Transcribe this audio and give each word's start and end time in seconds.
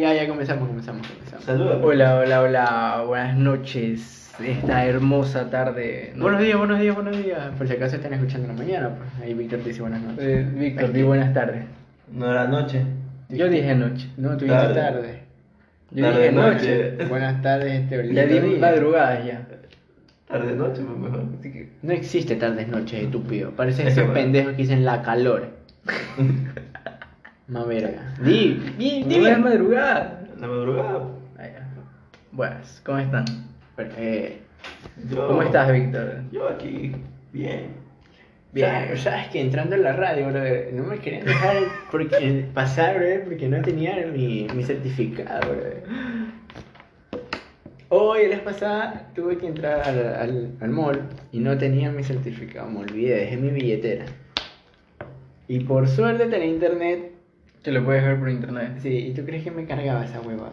Ya, 0.00 0.14
ya 0.14 0.26
comenzamos, 0.26 0.68
comenzamos, 0.68 1.06
comenzamos. 1.06 1.44
Saludos. 1.44 1.80
Hola, 1.84 2.16
hola, 2.16 2.40
hola, 2.40 3.04
buenas 3.06 3.36
noches. 3.36 4.32
Esta 4.42 4.86
hermosa 4.86 5.50
tarde. 5.50 6.14
¿no? 6.16 6.22
Buenos 6.22 6.40
días, 6.40 6.56
buenos 6.56 6.80
días, 6.80 6.94
buenos 6.94 7.22
días. 7.22 7.50
Por 7.58 7.68
si 7.68 7.74
acaso 7.74 7.96
están 7.96 8.14
escuchando 8.14 8.48
en 8.48 8.56
la 8.56 8.62
mañana, 8.62 8.88
pues 8.96 9.10
ahí 9.22 9.34
Víctor 9.34 9.58
te 9.58 9.68
dice 9.68 9.82
buenas 9.82 10.00
noches. 10.00 10.24
Eh, 10.24 10.48
Víctor, 10.54 10.92
di 10.94 11.02
buenas 11.02 11.34
tardes. 11.34 11.64
No 12.10 12.30
era 12.30 12.48
noche. 12.48 12.86
Yo 13.28 13.50
dije 13.50 13.74
noche. 13.74 14.08
No, 14.16 14.30
tú 14.38 14.46
dijiste 14.46 14.62
Tarde. 14.68 14.80
tarde. 14.80 15.18
Yo 15.90 16.04
Tarde, 16.06 16.18
dije 16.22 16.32
noche. 16.32 16.90
noche. 16.92 17.04
Buenas 17.10 17.42
tardes, 17.42 17.82
este 17.82 18.14
Ya 18.14 18.24
di 18.24 18.40
madrugadas 18.58 19.26
ya. 19.26 19.46
Tarde 20.26 20.54
noche, 20.54 20.82
pues 20.86 20.98
mejor. 20.98 21.26
Así 21.38 21.52
que- 21.52 21.68
No 21.82 21.92
existe 21.92 22.36
tardes, 22.36 22.66
noches, 22.66 22.98
estúpido. 23.04 23.50
Parece 23.50 23.86
Es 23.86 23.98
esos 23.98 24.10
pendejos 24.12 24.52
que 24.52 24.62
dicen 24.62 24.86
la 24.86 25.02
calor. 25.02 25.50
Más 27.52 27.66
verga. 27.66 28.14
Di, 28.22 28.54
di, 28.78 29.02
di 29.04 29.18
bien. 29.18 29.42
madrugada. 29.42 30.24
La 30.40 30.46
madrugada. 30.48 31.06
Buenas, 32.32 32.80
¿cómo 32.82 32.98
están? 32.98 33.26
Eh, 33.98 34.38
Yo, 35.10 35.26
¿Cómo 35.28 35.42
estás, 35.42 35.70
Víctor? 35.70 36.22
Yo 36.32 36.48
aquí, 36.48 36.92
bien. 37.32 37.66
Bien. 38.52 38.70
Sabes, 38.70 39.00
sabes 39.02 39.28
que 39.28 39.40
entrando 39.42 39.76
en 39.76 39.82
la 39.82 39.92
radio, 39.92 40.28
brother, 40.28 40.70
no 40.72 40.84
me 40.84 40.98
querían 40.98 41.26
dejar 41.26 41.56
porque, 41.90 42.46
pasar, 42.54 42.96
brother, 42.96 43.24
porque 43.24 43.48
no 43.48 43.60
tenía 43.60 43.96
mi, 44.06 44.46
mi 44.54 44.62
certificado, 44.62 45.40
brother. 45.40 45.82
Hoy, 47.90 48.22
la 48.28 48.36
vez 48.36 48.40
pasada, 48.40 49.10
tuve 49.14 49.36
que 49.36 49.46
entrar 49.46 49.82
al, 49.86 49.98
al, 50.14 50.52
al 50.60 50.70
mall 50.70 51.02
y 51.32 51.40
no 51.40 51.58
tenía 51.58 51.90
mi 51.90 52.02
certificado, 52.02 52.70
me 52.70 52.80
olvidé, 52.80 53.16
dejé 53.16 53.36
mi 53.36 53.50
billetera. 53.50 54.06
Y 55.48 55.60
por 55.60 55.86
suerte 55.86 56.26
tenía 56.26 56.46
internet, 56.46 57.11
Te 57.62 57.70
lo 57.70 57.84
puedes 57.84 58.04
ver 58.04 58.18
por 58.18 58.28
internet. 58.30 58.72
sí, 58.82 58.88
¿y 59.08 59.14
tú 59.14 59.24
crees 59.24 59.44
que 59.44 59.50
me 59.50 59.64
cargaba 59.66 60.04
esa 60.04 60.20
huevada? 60.20 60.52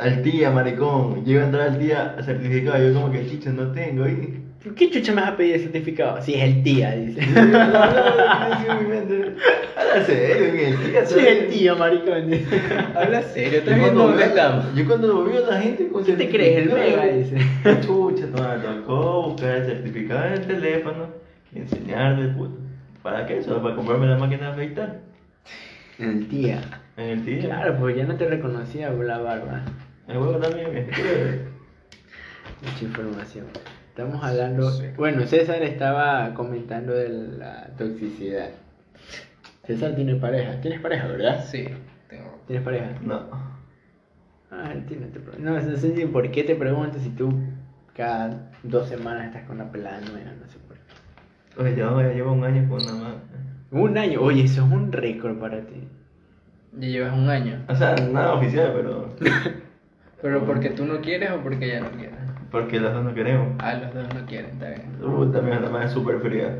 Al 0.00 0.22
día, 0.22 0.50
maricón. 0.50 1.24
Llego 1.24 1.40
a 1.40 1.44
entrar 1.44 1.68
al 1.68 1.78
día 1.78 2.16
certificado. 2.22 2.78
Yo 2.86 2.94
como 2.94 3.12
que 3.12 3.26
chicho 3.26 3.52
no 3.52 3.72
tengo. 3.72 4.06
¿y? 4.08 4.42
¿Por 4.62 4.74
qué 4.74 4.90
chucha 4.90 5.12
me 5.12 5.20
vas 5.20 5.30
a 5.32 5.36
pedir 5.36 5.54
el 5.56 5.60
certificado? 5.62 6.20
Si 6.22 6.34
es 6.34 6.42
el 6.42 6.62
tía, 6.62 6.92
dice. 6.92 7.24
No, 7.26 7.44
no. 7.44 7.78
Habla 7.78 10.04
serio, 10.04 10.52
mi 10.52 10.60
el 10.60 10.92
día. 10.92 11.06
Si 11.06 11.18
es 11.18 11.26
el 11.26 11.48
tío, 11.48 11.76
maricón. 11.76 12.30
Habla 12.94 13.22
serio, 13.22 13.52
Yo 13.52 13.58
¿estás 13.58 13.74
viendo 13.76 13.92
cuando, 13.92 14.02
dónde 14.08 14.16
veo, 14.18 14.26
estamos? 14.26 14.74
yo 14.74 14.86
cuando 14.86 15.24
veo 15.24 15.46
a 15.46 15.50
la 15.50 15.60
gente 15.60 15.88
con 15.88 16.04
¿Qué 16.04 16.12
te 16.14 16.28
crees, 16.28 16.66
el 16.66 16.72
mega? 16.72 17.04
Dice. 17.06 17.36
Chucha, 17.86 18.26
no 18.26 18.42
me 18.42 18.58
tocó 18.80 19.22
buscar 19.30 19.56
el 19.56 19.66
certificado 19.66 20.26
en 20.26 20.32
el 20.32 20.46
teléfono 20.46 21.06
y 21.54 21.58
enseñarle, 21.58 22.28
puta. 22.28 22.54
¿Para 23.02 23.26
qué? 23.26 23.42
Solo 23.42 23.62
para 23.62 23.76
comprarme 23.76 24.06
la 24.06 24.16
máquina 24.18 24.46
de 24.46 24.52
afeitar. 24.52 25.00
El 25.98 26.28
tía. 26.28 26.60
En 26.96 27.04
el 27.06 27.24
día. 27.24 27.44
Claro, 27.44 27.78
pues 27.78 27.96
ya 27.96 28.04
no 28.04 28.16
te 28.16 28.28
reconocía 28.28 28.90
la 28.90 29.18
barba. 29.18 29.62
El 30.08 30.18
huevo 30.18 30.36
también, 30.38 30.72
mi 30.74 30.80
Mucha 32.62 32.84
información. 32.84 33.46
Estamos 33.88 34.22
hablando. 34.22 34.70
Sí. 34.70 34.86
Bueno, 34.96 35.26
César 35.26 35.62
estaba 35.62 36.34
comentando 36.34 36.92
de 36.92 37.08
la 37.08 37.68
toxicidad. 37.78 38.50
César 39.64 39.94
tiene 39.96 40.16
pareja. 40.16 40.60
¿Tienes 40.60 40.80
pareja, 40.80 41.06
verdad? 41.06 41.44
Sí, 41.44 41.66
tengo. 42.08 42.40
¿Tienes 42.46 42.64
pareja? 42.64 42.90
No. 43.02 43.56
Ah, 44.50 44.72
no 44.74 44.84
te 44.86 45.40
No, 45.40 45.60
no 45.60 45.76
sé 45.76 45.96
si 45.96 46.06
por 46.06 46.30
qué 46.30 46.44
te 46.44 46.54
pregunto 46.54 46.98
si 46.98 47.10
tú 47.10 47.32
cada 47.94 48.50
dos 48.62 48.88
semanas 48.88 49.26
estás 49.26 49.44
con 49.44 49.56
una 49.56 49.72
pelada 49.72 50.00
nueva, 50.00 50.30
no 50.40 50.46
sé 50.46 50.58
por 50.68 50.76
qué. 50.76 51.60
Oye, 51.60 51.76
ya, 51.76 51.90
ya 52.02 52.14
llevo 52.14 52.32
un 52.32 52.44
año 52.44 52.68
con 52.68 52.82
una 52.82 52.92
más. 52.92 53.14
Un 53.70 53.98
año, 53.98 54.20
oye, 54.20 54.44
eso 54.44 54.64
es 54.64 54.72
un 54.72 54.92
récord 54.92 55.38
para 55.38 55.60
ti. 55.60 55.88
Ya 56.78 56.88
llevas 56.88 57.14
un 57.16 57.28
año. 57.28 57.64
O 57.68 57.74
sea, 57.74 57.94
nada 57.96 58.34
oficial, 58.34 58.72
pero. 58.76 59.14
¿Pero 60.22 60.44
porque 60.44 60.70
tú 60.70 60.84
no 60.84 61.00
quieres 61.00 61.30
o 61.30 61.40
porque 61.42 61.66
ella 61.66 61.80
no 61.80 61.90
quiere? 61.90 62.14
Porque 62.50 62.80
los 62.80 62.92
dos 62.92 63.04
no 63.04 63.14
queremos. 63.14 63.48
Ah, 63.58 63.74
los 63.74 63.92
dos 63.94 64.14
no 64.14 64.24
quieren, 64.26 64.52
está 64.52 64.68
bien. 64.70 64.82
Uh, 65.02 65.30
también 65.30 65.62
la 65.62 65.68
más 65.70 65.86
es 65.86 65.90
súper 65.92 66.20
fría. 66.20 66.56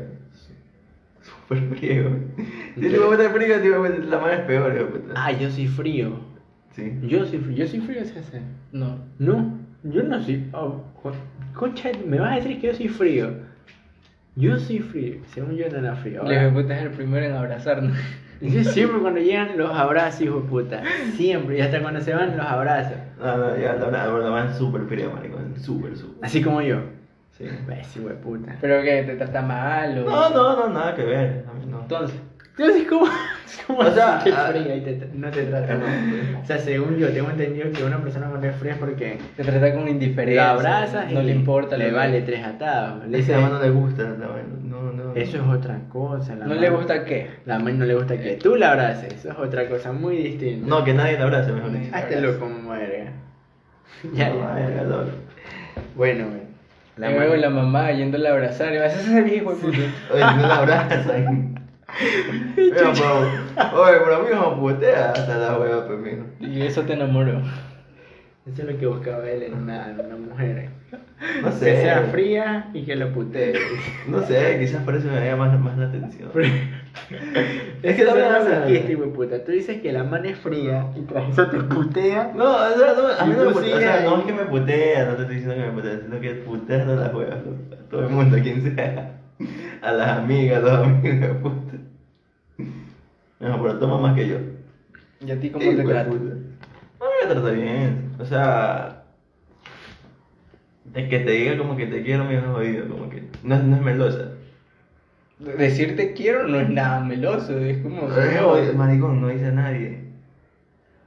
Súper 1.21 1.67
güey. 1.67 2.17
Si 2.75 2.81
te 2.81 2.99
meter 2.99 3.31
fría, 3.31 3.61
tío, 3.61 3.83
la 3.87 4.19
más 4.19 4.33
es 4.33 4.39
peor. 4.41 5.03
Ah, 5.15 5.31
yo 5.31 5.49
soy 5.49 5.67
frío. 5.67 6.19
Sí. 6.71 6.93
Yo 7.03 7.25
soy 7.25 7.39
frío. 7.39 7.57
Yo 7.57 7.67
soy 7.67 7.79
frío, 7.81 8.05
César. 8.05 8.41
No. 8.71 8.97
No, 9.17 9.57
yo 9.83 10.03
no 10.03 10.21
soy. 10.21 10.47
oh, 10.53 10.83
co- 11.01 11.13
concha, 11.55 11.89
me 12.05 12.19
vas 12.19 12.33
a 12.33 12.35
decir 12.35 12.61
que 12.61 12.67
yo 12.67 12.73
soy 12.73 12.87
frío. 12.89 13.31
Yo 14.37 14.59
soy 14.59 14.79
frío. 14.79 15.15
Según 15.33 15.55
yo 15.55 15.67
no 15.67 15.79
era 15.79 15.95
frío. 15.95 16.23
Le 16.23 16.49
puta 16.51 16.77
es 16.77 16.83
el 16.83 16.91
primero 16.91 17.25
en 17.25 17.33
abrazarnos. 17.33 17.97
yo 18.41 18.63
siempre 18.63 19.01
cuando 19.01 19.19
llegan 19.19 19.57
los 19.57 19.71
abrazos, 19.71 20.21
hijo 20.21 20.41
de 20.41 20.47
puta. 20.47 20.83
Siempre. 21.15 21.57
Y 21.57 21.61
hasta 21.61 21.81
cuando 21.81 21.99
se 22.01 22.13
van 22.13 22.37
los 22.37 22.45
abrazos. 22.45 22.97
No, 23.19 23.35
no, 23.35 23.57
ya, 23.57 23.73
la 23.73 23.85
verdad, 23.85 24.31
la 24.31 24.45
es 24.45 24.57
súper 24.57 24.83
fría, 24.83 25.09
maricón. 25.09 25.55
Súper, 25.59 25.97
súper. 25.97 26.23
Así 26.23 26.43
como 26.43 26.61
yo. 26.61 26.81
Sí. 27.31 27.45
Ves, 27.67 27.97
hijo 27.97 28.09
de 28.09 28.13
puta. 28.13 28.55
¿Pero 28.61 28.83
que 28.83 29.03
¿Te 29.03 29.15
trata 29.15 29.41
mal 29.41 29.97
o...? 29.97 30.05
No, 30.05 30.29
no, 30.29 30.55
no, 30.55 30.69
nada 30.69 30.93
que 30.93 31.03
ver. 31.03 31.45
A 31.49 31.53
mí 31.53 31.65
no. 31.65 31.81
Entonces, 31.81 32.15
Entonces, 32.57 32.87
¿cómo? 32.87 33.07
¿Cómo 33.65 33.79
O 33.79 33.91
sea, 33.91 34.21
que 34.23 34.31
ah, 34.31 34.47
fría 34.51 34.75
y 34.75 34.81
te- 34.81 35.09
no 35.13 35.29
te 35.29 35.43
trata 35.43 35.75
mal? 35.75 36.39
O 36.41 36.45
sea, 36.45 36.57
según 36.59 36.97
yo, 36.97 37.09
tengo 37.09 37.29
entendido 37.29 37.71
que 37.71 37.83
una 37.83 37.97
persona 38.01 38.27
cuando 38.27 38.47
es 38.47 38.55
fría 38.55 38.73
es 38.73 38.77
porque 38.77 39.17
te 39.35 39.43
trata 39.43 39.73
con 39.73 39.87
indiferencia. 39.87 40.43
la 40.43 40.51
abrazas 40.51 41.11
No 41.11 41.21
y 41.21 41.25
le 41.25 41.31
importa. 41.33 41.77
le 41.77 41.91
vale 41.91 42.21
tres 42.21 42.43
atados. 42.45 43.05
Le 43.07 43.19
Ese 43.19 43.33
dice, 43.33 43.35
a 43.45 43.49
no 43.49 43.61
le 43.61 43.69
gusta, 43.69 44.03
la 44.03 44.27
vaina. 44.27 44.47
No, 44.63 44.91
no. 44.91 45.13
eso 45.15 45.37
es 45.37 45.43
otra 45.43 45.79
cosa. 45.89 46.35
la 46.35 46.43
¿No 46.45 46.49
mano- 46.49 46.61
le 46.61 46.69
gusta 46.69 47.03
qué? 47.05 47.29
La 47.45 47.59
mano 47.59 47.77
no 47.77 47.85
le 47.85 47.95
gusta 47.95 48.17
que 48.17 48.33
tú 48.35 48.55
la 48.55 48.71
abraces. 48.71 49.13
Eso 49.13 49.31
es 49.31 49.37
otra 49.39 49.67
cosa 49.69 49.91
muy 49.91 50.17
distinta. 50.17 50.67
No, 50.67 50.83
que 50.83 50.93
nadie 50.93 51.17
la 51.17 51.25
abrace, 51.25 51.51
mejor 51.51 51.71
dicho. 51.71 51.95
Háztelo 51.95 52.39
como 52.39 52.57
muere. 52.59 53.07
Ya, 54.13 54.29
No, 54.29 54.35
ya, 54.59 54.69
ya. 54.69 54.83
Bueno, 55.95 56.25
güey. 56.27 56.41
La 56.97 57.11
luego 57.11 57.35
la 57.35 57.49
mamá 57.49 57.91
yéndola 57.91 58.29
a 58.29 58.33
abrazar 58.33 58.73
y 58.73 58.77
vas 58.79 58.95
a 58.95 58.99
ser 58.99 59.27
hijo 59.31 59.51
de 59.53 59.55
puta. 59.57 59.77
Oye, 60.11 60.21
no 60.37 60.47
la 60.47 60.55
abrazan. 60.57 61.56
Mira, 62.55 62.89
oye, 62.89 63.97
pero 64.03 64.15
a 64.15 64.19
mí 64.19 64.27
me 64.29 64.61
putea 64.61 65.11
hasta 65.11 65.37
la 65.37 65.59
hueva, 65.59 65.87
pues, 65.87 65.99
mijo. 65.99 66.25
Y 66.39 66.61
eso 66.61 66.81
te 66.83 66.93
enamoró. 66.93 67.41
Eso 68.45 68.61
es 68.61 68.71
lo 68.71 68.79
que 68.79 68.85
buscaba 68.87 69.29
él 69.29 69.43
en 69.43 69.53
una, 69.55 69.91
en 69.91 69.99
una 69.99 70.15
mujer. 70.15 70.69
No 71.41 71.49
Que 71.49 71.55
sé. 71.55 71.81
sea 71.81 72.03
fría 72.11 72.69
y 72.73 72.83
que 72.83 72.95
lo 72.95 73.11
putee. 73.11 73.53
No 74.07 74.21
sé, 74.21 74.57
quizás 74.59 74.83
por 74.83 74.95
eso 74.95 75.07
me 75.09 75.25
llama 75.25 75.47
más, 75.49 75.59
más 75.59 75.77
la 75.77 75.87
atención. 75.87 76.29
es 77.83 77.95
que 77.95 78.03
no 78.05 78.15
no 78.15 78.65
este 78.67 78.91
hijo 78.93 79.01
de 79.01 79.07
puta. 79.09 79.43
Tú 79.43 79.51
dices 79.51 79.81
que 79.81 79.91
la 79.91 80.03
mano 80.05 80.29
es 80.29 80.37
fría 80.37 80.87
y 80.95 81.01
tras 81.01 81.29
eso 81.29 81.47
te 81.47 81.57
putea. 81.57 82.31
No, 82.35 82.45
o 82.55 82.69
sea, 82.77 82.93
no, 82.95 83.07
a 83.19 83.25
mí 83.25 83.33
no 83.37 83.45
me 83.45 83.51
putea, 83.51 83.75
o 83.75 83.79
sea, 83.79 84.01
no 84.03 84.17
es 84.19 84.25
que 84.25 84.33
me 84.33 84.45
putea, 84.45 85.05
no 85.05 85.15
te 85.15 85.21
estoy 85.23 85.35
diciendo 85.35 85.55
que 85.55 85.69
me 85.69 85.81
putea, 85.81 85.99
sino 85.99 86.21
que 86.21 86.29
putea 86.35 86.85
no 86.85 86.95
la 86.95 87.09
juega 87.09 87.35
a 87.35 87.89
todo 87.89 88.01
el 88.03 88.09
mundo, 88.09 88.37
a 88.37 88.39
quien 88.39 88.75
sea. 88.75 89.13
A 89.81 89.91
las 89.91 90.19
amigas, 90.19 90.63
a 90.63 90.67
los 90.67 90.87
amigos, 90.87 91.37
puta. 91.41 91.66
No, 93.39 93.61
pero 93.61 93.79
toma 93.79 93.97
más 93.99 94.15
que 94.15 94.27
yo. 94.27 94.37
¿Y 95.25 95.31
a 95.31 95.39
ti 95.39 95.49
cómo 95.49 95.63
te 95.65 95.75
de 95.75 95.83
trata? 95.83 96.09
No 96.09 97.05
me 97.27 97.33
trata 97.33 97.51
bien, 97.51 98.11
o 98.19 98.25
sea. 98.25 99.03
Es 100.93 101.09
que 101.09 101.19
te 101.19 101.31
diga 101.31 101.57
como 101.57 101.75
que 101.75 101.85
te 101.85 102.01
quiero, 102.03 102.23
me 102.25 102.37
es 102.37 102.43
jodido, 102.45 102.87
como 102.87 103.09
que. 103.09 103.23
No, 103.43 103.55
es- 103.55 103.63
no 103.63 103.75
es 103.75 103.81
melosa. 103.81 104.31
Decirte 105.39 106.13
quiero 106.13 106.47
no 106.47 106.59
es 106.59 106.67
nada 106.69 106.99
meloso, 107.03 107.59
es 107.59 107.77
como... 107.83 108.07
Es 108.11 108.39
jodido, 108.41 108.73
maricón, 108.73 109.21
no 109.21 109.27
dice 109.27 109.45
a 109.47 109.51
nadie. 109.51 109.99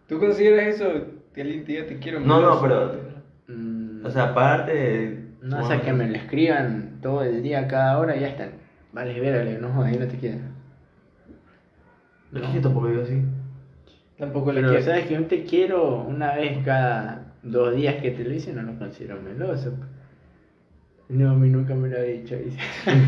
¿Tú 0.09 0.21
consideras 0.21 0.77
eso? 0.77 0.89
Que 1.35 1.41
alguien 1.43 1.65
te 1.65 1.73
diga 1.73 1.87
te 1.87 1.99
quiero 1.99 2.21
No, 2.21 2.41
no, 2.41 2.61
meloso? 2.61 2.63
pero- 2.63 3.11
Mm, 3.49 4.07
O 4.07 4.11
sea, 4.11 4.25
aparte. 4.31 5.25
No, 5.43 5.65
o 5.65 5.67
sea, 5.67 5.81
que 5.83 5.93
me 5.93 6.07
lo 6.09 6.15
escriban 6.15 6.99
todo 7.03 7.25
el 7.25 7.43
día, 7.43 7.67
cada 7.67 7.99
hora 7.99 8.15
y 8.17 8.21
ya 8.21 8.29
están. 8.29 8.51
Vale, 8.93 9.19
vérale, 9.19 9.59
no 9.59 9.71
jodas, 9.73 9.91
ahí 9.93 9.99
no 9.99 10.07
te 10.07 10.19
queda. 10.19 10.39
Es 12.35 12.41
que 12.43 12.55
yo 12.55 12.61
tampoco 12.61 12.89
digo 12.89 13.03
así. 13.03 13.23
Tampoco 14.19 14.53
le 14.53 14.61
Pero 14.61 14.73
quiero. 14.73 14.85
sabes 14.85 15.07
que 15.07 15.17
un 15.17 15.25
te 15.29 15.45
quiero 15.45 16.03
una 16.03 16.35
vez 16.35 16.59
cada 16.65 17.33
dos 17.43 17.75
días 17.75 17.97
que 18.03 18.11
te 18.11 18.23
lo 18.25 18.31
dicen 18.31 18.57
no 18.57 18.63
lo 18.63 18.79
considero 18.79 19.21
meloso. 19.21 19.73
No, 21.09 21.31
a 21.31 21.35
mí 21.35 21.49
nunca 21.49 21.75
me 21.75 21.89
lo 21.89 21.97
ha 21.97 22.03
dicho. 22.03 22.37
dice. 22.37 22.59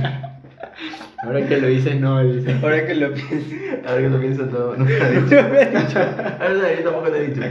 Ahora 1.22 1.46
que 1.46 1.60
lo 1.60 1.68
dices, 1.68 2.00
no, 2.00 2.24
dice. 2.24 2.56
Ahora 2.62 2.84
que 2.86 2.94
lo 2.94 3.12
pienso. 3.14 3.56
Ahora 3.86 4.00
que 4.02 4.08
lo 4.08 4.20
pienso, 4.20 4.46
no, 4.46 4.76
no 4.76 4.84
me 4.84 4.98
lo 4.98 5.06
he 5.06 5.66
dicho. 5.66 5.98
Ahora 5.98 6.74
yo 6.76 6.84
tampoco 6.84 7.08
lo 7.08 7.14
he 7.14 7.26
dicho. 7.28 7.42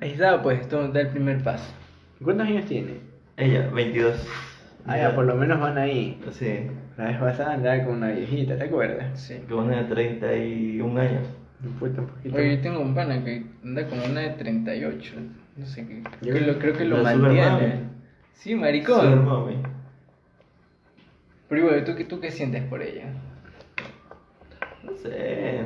Ahí 0.00 0.10
está, 0.10 0.42
pues, 0.42 0.60
esto 0.60 0.88
da 0.88 1.00
el 1.00 1.08
primer 1.08 1.42
paso. 1.42 1.72
¿Cuántos 2.22 2.46
años 2.46 2.66
tiene? 2.66 3.00
Ella, 3.38 3.70
22. 3.72 4.14
Ah, 4.86 4.98
ya, 4.98 5.14
por 5.14 5.24
lo 5.24 5.34
menos 5.34 5.60
van 5.60 5.78
ahí. 5.78 6.20
Sí, 6.32 6.66
La 6.96 7.04
vez 7.06 7.18
pasada 7.18 7.54
andaba 7.54 7.84
con 7.84 7.96
una 7.96 8.08
viejita, 8.10 8.56
¿te 8.56 8.64
acuerdas? 8.64 9.20
Sí. 9.20 9.36
que 9.46 9.54
una 9.54 9.82
de 9.82 9.84
31 9.84 11.00
años. 11.00 11.22
Un 11.64 11.72
poquito. 11.74 12.06
Oye, 12.34 12.56
yo 12.56 12.62
tengo 12.62 12.80
un 12.80 12.94
pana 12.94 13.22
que 13.24 13.42
anda 13.64 13.86
con 13.86 13.98
una 14.00 14.20
de 14.20 14.30
38. 14.30 15.14
No 15.56 15.66
sé 15.66 15.86
qué. 15.86 16.02
Yo- 16.22 16.32
Creo, 16.32 16.34
que 16.34 16.40
lo- 16.52 16.58
creo 16.58 16.72
que 16.74 16.84
lo 16.84 17.02
La 17.02 17.12
Super 17.12 17.32
mantiene. 17.32 17.80
Sí, 18.32 18.54
maricón. 18.54 19.24
mami. 19.26 19.56
Pero 21.48 21.60
igual, 21.62 21.84
¿tú, 21.84 21.94
qué- 21.96 22.04
¿tú 22.04 22.20
qué 22.20 22.30
sientes 22.30 22.62
por 22.64 22.82
ella? 22.82 23.06
No 24.82 24.92
sé. 24.96 25.62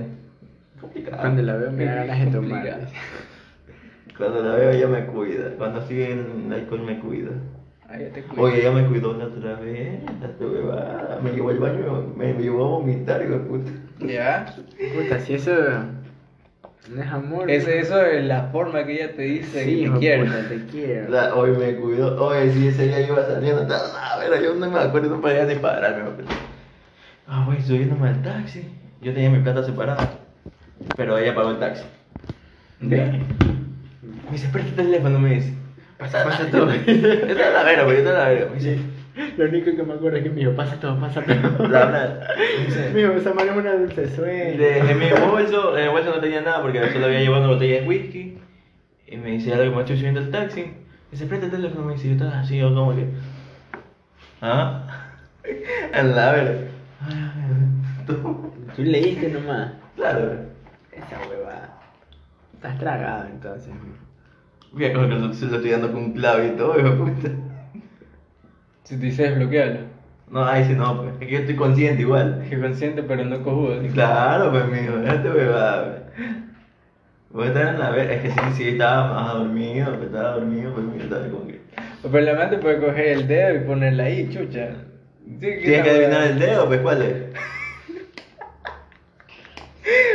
Complicado. 0.81 1.19
Cuando 1.19 1.43
la 1.43 1.57
veo 1.57 1.73
me 1.73 1.85
da 1.85 1.95
ganas 2.05 2.21
de 2.25 2.31
tomar. 2.31 2.81
Cuando 4.17 4.43
la 4.43 4.55
veo 4.57 4.71
ella 4.71 4.87
me 4.89 5.07
cuida. 5.07 5.51
Cuando 5.57 5.81
estoy 5.81 6.03
en 6.03 6.53
alcohol 6.53 6.83
me 6.83 6.99
cuida. 6.99 7.31
Ahí 7.91 8.03
ya 8.03 8.11
te 8.13 8.23
cuido. 8.23 8.43
Oye, 8.45 8.61
ella 8.61 8.71
me 8.71 8.87
cuidó 8.87 9.13
la 9.17 9.25
otra 9.25 9.55
vez. 9.57 10.01
La. 10.21 11.19
Me 11.23 11.31
llevó 11.33 11.51
al 11.51 11.59
baño, 11.59 12.13
me, 12.17 12.33
me 12.35 12.43
llevó 12.43 12.65
a 12.65 12.69
vomitar, 12.79 13.23
hijo 13.23 13.33
de 13.33 13.39
puta. 13.41 13.71
Ya. 13.99 14.55
Puta, 14.95 15.19
si 15.21 15.35
eso 15.35 15.53
no 16.95 17.03
es 17.03 17.09
amor. 17.11 17.51
Es 17.51 17.67
eso 17.67 18.01
es 18.03 18.25
la 18.25 18.45
forma 18.45 18.85
que 18.87 18.95
ella 18.95 19.15
te 19.15 19.23
dice 19.23 19.65
Sí, 19.65 19.85
que 19.85 19.91
te 19.91 19.99
quiere. 19.99 20.25
puta, 20.25 20.49
te 20.49 20.65
quiero. 20.67 21.09
La- 21.11 21.35
hoy 21.35 21.51
me 21.51 21.75
cuidó. 21.77 22.25
Oye, 22.27 22.53
sí, 22.53 22.69
ese 22.69 22.87
día 22.87 23.01
iba 23.07 23.25
saliendo. 23.27 23.67
A 23.75 24.19
ver, 24.19 24.43
yo 24.43 24.55
no 24.55 24.71
me 24.71 24.79
acuerdo, 24.79 25.11
no 25.17 25.21
podía 25.21 25.45
ni 25.45 25.57
pararme. 25.57 26.11
Ah, 27.27 27.45
güey, 27.47 27.61
subiéndome 27.61 28.09
al 28.09 28.23
taxi. 28.23 28.65
Yo 29.03 29.13
tenía 29.13 29.31
mi 29.31 29.41
plata 29.41 29.63
separada. 29.65 30.19
Pero 30.97 31.19
ella 31.19 31.35
pagó 31.35 31.51
el 31.51 31.59
taxi. 31.59 31.85
¿Qué? 32.81 32.87
Me 32.87 34.33
dice, 34.33 34.49
presta 34.53 34.71
el 34.71 34.89
teléfono, 34.89 35.19
me 35.19 35.35
dice. 35.35 35.55
Pasa, 36.01 36.25
pasa 36.25 36.51
todo. 36.51 36.71
Esta 36.71 36.91
es 36.91 37.37
la 37.53 37.63
verga, 37.63 37.85
güey, 37.85 37.99
esta 37.99 38.11
es 38.11 38.17
la 38.19 38.29
verga. 38.29 38.55
Dice, 38.55 38.79
Lo 39.37 39.45
único 39.45 39.77
que 39.77 39.83
me 39.83 39.93
acuerdo 39.95 40.17
es 40.17 40.23
que 40.25 40.31
me 40.31 40.37
dijo, 40.41 40.53
pasa 40.57 40.81
todo, 40.81 40.99
pasa 40.99 41.23
todo. 41.59 41.69
la 41.69 41.85
verdad. 41.87 42.29
Me 42.93 43.01
dijo, 43.01 43.13
esa 43.13 43.35
mano 43.35 43.53
es 43.53 43.57
una 43.59 43.75
dulce 43.75 44.09
sueño. 44.09 44.59
de, 44.59 44.79
en 44.79 44.99
mi 44.99 45.11
bolso, 45.11 45.77
en 45.77 45.85
el 45.85 45.91
bolso 45.91 46.11
no 46.15 46.21
tenía 46.21 46.41
nada 46.41 46.63
porque 46.63 46.91
solo 46.91 47.07
había 47.07 47.21
llevado 47.21 47.45
una 47.45 47.53
botella 47.53 47.81
de 47.83 47.87
whisky. 47.87 48.39
Y 49.07 49.17
me 49.17 49.31
dice 49.33 49.53
algo 49.53 49.65
que 49.65 49.77
me 49.77 49.81
estoy 49.83 49.97
subiendo 49.99 50.21
al 50.21 50.31
taxi. 50.31 50.63
Me 50.63 50.73
dice, 51.13 51.27
presta 51.27 51.47
el 51.47 51.53
teléfono, 51.53 51.85
me 51.85 51.93
dice, 51.95 52.07
yo 52.09 52.13
estaba 52.15 52.41
así, 52.41 52.57
yo 52.59 52.75
como 52.75 52.95
que. 52.95 53.07
¿Ah? 54.41 54.87
En 55.93 56.15
la 56.15 56.33
verga. 56.33 56.61
Tú, 58.07 58.53
Tú 58.77 58.83
leíste 58.83 59.29
nomás. 59.31 59.73
Claro. 59.97 60.33
Esa 60.93 61.29
huevada. 61.29 61.79
Estás 62.55 62.79
tragado 62.79 63.27
entonces. 63.27 63.73
Voy 64.73 64.85
a 64.85 64.93
coger 64.93 65.09
que 65.09 65.35
se 65.35 65.47
lo 65.47 65.57
estoy 65.57 65.71
dando 65.71 65.93
con 65.93 66.05
un 66.05 66.13
clavo 66.13 66.45
y 66.45 66.51
todo, 66.51 66.79
hijo 66.79 66.89
de 66.89 66.97
puta. 66.97 67.29
Si 68.85 68.97
te 68.97 69.07
dice 69.07 69.23
desbloquealo. 69.25 69.81
No, 70.31 70.45
ahí 70.45 70.65
sí 70.65 70.75
no, 70.75 71.03
pues. 71.03 71.15
Es 71.15 71.27
que 71.27 71.33
yo 71.33 71.39
estoy 71.41 71.57
consciente 71.57 72.03
igual. 72.03 72.45
Que 72.49 72.61
consciente 72.61 73.03
pero 73.03 73.25
no 73.25 73.43
cojudo. 73.43 73.81
Claro, 73.93 74.53
pues, 74.53 74.69
mijo, 74.69 74.97
déjate 74.99 75.29
huevada, 75.29 75.85
pues. 76.15 76.27
Voy 77.31 77.45
a 77.45 77.49
estar 77.49 77.75
en 77.75 77.79
la 77.79 77.91
verga. 77.91 78.15
Es 78.15 78.23
que 78.23 78.31
sí, 78.31 78.41
sí, 78.57 78.69
estaba 78.71 79.13
más 79.13 79.35
dormido, 79.35 79.87
pues 79.95 80.07
estaba 80.07 80.33
dormido, 80.35 80.73
pues, 80.73 80.87
mira, 80.87 81.05
estaba 81.05 81.29
como 81.29 81.47
que. 81.47 81.61
Pero 82.11 82.51
te 82.51 82.59
puede 82.59 82.81
coger 82.81 83.07
el 83.09 83.29
dedo 83.29 83.57
y 83.57 83.59
ponerla 83.67 84.05
ahí, 84.05 84.29
chucha. 84.31 84.71
Sí, 85.25 85.39
Tienes 85.39 85.83
que 85.83 85.91
adivinar 85.91 86.23
el 86.25 86.39
dedo, 86.39 86.67
pues, 86.67 86.81
¿cuál 86.81 87.03
es? 87.03 87.15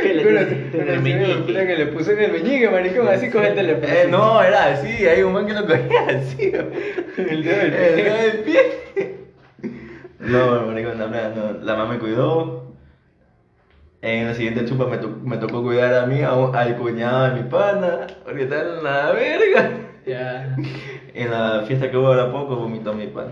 ¿Qué 0.01 0.13
le 0.13 0.23
Pero, 0.23 0.45
tienes 0.45 0.71
pero 0.71 0.83
en 0.83 0.89
el 0.89 0.97
sí, 0.97 1.13
meñique? 1.13 1.43
mira 1.47 1.65
que 1.67 1.75
le 1.75 1.85
puse 1.87 2.13
en 2.13 2.19
el 2.21 2.31
meñique, 2.31 2.69
maricón, 2.69 3.07
así 3.07 3.25
el 3.25 3.55
teléfono. 3.55 3.87
Eh, 3.87 4.07
no, 4.09 4.41
era 4.41 4.65
así, 4.67 5.05
hay 5.07 5.21
un 5.23 5.33
man 5.33 5.45
que 5.47 5.53
lo 5.53 5.65
cogía 5.65 6.05
así. 6.09 6.51
El 7.17 7.43
dedo 7.43 7.57
del 7.57 7.73
El 7.73 7.93
pie. 7.95 8.03
dedo 8.03 8.17
del 8.17 8.39
pie. 8.43 8.61
No, 10.19 10.65
maricón, 10.67 10.97
verdad, 10.97 11.33
no. 11.35 11.65
La 11.65 11.75
mamá 11.75 11.93
me 11.93 11.99
cuidó. 11.99 12.65
En 14.01 14.27
la 14.27 14.33
siguiente 14.35 14.65
chupa 14.65 14.85
me, 14.85 14.97
to- 14.97 15.17
me 15.23 15.37
tocó 15.37 15.63
cuidar 15.63 15.93
a 15.95 16.05
mí, 16.05 16.21
a 16.21 16.33
un- 16.33 16.55
al 16.55 16.75
cuñado 16.75 17.23
de 17.33 17.41
mi 17.41 17.49
pana, 17.49 18.05
porque 18.23 18.43
estaba 18.43 18.61
en 18.77 18.83
la 18.83 19.11
verga. 19.11 19.71
Ya, 20.05 20.55
En 21.13 21.31
la 21.31 21.63
fiesta 21.65 21.89
que 21.89 21.97
hubo 21.97 22.07
ahora 22.07 22.31
poco, 22.31 22.55
vomitó 22.55 22.93
mi 22.93 23.07
pana. 23.07 23.31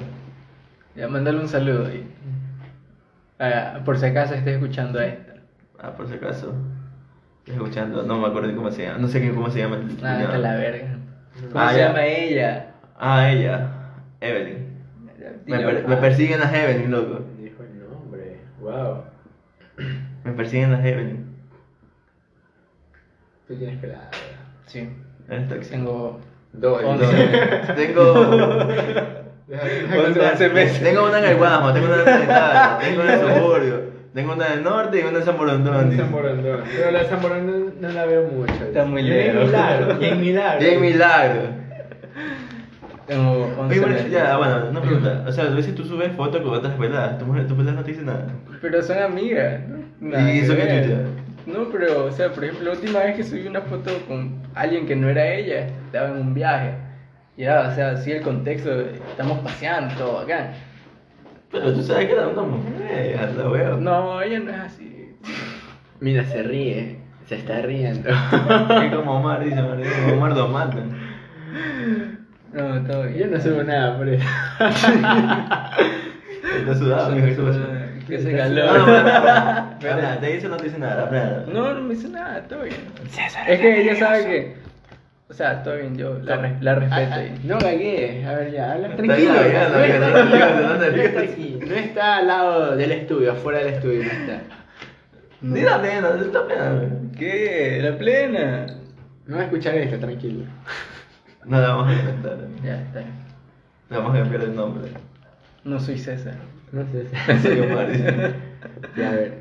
ya, 0.96 1.08
mándale 1.08 1.40
un 1.40 1.48
saludo 1.48 1.86
ahí. 1.88 2.04
Ah, 3.40 3.82
por 3.86 3.98
si 4.00 4.06
acaso 4.06 4.34
esté 4.34 4.54
escuchando 4.54 5.00
esto. 5.00 5.33
Ah, 5.80 5.92
por 5.96 6.08
si 6.08 6.14
acaso. 6.16 6.54
Estoy 7.40 7.56
escuchando, 7.56 8.04
no 8.04 8.20
me 8.20 8.28
acuerdo 8.28 8.56
cómo 8.56 8.72
se 8.72 8.84
llama. 8.84 9.00
No 9.00 9.08
sé 9.08 9.22
qué- 9.22 9.34
cómo 9.34 9.50
se 9.50 9.60
llama 9.60 9.76
el 9.78 9.98
Ah, 10.04 10.22
está 10.22 10.38
la 10.38 10.56
verga. 10.56 10.98
¿Cómo 11.52 11.60
Ah, 11.64 11.72
se 11.72 11.78
ya. 11.80 11.88
llama 11.88 12.06
ella? 12.06 12.68
Ah, 12.98 13.30
ella. 13.32 13.70
Evelyn. 14.22 14.74
Me, 15.46 15.60
per- 15.60 15.88
me 15.88 15.98
persiguen 15.98 16.40
las 16.40 16.54
Evelyn, 16.54 16.90
loco. 16.92 17.20
Dijo 17.38 17.64
el 17.64 17.80
nombre. 17.90 18.38
Wow. 18.62 19.04
Me 20.24 20.32
persiguen 20.34 20.72
las 20.72 20.86
Evelyn. 20.86 21.34
Tú 23.48 23.56
tienes 23.56 23.80
que 23.82 23.88
la. 23.88 24.10
Sí, 24.68 24.90
Eres 25.30 25.50
tóxico. 25.50 25.72
tengo 25.76 26.20
Dos. 26.54 26.82
Tengo. 27.76 28.14
Once- 29.54 30.20
once 30.22 30.50
meses. 30.50 30.82
Tengo 30.82 31.06
una 31.08 31.20
en 31.20 31.26
el 31.26 31.36
Guamo, 31.38 31.74
tengo 31.74 31.88
una 31.88 31.96
en 31.96 32.08
el 32.08 32.28
tengo 32.28 33.02
una 33.04 33.14
en 33.16 33.20
el 33.20 33.36
suburbio, 33.36 33.82
tengo 34.14 34.34
una 34.34 34.48
en 34.48 34.60
el 34.60 34.64
norte 34.64 35.00
y 35.00 35.04
una 35.04 35.20
en 35.20 35.26
San 35.26 35.38
Borondón. 35.38 35.90
dice. 35.90 36.04
Morandón. 36.04 36.62
Pero 36.76 36.92
la 36.92 37.04
San 37.06 37.22
Morandón 37.22 37.74
no 37.80 37.90
la 37.90 38.06
veo 38.06 38.28
mucho. 38.28 38.54
Está 38.54 38.86
muy 38.86 39.02
Y 39.02 39.06
lejos. 39.06 39.46
Milagro. 39.46 39.98
Y 40.02 40.06
en 40.06 40.22
Milagro. 40.22 40.60
Bien 40.60 40.82
milagro. 40.82 41.42
Tengo 43.08 43.54
11 43.58 43.62
Oye, 43.62 43.80
bueno, 43.80 44.08
ya, 44.10 44.38
bueno, 44.38 44.70
una 44.70 44.82
pregunta. 44.82 45.26
O 45.28 45.32
sea, 45.32 45.46
a 45.46 45.50
veces 45.50 45.76
tú 45.76 45.84
subes 45.84 46.12
fotos 46.14 46.42
con 46.42 46.54
otras 46.54 46.74
peladas, 46.76 47.18
tu 47.18 47.26
mujer, 47.26 47.48
tu 47.48 47.56
pelada 47.56 47.76
no 47.78 47.84
te 47.84 47.92
dice 47.92 48.04
nada. 48.04 48.28
Pero 48.62 48.82
son 48.82 48.98
amigas. 49.00 49.60
¿no? 49.68 50.10
Nada 50.10 50.30
¿Y 50.32 50.40
que 50.40 50.46
eso 50.46 50.56
qué 50.56 50.64
ver. 50.64 51.06
No, 51.46 51.68
pero, 51.70 52.06
o 52.06 52.12
sea, 52.12 52.32
por 52.32 52.46
ejemplo, 52.46 52.66
la 52.66 52.72
última 52.80 53.00
vez 53.00 53.18
que 53.18 53.24
subí 53.24 53.46
una 53.46 53.62
foto 53.62 53.92
con 54.08 54.42
alguien 54.56 54.86
que 54.86 54.96
no 54.96 55.10
era 55.10 55.26
ella, 55.28 55.68
estaba 55.86 56.10
en 56.10 56.18
un 56.18 56.34
viaje. 56.34 56.76
Y 57.36 57.44
era, 57.44 57.68
o 57.68 57.76
sea, 57.76 57.92
así 57.92 58.12
el 58.12 58.22
contexto, 58.22 58.72
estamos 58.80 59.40
paseando, 59.40 59.94
todo 59.96 60.20
acá. 60.20 60.54
Pero 61.54 61.72
tú 61.72 61.84
sabes 61.84 62.08
que 62.08 62.14
era 62.14 62.28
una 62.28 62.42
mujer, 62.42 63.32
la 63.38 63.48
veo. 63.48 63.78
No, 63.78 64.22
ella 64.22 64.40
no 64.40 64.52
es 64.52 64.60
así. 64.60 65.16
Mira, 66.00 66.26
se 66.26 66.42
ríe. 66.44 66.98
Se 67.28 67.36
está 67.36 67.62
riendo. 67.62 68.10
Es 68.10 68.94
como 68.94 69.20
Omar, 69.20 69.44
dice 69.44 69.62
María, 69.62 69.88
como 70.02 70.18
Omar 70.18 70.34
dos 70.34 70.50
matan. 70.52 70.92
No, 72.52 72.84
todo 72.84 73.04
bien. 73.04 73.18
Yo 73.18 73.28
no 73.28 73.40
subo 73.42 73.64
nada 73.64 73.98
por 73.98 74.10
eso. 74.10 74.26
Está 76.60 76.76
sudado, 76.76 77.16
mijo, 77.16 77.28
¿qué 77.28 77.36
pasó? 77.36 77.60
Que 78.08 78.20
se 78.20 78.36
caló. 78.36 78.78
no, 78.78 78.86
no, 78.86 80.02
no, 80.02 80.18
te 80.20 80.34
dice 80.34 80.48
o 80.48 80.50
no 80.50 80.58
te 80.58 80.66
dice 80.66 80.78
nada, 80.78 81.10
nada. 81.10 81.46
No, 81.48 81.74
no 81.74 81.82
me 81.82 81.96
dice 81.96 82.10
nada, 82.10 82.42
todo 82.48 82.64
bien. 82.64 82.76
Es 83.48 83.60
que 83.60 83.82
ella 83.82 83.96
sabe 83.96 84.26
que. 84.26 84.56
O 85.34 85.36
sea, 85.36 85.64
todo 85.64 85.78
bien, 85.78 85.98
yo 85.98 86.20
la, 86.22 86.36
re- 86.38 86.58
la 86.62 86.76
respeto. 86.76 87.12
Ah, 87.12 87.16
ah, 87.18 87.24
y- 87.26 87.48
No 87.48 87.58
gagué. 87.58 88.24
A 88.24 88.34
ver, 88.36 88.52
ya, 88.52 88.74
habla 88.74 88.88
Está 88.90 88.98
tranquilo. 89.04 89.32
no, 89.34 89.40
no, 89.40 89.44
está 89.84 90.10
no, 90.10 90.26
no, 90.26 90.62
no 90.62 90.78
no, 90.78 90.84
está. 90.84 91.66
No 91.66 91.76
está 91.76 92.18
al 92.18 92.28
lado 92.28 92.76
del 92.76 92.92
estudio, 92.92 93.32
afuera 93.32 93.58
del 93.60 93.74
estudio, 93.74 94.04
no 94.04 94.12
está. 94.12 94.42
Ni 95.42 95.62
la 95.62 95.82
pena, 95.82 96.10
es 96.22 96.28
la 96.32 96.48
pena. 96.48 96.82
¿Qué? 97.18 97.80
¿La 97.82 97.98
plena? 97.98 98.68
No 99.26 99.36
va 99.38 99.42
a 99.42 99.46
escuchar 99.46 99.74
esto, 99.76 99.98
tranquilo. 99.98 100.46
No 101.46 101.60
la 101.60 101.70
vamos 101.70 101.88
a 101.90 101.94
inventar. 102.00 102.38
Ya, 102.64 102.82
está 102.82 103.00
bien. 103.00 103.12
Le 103.90 103.98
vamos 103.98 104.16
a 104.16 104.20
cambiar 104.20 104.44
el 104.44 104.56
nombre. 104.56 104.92
No 105.64 105.80
soy 105.80 105.98
César. 105.98 106.36
No 106.72 106.86
sé. 106.92 107.08
Soy 107.42 107.60
Omar. 107.60 107.88
Ya, 108.96 109.10
a 109.10 109.16
ver. 109.16 109.34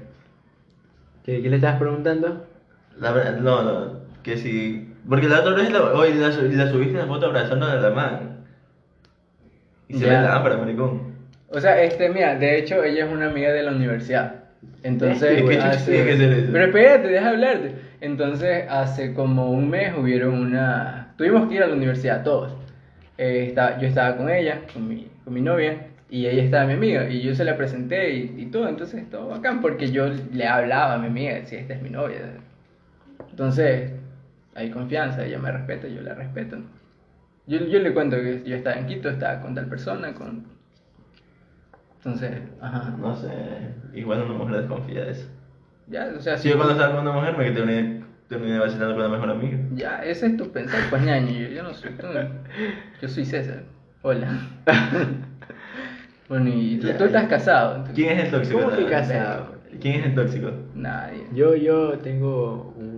¿Qué, 1.25 1.43
qué 1.43 1.51
le 1.51 1.57
estabas 1.57 1.79
preguntando? 1.79 2.47
La 2.99 3.13
verdad, 3.13 3.37
no, 3.41 3.63
no. 3.63 4.01
Que 4.23 4.37
si. 4.39 4.92
Porque 5.09 5.29
la 5.29 5.41
otra 5.41 5.53
vez 5.55 5.71
la, 5.73 5.81
la, 5.81 6.29
la 6.65 6.71
subiste 6.71 6.97
la 6.99 7.07
foto 7.07 7.27
abrazando 7.27 7.67
a 7.67 7.75
la 7.75 7.91
man. 7.91 8.45
Y 9.89 9.95
se 9.99 10.07
Ya. 10.07 10.11
ve 10.21 10.27
la 10.27 10.35
lámpara, 10.35 10.57
maricón. 10.57 11.13
O 11.49 11.61
sea, 11.61 11.83
este, 11.83 12.09
mira, 12.09 12.37
de 12.37 12.59
hecho, 12.59 12.83
ella 12.83 13.05
es 13.07 13.13
una 13.13 13.27
amiga 13.27 13.53
de 13.53 13.63
la 13.63 13.73
universidad. 13.73 14.37
Entonces, 14.83 15.43
¿qué 15.43 15.55
chucha 15.55 15.71
hace- 15.71 15.91
tiene 15.93 16.07
que 16.11 16.17
ser 16.17 16.33
eso? 16.33 16.49
Pero 16.53 16.65
espérate, 16.67 17.09
deja 17.09 17.29
hablarte. 17.31 17.75
Entonces, 18.01 18.65
hace 18.69 19.13
como 19.13 19.51
un 19.51 19.69
mes 19.71 19.93
hubieron 19.97 20.35
una. 20.35 21.13
Tuvimos 21.17 21.49
que 21.49 21.57
ir 21.57 21.63
a 21.63 21.67
la 21.67 21.75
universidad 21.75 22.23
todos. 22.25 22.53
Eh, 23.19 23.55
yo 23.81 23.87
estaba 23.87 24.17
con 24.17 24.31
ella, 24.31 24.61
con 24.73 24.89
mi, 24.89 25.09
con 25.25 25.35
mi 25.35 25.41
novia, 25.41 25.87
y 26.11 26.27
ella 26.27 26.43
estaba 26.43 26.67
mi 26.67 26.73
amiga, 26.75 27.09
y 27.09 27.21
yo 27.23 27.35
se 27.35 27.45
la 27.45 27.57
presenté 27.57 28.11
y, 28.15 28.35
y 28.39 28.47
todo. 28.47 28.69
Entonces, 28.69 29.09
todo 29.11 29.29
bacán, 29.29 29.61
porque 29.61 29.91
yo 29.93 30.07
le 30.33 30.47
hablaba 30.47 30.95
a 30.95 30.99
mi 30.99 31.07
amiga, 31.09 31.35
decía, 31.35 31.61
esta 31.61 31.75
es 31.75 31.83
mi 31.83 31.91
novia. 31.91 32.19
Entonces, 33.31 33.93
hay 34.55 34.71
confianza, 34.71 35.25
ella 35.25 35.39
me 35.39 35.51
respeta, 35.53 35.89
yo 35.89 36.01
la 36.03 36.15
respeto. 36.15 36.57
¿no? 36.57 36.65
Yo, 37.47 37.59
yo 37.67 37.79
le 37.81 37.93
cuento 37.93 38.17
que 38.17 38.43
yo 38.45 38.57
estaba 38.57 38.77
en 38.77 38.87
Quito, 38.87 39.09
estaba 39.09 39.41
con 39.41 39.55
tal 39.55 39.67
persona, 39.67 40.15
con... 40.15 40.45
Entonces, 41.99 42.33
ajá. 42.61 42.97
No 42.99 43.15
sé. 43.15 43.29
Igual 43.95 44.23
una 44.23 44.35
mujer 44.35 44.57
desconfía 44.59 45.05
de 45.05 45.11
eso. 45.13 45.29
Ya, 45.89 46.13
o 46.17 46.21
sea, 46.21 46.37
Si 46.37 46.49
yo 46.49 46.57
cuando 46.57 46.73
estaba 46.75 46.95
con 46.95 47.03
una 47.07 47.13
mujer 47.13 47.37
me 47.37 47.51
terminé, 47.51 48.03
terminé 48.29 48.59
vacilando 48.59 48.95
con 48.95 49.03
la 49.05 49.09
mejor 49.09 49.31
amiga. 49.31 49.59
Ya, 49.75 50.03
ese 50.05 50.27
es 50.27 50.37
tu 50.37 50.51
pensar, 50.51 50.81
pues 50.91 51.03
ñaño, 51.03 51.31
yo, 51.31 51.49
yo 51.49 51.63
no 51.63 51.73
soy 51.75 51.91
tú. 51.93 52.07
Yo 53.01 53.09
soy 53.09 53.25
César. 53.25 53.63
Hola. 54.03 54.29
bueno, 56.29 56.49
y 56.53 56.79
tú, 56.79 56.89
Ya, 56.89 56.97
tú 56.99 57.05
estás 57.05 57.23
ya. 57.23 57.29
casado. 57.29 57.71
entonces- 57.77 57.95
¿Quién 57.95 58.19
es 58.19 58.25
el 58.25 58.31
tóxico? 58.31 58.61
¿Cómo 58.61 58.77
que 58.77 58.87
casado? 58.87 59.53
¿Quién 59.81 60.01
es 60.01 60.07
el 60.07 60.15
tóxico? 60.15 60.51
Nadie. 60.75 61.27
Yo, 61.35 61.55
yo 61.57 61.99
tengo 61.99 62.75
un. 62.77 62.92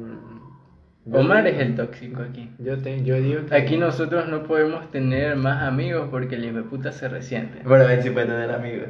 Omar 1.12 1.46
es 1.46 1.58
el 1.60 1.74
tóxico 1.74 2.22
aquí. 2.22 2.50
Yo, 2.58 2.78
te, 2.78 3.04
yo 3.04 3.16
digo 3.16 3.44
que. 3.44 3.54
Aquí 3.54 3.76
nosotros 3.76 4.26
no 4.28 4.44
podemos 4.44 4.90
tener 4.90 5.36
más 5.36 5.62
amigos 5.62 6.08
porque 6.10 6.36
el 6.36 6.46
hijo 6.46 6.56
de 6.56 6.62
puta 6.62 6.92
se 6.92 7.08
resiente. 7.08 7.58
Bueno, 7.62 7.86
ver 7.86 8.02
si 8.02 8.08
puede 8.08 8.26
tener 8.26 8.50
amigos. 8.50 8.88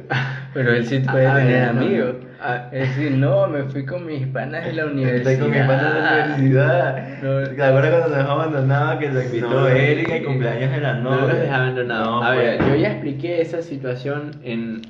Pero 0.53 0.73
él 0.73 0.85
sí 0.85 0.99
puede 0.99 1.27
Ah, 1.27 1.35
tener 1.35 1.73
no, 1.73 1.81
amigos. 1.81 2.15
Ah. 2.41 2.69
Es 2.71 2.95
decir, 2.95 3.11
no, 3.11 3.47
me 3.47 3.63
fui 3.63 3.85
con 3.85 4.05
mis 4.05 4.25
panas 4.27 4.63
de 4.65 4.71
la 4.73 4.85
universidad. 4.85 5.31
Estoy 5.33 5.37
con 5.43 5.51
mi 5.51 5.57
hermano 5.57 5.93
de 5.93 5.99
la 6.01 6.23
universidad. 6.37 7.07
No. 7.21 7.49
¿Te 7.49 7.63
acuerdas 7.63 7.89
cuando 7.91 8.07
nos 8.07 8.17
dejó 8.17 8.31
abandonado 8.31 8.99
que 8.99 9.09
lo 9.09 9.21
invitó 9.21 9.49
No, 9.49 9.67
Eric 9.67 10.11
al 10.11 10.23
cumpleaños 10.23 10.71
de 10.71 10.77
la 10.81 10.93
No 10.93 11.15
los 11.19 11.27
dejé 11.33 11.49
abandonados. 11.49 12.07
No, 12.07 12.23
a 12.23 12.31
ver, 12.35 12.57
pues. 12.59 12.69
yo 12.69 12.75
ya 12.77 12.91
expliqué 12.93 13.41
esa 13.41 13.61
situación 13.61 14.31
en 14.43 14.83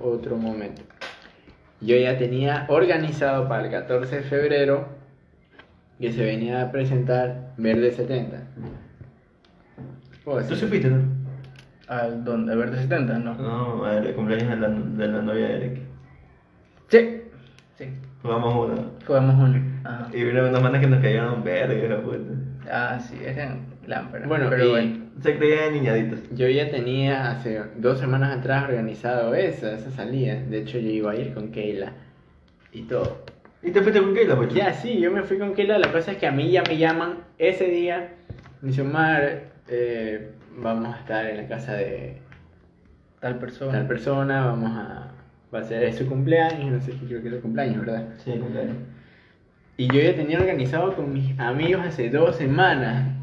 otro 0.00 0.36
momento. 0.36 0.82
Yo 1.80 1.96
ya 1.96 2.16
tenía 2.18 2.66
organizado 2.68 3.48
para 3.48 3.64
el 3.64 3.70
14 3.72 4.14
de 4.16 4.22
febrero 4.22 5.01
que 6.02 6.12
se 6.12 6.24
venía 6.24 6.60
a 6.62 6.72
presentar 6.72 7.52
Verde 7.56 7.92
70. 7.92 8.42
¿Puedo 10.24 10.42
¿Tú 10.46 10.56
supiste, 10.56 10.90
no? 10.90 10.98
¿Al 11.86 12.22
Verde 12.24 12.78
70? 12.82 13.18
No. 13.20 13.34
No, 13.34 13.88
el 13.88 14.12
cumpleaños 14.14 14.50
de 14.50 14.56
la, 14.56 14.68
de 14.68 15.08
la 15.08 15.22
novia 15.22 15.46
de 15.46 15.56
Eric. 15.56 15.78
Sí. 16.88 17.20
Sí. 17.78 17.84
Jugamos 18.20 18.52
uno. 18.52 18.90
Jugamos 19.06 19.34
uno. 19.48 19.62
Ajá. 19.84 20.08
Y 20.12 20.24
vino 20.24 20.48
unos 20.48 20.60
manes 20.60 20.80
que 20.80 20.88
nos 20.88 21.00
cayeron 21.00 21.44
verga, 21.44 22.00
puta. 22.02 22.18
Ah, 22.68 22.98
sí, 23.00 23.16
eran 23.24 23.66
lámparas. 23.86 24.26
Bueno, 24.26 24.46
pero 24.50 24.66
y- 24.66 24.70
bueno. 24.70 24.96
Se 25.20 25.36
creían 25.38 25.72
niñaditos. 25.72 26.18
Yo 26.34 26.48
ya 26.48 26.68
tenía 26.68 27.30
hace 27.30 27.62
dos 27.76 28.00
semanas 28.00 28.36
atrás 28.38 28.64
organizado 28.68 29.34
esa, 29.36 29.74
esa 29.74 29.90
salida. 29.92 30.34
De 30.34 30.58
hecho, 30.62 30.78
yo 30.80 30.88
iba 30.88 31.12
a 31.12 31.16
ir 31.16 31.32
con 31.32 31.52
Keila 31.52 31.92
y 32.72 32.82
todo. 32.82 33.24
¿Y 33.62 33.70
te 33.70 33.80
fuiste 33.80 34.00
con 34.00 34.14
Keila, 34.14 34.36
pues? 34.36 34.52
Ya, 34.52 34.72
sí, 34.72 34.98
yo 34.98 35.10
me 35.10 35.22
fui 35.22 35.38
con 35.38 35.54
Keila. 35.54 35.78
La 35.78 35.92
cosa 35.92 36.12
es 36.12 36.18
que 36.18 36.26
a 36.26 36.32
mí 36.32 36.50
ya 36.50 36.62
me 36.62 36.76
llaman 36.76 37.18
ese 37.38 37.66
día. 37.66 38.14
Me 38.60 38.68
dice, 38.68 38.82
Omar, 38.82 39.44
eh, 39.68 40.32
vamos 40.56 40.94
a 40.94 40.98
estar 40.98 41.26
en 41.26 41.36
la 41.36 41.48
casa 41.48 41.74
de 41.74 42.18
Tal 43.20 43.38
persona. 43.38 43.72
tal 43.72 43.86
persona, 43.86 44.46
vamos 44.46 44.72
a... 44.72 45.08
Va 45.54 45.60
a 45.60 45.64
ser 45.64 45.92
su 45.92 46.06
cumpleaños, 46.08 46.72
no 46.72 46.80
sé 46.80 46.92
qué 46.92 47.06
creo 47.06 47.22
que 47.22 47.28
es 47.28 47.34
su 47.34 47.42
cumpleaños, 47.42 47.84
¿verdad? 47.84 48.08
Sí, 48.24 48.32
cumpleaños. 48.32 48.76
Y 49.76 49.86
yo 49.86 50.00
ya 50.00 50.16
tenía 50.16 50.38
organizado 50.38 50.96
con 50.96 51.12
mis 51.12 51.38
amigos 51.38 51.86
hace 51.86 52.08
dos 52.10 52.36
semanas. 52.36 53.14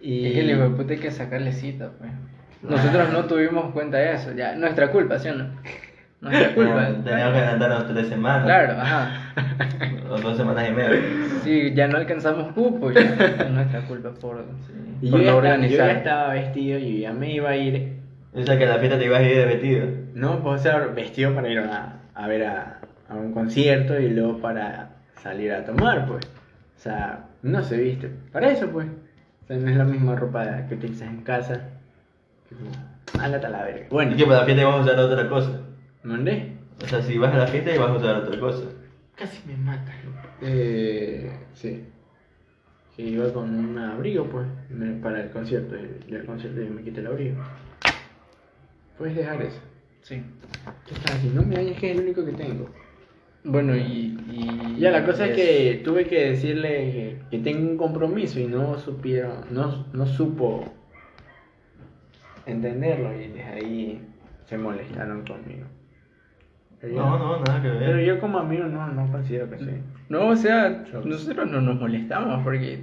Y... 0.00 0.26
Es 0.26 0.32
que 0.32 0.42
de 0.44 0.70
puta 0.70 0.92
hay 0.92 0.98
que 0.98 1.10
sacarle 1.10 1.52
cita, 1.52 1.92
pues. 1.98 2.10
Nosotros 2.62 3.12
no 3.12 3.26
tuvimos 3.26 3.72
cuenta 3.72 3.98
de 3.98 4.14
eso, 4.14 4.32
ya. 4.32 4.56
Nuestra 4.56 4.90
culpa, 4.90 5.18
¿sí 5.18 5.28
o 5.28 5.34
no? 5.34 5.50
Nuestra 6.20 6.54
culpa. 6.54 6.88
No, 6.90 7.04
Teníamos 7.04 7.32
que 7.34 7.38
adelantarnos 7.40 7.86
tres 7.88 8.08
semanas. 8.08 8.44
Claro, 8.44 8.72
ajá. 8.80 9.32
O 10.10 10.18
dos 10.18 10.36
semanas 10.36 10.68
y 10.68 10.72
media. 10.72 11.00
Sí, 11.42 11.72
ya 11.74 11.88
no 11.88 11.96
alcanzamos 11.96 12.52
cupo, 12.52 12.90
ya. 12.90 13.00
Es 13.00 13.50
nuestra 13.50 13.80
culpa 13.82 14.10
por, 14.20 14.44
Y 15.00 15.10
por 15.10 15.20
yo, 15.22 15.32
no 15.32 15.42
ya, 15.42 15.54
esta- 15.54 15.66
yo 15.66 15.76
ya 15.76 15.84
organizar. 15.84 15.90
estaba 15.90 16.32
vestido, 16.34 16.78
yo 16.78 16.98
ya 16.98 17.12
me 17.12 17.32
iba 17.32 17.50
a 17.50 17.56
ir 17.56 17.92
O 18.34 18.42
sea 18.42 18.58
que 18.58 18.64
a 18.66 18.68
la 18.68 18.78
fiesta 18.78 18.98
te 18.98 19.04
ibas 19.06 19.20
a 19.20 19.22
ir 19.22 19.36
de 19.36 19.44
vestido. 19.46 19.86
No, 20.14 20.40
puedo 20.42 20.58
ser 20.58 20.88
vestido 20.94 21.34
para 21.34 21.48
ir 21.48 21.58
a, 21.60 22.00
a 22.14 22.28
ver 22.28 22.44
a, 22.44 22.80
a 23.08 23.14
un 23.14 23.32
concierto 23.32 23.98
y 23.98 24.10
luego 24.10 24.38
para 24.40 24.90
salir 25.22 25.52
a 25.52 25.64
tomar, 25.64 26.06
pues. 26.06 26.26
O 26.76 26.80
sea, 26.82 27.20
no 27.42 27.62
se 27.62 27.76
viste. 27.78 28.10
Para 28.32 28.50
eso, 28.50 28.68
pues. 28.70 28.86
O 29.44 29.46
sea, 29.46 29.56
no 29.56 29.70
es 29.70 29.76
la 29.76 29.84
misma 29.84 30.16
ropa 30.16 30.66
que 30.68 30.74
utilizas 30.74 31.08
en 31.08 31.22
casa. 31.22 31.60
Ándate 33.18 33.46
a 33.46 33.50
la 33.50 33.62
verga. 33.64 33.86
Bueno, 33.90 34.12
Y 34.12 34.16
que 34.16 34.24
para 34.26 34.40
la 34.40 34.44
fiesta 34.44 34.62
ibas 34.62 34.74
a 34.74 34.80
usar 34.80 34.98
otra 34.98 35.28
cosa. 35.28 35.50
¿Mandé? 36.04 36.52
O 36.82 36.86
sea, 36.86 37.02
si 37.02 37.18
vas 37.18 37.34
a 37.34 37.38
la 37.38 37.46
fiesta 37.46 37.74
ibas 37.74 37.90
a 37.90 37.94
usar 37.96 38.16
otra 38.16 38.40
cosa. 38.40 38.64
Casi 39.16 39.46
me 39.46 39.56
matas, 39.56 39.94
loco. 40.04 40.28
Eh, 40.42 41.30
sí. 41.54 41.84
Que 42.96 43.02
iba 43.02 43.32
con 43.32 43.54
un 43.54 43.78
abrigo, 43.78 44.24
pues, 44.26 44.46
me- 44.70 44.94
para 45.00 45.22
el 45.24 45.30
concierto. 45.30 45.76
Y 46.08 46.14
el 46.14 46.24
concierto 46.24 46.60
yo 46.62 46.70
me 46.70 46.82
quité 46.82 47.00
el 47.00 47.06
abrigo. 47.08 47.36
Puedes 48.98 49.16
dejar 49.16 49.42
eso. 49.42 49.60
Sí. 50.02 50.22
¿Qué 50.86 50.94
estás 50.94 51.16
haciendo? 51.16 51.42
No 51.42 51.46
me 51.48 51.56
dañes 51.56 51.78
que 51.78 51.90
es 51.90 51.96
el 51.98 52.04
único 52.04 52.24
que 52.24 52.32
tengo. 52.32 52.68
Bueno, 53.44 53.76
y. 53.76 54.18
y 54.30 54.76
Ya, 54.80 54.90
la 54.90 55.04
cosa 55.04 55.26
es 55.26 55.36
que 55.36 55.82
tuve 55.84 56.06
que 56.06 56.30
decirle 56.30 56.68
que, 56.92 57.18
que 57.30 57.38
tengo 57.38 57.70
un 57.70 57.76
compromiso 57.76 58.40
y 58.40 58.46
no 58.46 58.78
supieron, 58.78 59.44
no, 59.50 59.86
no 59.92 60.06
supo 60.06 60.64
entenderlo 62.46 63.12
y 63.14 63.28
desde 63.28 63.42
ahí 63.44 64.08
se 64.46 64.58
molestaron 64.58 65.24
conmigo. 65.26 65.66
Pero 66.80 66.94
No, 66.94 67.18
no, 67.18 67.40
nada 67.44 67.60
que 67.62 67.68
Pero 67.68 67.96
ver. 67.96 68.04
yo 68.04 68.18
como 68.20 68.38
amigo 68.38 68.64
no, 68.64 68.86
no 68.88 69.10
considero 69.12 69.50
que 69.50 69.58
sí. 69.58 69.70
No, 70.08 70.28
o 70.28 70.36
sea, 70.36 70.82
nosotros 71.04 71.50
no 71.50 71.60
nos 71.60 71.78
molestamos 71.78 72.42
porque. 72.42 72.80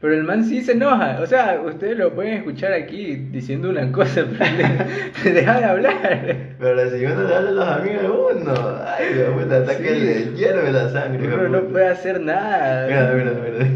Pero 0.00 0.14
el 0.14 0.24
man 0.24 0.42
sí 0.44 0.62
se 0.62 0.72
enoja. 0.72 1.18
O 1.20 1.26
sea, 1.26 1.60
ustedes 1.64 1.96
lo 1.96 2.12
pueden 2.12 2.32
escuchar 2.34 2.72
aquí 2.72 3.14
diciendo 3.14 3.70
una 3.70 3.92
cosa, 3.92 4.24
pero 4.38 4.84
te, 5.22 5.32
deja 5.32 5.58
de 5.60 5.64
hablar. 5.64 6.36
Pero 6.58 6.90
si 6.90 7.04
uno 7.04 7.22
le 7.22 7.34
habla 7.36 7.48
a 7.48 7.52
los 7.52 7.68
amigos 7.68 8.02
de 8.02 8.10
uno, 8.10 8.54
ay, 8.84 9.14
Dios 9.14 9.30
puta, 9.30 9.58
hasta 9.58 9.78
que 9.78 9.88
Sí. 9.94 10.00
le 10.00 10.36
hierve 10.36 10.72
la 10.72 10.88
sangre. 10.88 11.28
de 11.28 11.48
no 11.48 11.60
puede 11.68 11.86
hacer 11.88 12.20
nada. 12.20 12.86
Mira, 12.88 13.12
mira, 13.14 13.32
mira. 13.32 13.66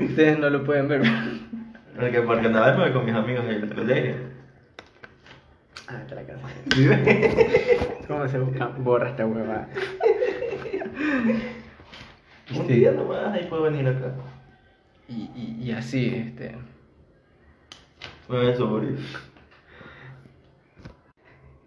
Ustedes 0.00 0.38
no 0.38 0.50
lo 0.50 0.62
pueden 0.64 0.88
ver. 0.88 1.02
Porque, 1.98 2.20
porque 2.20 2.46
andaba 2.46 2.76
pues, 2.76 2.92
con 2.92 3.04
mis 3.04 3.14
amigos 3.14 3.44
en 3.48 3.62
el 3.62 3.68
colegio. 3.74 4.14
Ah, 5.92 6.00
está 6.00 6.14
la 6.14 6.22
casa. 6.22 6.48
¿Sí? 6.74 6.88
¿Cómo 8.08 8.26
se 8.28 8.38
busca? 8.38 8.66
Borra 8.78 9.10
esta 9.10 9.26
hueva. 9.26 9.68
Un 12.54 12.66
día 12.66 12.92
nomás, 12.92 13.34
ahí 13.34 13.46
puedo 13.48 13.62
venir 13.64 13.86
acá. 13.86 14.12
Y, 15.08 15.28
y, 15.34 15.58
y 15.62 15.72
así, 15.72 16.14
este. 16.14 16.56
Me 18.28 18.38
voy 18.38 18.52
a 18.54 18.58
morir. 18.64 18.98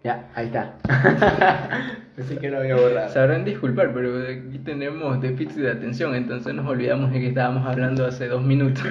Ya, 0.02 0.28
ahí 0.34 0.46
está. 0.46 0.74
Pensé 2.16 2.38
que 2.38 2.50
lo 2.50 2.58
había 2.58 2.76
borrado. 2.76 3.08
Sabrán 3.12 3.44
disculpar, 3.44 3.92
pero 3.92 4.22
aquí 4.22 4.58
tenemos 4.58 5.20
déficit 5.20 5.58
de 5.58 5.70
atención, 5.70 6.14
entonces 6.14 6.54
nos 6.54 6.66
olvidamos 6.66 7.12
de 7.12 7.20
que 7.20 7.28
estábamos 7.28 7.66
hablando 7.66 8.06
hace 8.06 8.26
dos 8.26 8.42
minutos. 8.42 8.84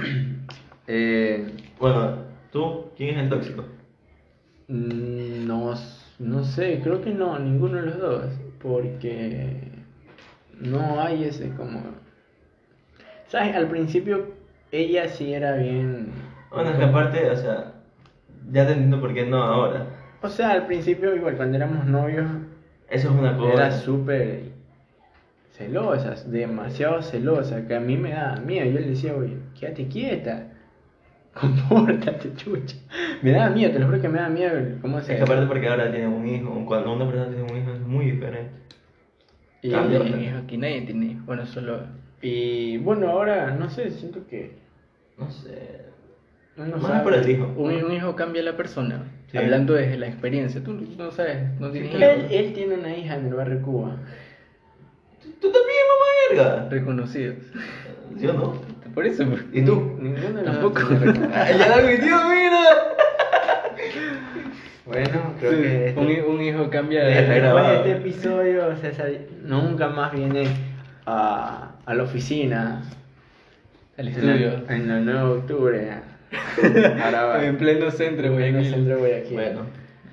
Eh, 0.88 1.48
Bueno, 1.80 2.18
¿tú? 2.52 2.92
¿Quién 2.96 3.16
es 3.18 3.24
el 3.24 3.30
tóxico? 3.30 3.66
Mm, 4.68 5.46
No, 5.48 5.74
no 6.20 6.44
sé, 6.44 6.80
creo 6.84 7.02
que 7.02 7.12
no, 7.14 7.38
ninguno 7.40 7.78
de 7.78 7.84
los 7.88 8.00
dos, 8.00 8.26
porque 8.62 9.58
no 10.60 11.02
hay 11.02 11.26
ese 11.26 11.50
como... 11.52 11.82
¿Sabes? 13.28 13.56
Al 13.56 13.68
principio 13.68 14.34
ella 14.72 15.08
sí 15.10 15.34
era 15.34 15.56
bien... 15.56 16.08
Bueno, 16.52 16.70
es 16.72 16.78
que 16.78 16.84
aparte, 16.86 17.30
o 17.30 17.36
sea, 17.36 17.74
ya 18.52 18.66
te 18.66 18.74
entiendo 18.74 19.02
por 19.02 19.14
qué 19.14 19.26
no 19.26 19.42
ahora. 19.44 19.88
O 20.22 20.30
sea, 20.30 20.52
al 20.52 20.66
principio 20.68 21.16
igual 21.16 21.36
cuando 21.36 21.58
éramos 21.58 21.86
novios 21.86 22.26
Eso 22.90 23.10
es 23.10 23.16
una 23.16 23.38
cosa. 23.38 23.54
era 23.54 23.72
súper 23.72 24.44
celosa, 25.52 26.16
demasiado 26.28 27.02
celosa, 27.02 27.66
que 27.68 27.76
a 27.76 27.80
mí 27.80 27.98
me 27.98 28.12
daba 28.12 28.38
miedo. 28.38 28.66
Yo 28.66 28.80
le 28.80 28.90
decía, 28.90 29.16
oye, 29.16 29.38
quédate 29.60 29.88
quieta, 29.88 30.48
compórtate, 31.40 32.34
chucha. 32.36 32.76
Me 33.22 33.32
daba 33.32 33.50
miedo, 33.50 33.72
te 33.74 33.80
lo 33.80 33.86
juro 33.88 34.02
que 34.02 34.10
me 34.10 34.18
daba 34.20 34.30
miedo 34.30 34.52
cómo 34.82 35.00
Es 35.00 35.06
se... 35.06 35.16
que 35.18 35.22
aparte 35.22 35.46
porque 35.48 35.68
ahora 35.68 35.92
tiene 35.92 36.08
un 36.08 36.28
hijo, 36.28 36.64
cuando 36.66 36.94
una 36.94 37.06
persona 37.06 37.30
tiene 37.30 37.44
un 37.52 37.58
hijo 37.58 37.72
es 37.74 37.82
muy 37.82 38.06
diferente. 38.12 38.52
Y- 39.62 39.72
Cambia. 39.72 40.00
Hijos 40.00 40.44
aquí, 40.44 40.58
nadie 40.58 40.82
tiene 40.82 41.06
hijos. 41.08 41.26
Bueno, 41.26 41.46
solo. 41.46 41.82
Y 42.22 42.78
bueno, 42.78 43.10
ahora 43.10 43.52
no 43.52 43.70
sé, 43.70 43.92
siento 43.92 44.26
que 44.28 44.54
No 45.18 45.30
sé. 45.30 45.82
uno 46.58 46.78
Más 46.78 47.02
por 47.02 47.14
el 47.14 47.30
hijo. 47.30 47.54
Un, 47.58 47.84
un 47.84 47.92
hijo 47.92 48.16
cambia 48.16 48.42
a 48.42 48.46
la 48.46 48.58
persona. 48.58 49.04
Sí. 49.32 49.38
Hablando 49.38 49.74
desde 49.74 49.98
la 49.98 50.08
experiencia. 50.08 50.64
Tú 50.64 50.74
no 50.98 51.12
sabes, 51.12 51.60
no 51.60 51.70
tienes 51.72 51.94
Él, 51.96 52.02
hijos. 52.02 52.32
él 52.32 52.54
tiene 52.54 52.76
una 52.76 52.96
hija 52.96 53.16
en 53.16 53.26
el 53.28 53.34
barrio 53.34 53.62
Cuba. 53.62 53.98
¿Tú 55.42 55.52
también, 55.52 55.80
mamá 56.38 56.46
verga? 56.54 56.70
Reconocidos. 56.70 57.36
Yo 58.18 58.34
no. 58.34 58.75
Por 58.96 59.06
eso. 59.06 59.26
pues. 59.28 59.44
¿Y 59.54 59.62
tú? 59.64 59.98
Ninguno 60.00 60.40
de 60.40 60.44
los 60.44 60.60
Tampoco. 60.60 60.82
¡Ay, 61.34 61.58
ya 61.60 61.68
la 61.68 61.76
admitió, 61.76 62.16
mira! 62.30 62.64
Bueno, 64.86 65.34
creo 65.40 65.52
Sí, 65.52 65.58
que 65.62 65.88
este, 65.90 66.00
un, 66.28 66.36
un 66.36 66.42
hijo 66.42 66.70
cambia 66.70 67.04
de. 67.04 67.14
después 67.16 67.68
de 67.68 67.76
este 67.76 67.92
episodio 67.94 68.76
César 68.78 69.10
nunca 69.44 69.88
más 69.90 70.14
viene 70.14 70.48
a, 71.06 71.72
a 71.86 71.94
la 71.94 72.04
oficina. 72.04 72.84
Al 73.98 74.08
estudio. 74.10 74.64
en 74.70 74.92
el 74.92 75.06
9 75.06 75.20
de 75.20 75.26
octubre. 75.26 75.92
Ahora 77.04 77.26
va. 77.26 77.46
En 77.46 77.58
pleno 77.58 77.90
centro, 77.92 78.32
güey. 78.34 78.50
En 78.50 78.56
el 78.58 78.62
aquí. 78.66 78.74
centro. 78.74 79.00
Bueno, 79.00 79.62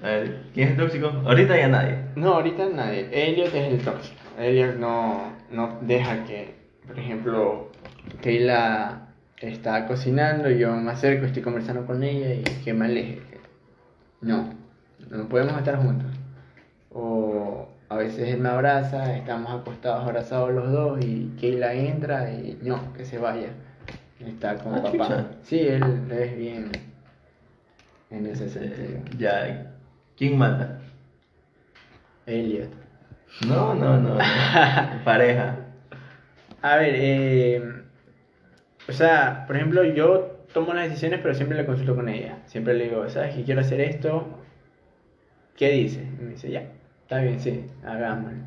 a 0.02 0.06
ver, 0.08 0.36
¿quién 0.54 0.68
es 0.68 0.72
el 0.72 0.84
tóxico? 0.84 1.08
Ahorita 1.26 1.56
ya 1.56 1.68
nadie. 1.68 1.96
No, 2.16 2.34
ahorita 2.34 2.68
nadie. 2.74 3.08
Elliot 3.12 3.48
es 3.54 3.72
el 3.74 3.78
tóxico. 3.80 4.16
Elliot 4.40 4.76
no, 4.76 5.32
no 5.50 5.78
deja 5.82 6.24
que, 6.24 6.54
por 6.86 6.98
ejemplo, 6.98 7.70
Keila 8.20 9.08
está 9.40 9.86
cocinando 9.86 10.50
y 10.50 10.58
yo 10.58 10.74
me 10.76 10.90
acerco, 10.92 11.26
estoy 11.26 11.42
conversando 11.42 11.86
con 11.86 12.02
ella 12.02 12.34
y 12.34 12.42
que 12.64 12.72
me 12.74 12.86
aleje. 12.86 13.20
No, 14.20 14.50
no 15.10 15.28
podemos 15.28 15.56
estar 15.58 15.76
juntos. 15.76 16.10
O 16.90 17.68
a 17.88 17.96
veces 17.96 18.28
él 18.28 18.40
me 18.40 18.48
abraza, 18.50 19.16
estamos 19.16 19.50
acostados 19.60 20.04
abrazados 20.06 20.52
los 20.52 20.70
dos 20.70 21.04
y 21.04 21.34
Keila 21.40 21.74
entra 21.74 22.30
y 22.32 22.58
no, 22.62 22.92
que 22.92 23.04
se 23.04 23.18
vaya. 23.18 23.48
Está 24.20 24.54
con 24.56 24.74
Ah, 24.74 24.82
papá. 24.82 24.90
chucha. 24.92 25.26
Sí, 25.42 25.58
él 25.58 25.82
es 26.12 26.36
bien 26.36 26.70
en 28.10 28.26
ese 28.26 28.48
sentido. 28.48 29.00
Ya. 29.18 29.72
¿Quién 30.16 30.38
manda? 30.38 30.78
Elliot. 32.26 32.68
No, 33.48 33.74
no, 33.74 33.98
no. 33.98 34.14
no. 34.14 34.18
Pareja. 35.04 35.56
A 36.60 36.76
ver, 36.76 36.94
eh, 36.96 37.81
o 38.88 38.92
sea, 38.92 39.44
por 39.46 39.56
ejemplo, 39.56 39.84
yo 39.84 40.38
tomo 40.52 40.74
las 40.74 40.88
decisiones, 40.88 41.20
pero 41.22 41.34
siempre 41.34 41.56
le 41.56 41.64
consulto 41.66 41.94
con 41.94 42.08
ella. 42.08 42.38
Siempre 42.46 42.74
le 42.74 42.84
digo, 42.84 43.08
¿sabes 43.08 43.34
que 43.34 43.42
quiero 43.44 43.60
hacer 43.60 43.80
esto? 43.80 44.26
¿Qué 45.56 45.70
dice? 45.70 46.02
Y 46.18 46.22
me 46.22 46.30
dice, 46.32 46.50
ya, 46.50 46.64
está 47.02 47.18
bien, 47.20 47.40
sí, 47.40 47.64
hagámoslo. 47.84 48.38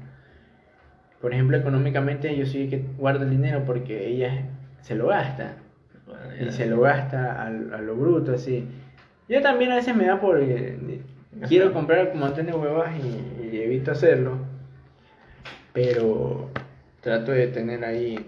Por 1.21 1.33
ejemplo, 1.33 1.57
económicamente 1.57 2.35
yo 2.35 2.45
soy 2.45 2.67
que 2.69 2.83
guarda 2.97 3.23
el 3.23 3.31
dinero 3.31 3.63
porque 3.65 4.07
ella 4.07 4.43
se 4.81 4.95
lo 4.95 5.07
gasta. 5.07 5.53
Bueno, 6.05 6.49
Y 6.49 6.51
se 6.51 6.67
lo 6.67 6.81
gasta 6.81 7.41
al- 7.41 7.73
a, 7.73 7.81
lo 7.81 7.95
bruto, 7.95 8.33
así. 8.33 8.67
Yo 9.27 9.41
también 9.41 9.71
a 9.71 9.75
veces 9.75 9.95
me 9.95 10.05
da 10.05 10.19
por... 10.19 10.39
eh, 10.39 11.01
quiero 11.47 11.73
comprar 11.73 12.11
un 12.13 12.19
montón 12.19 12.45
de 12.45 12.53
huevas 12.53 12.91
y, 12.99 13.45
y 13.55 13.61
evito 13.61 13.91
hacerlo. 13.91 14.37
Pero 15.73 16.49
trato 17.01 17.31
de 17.31 17.47
tener 17.47 17.83
ahí 17.83 18.23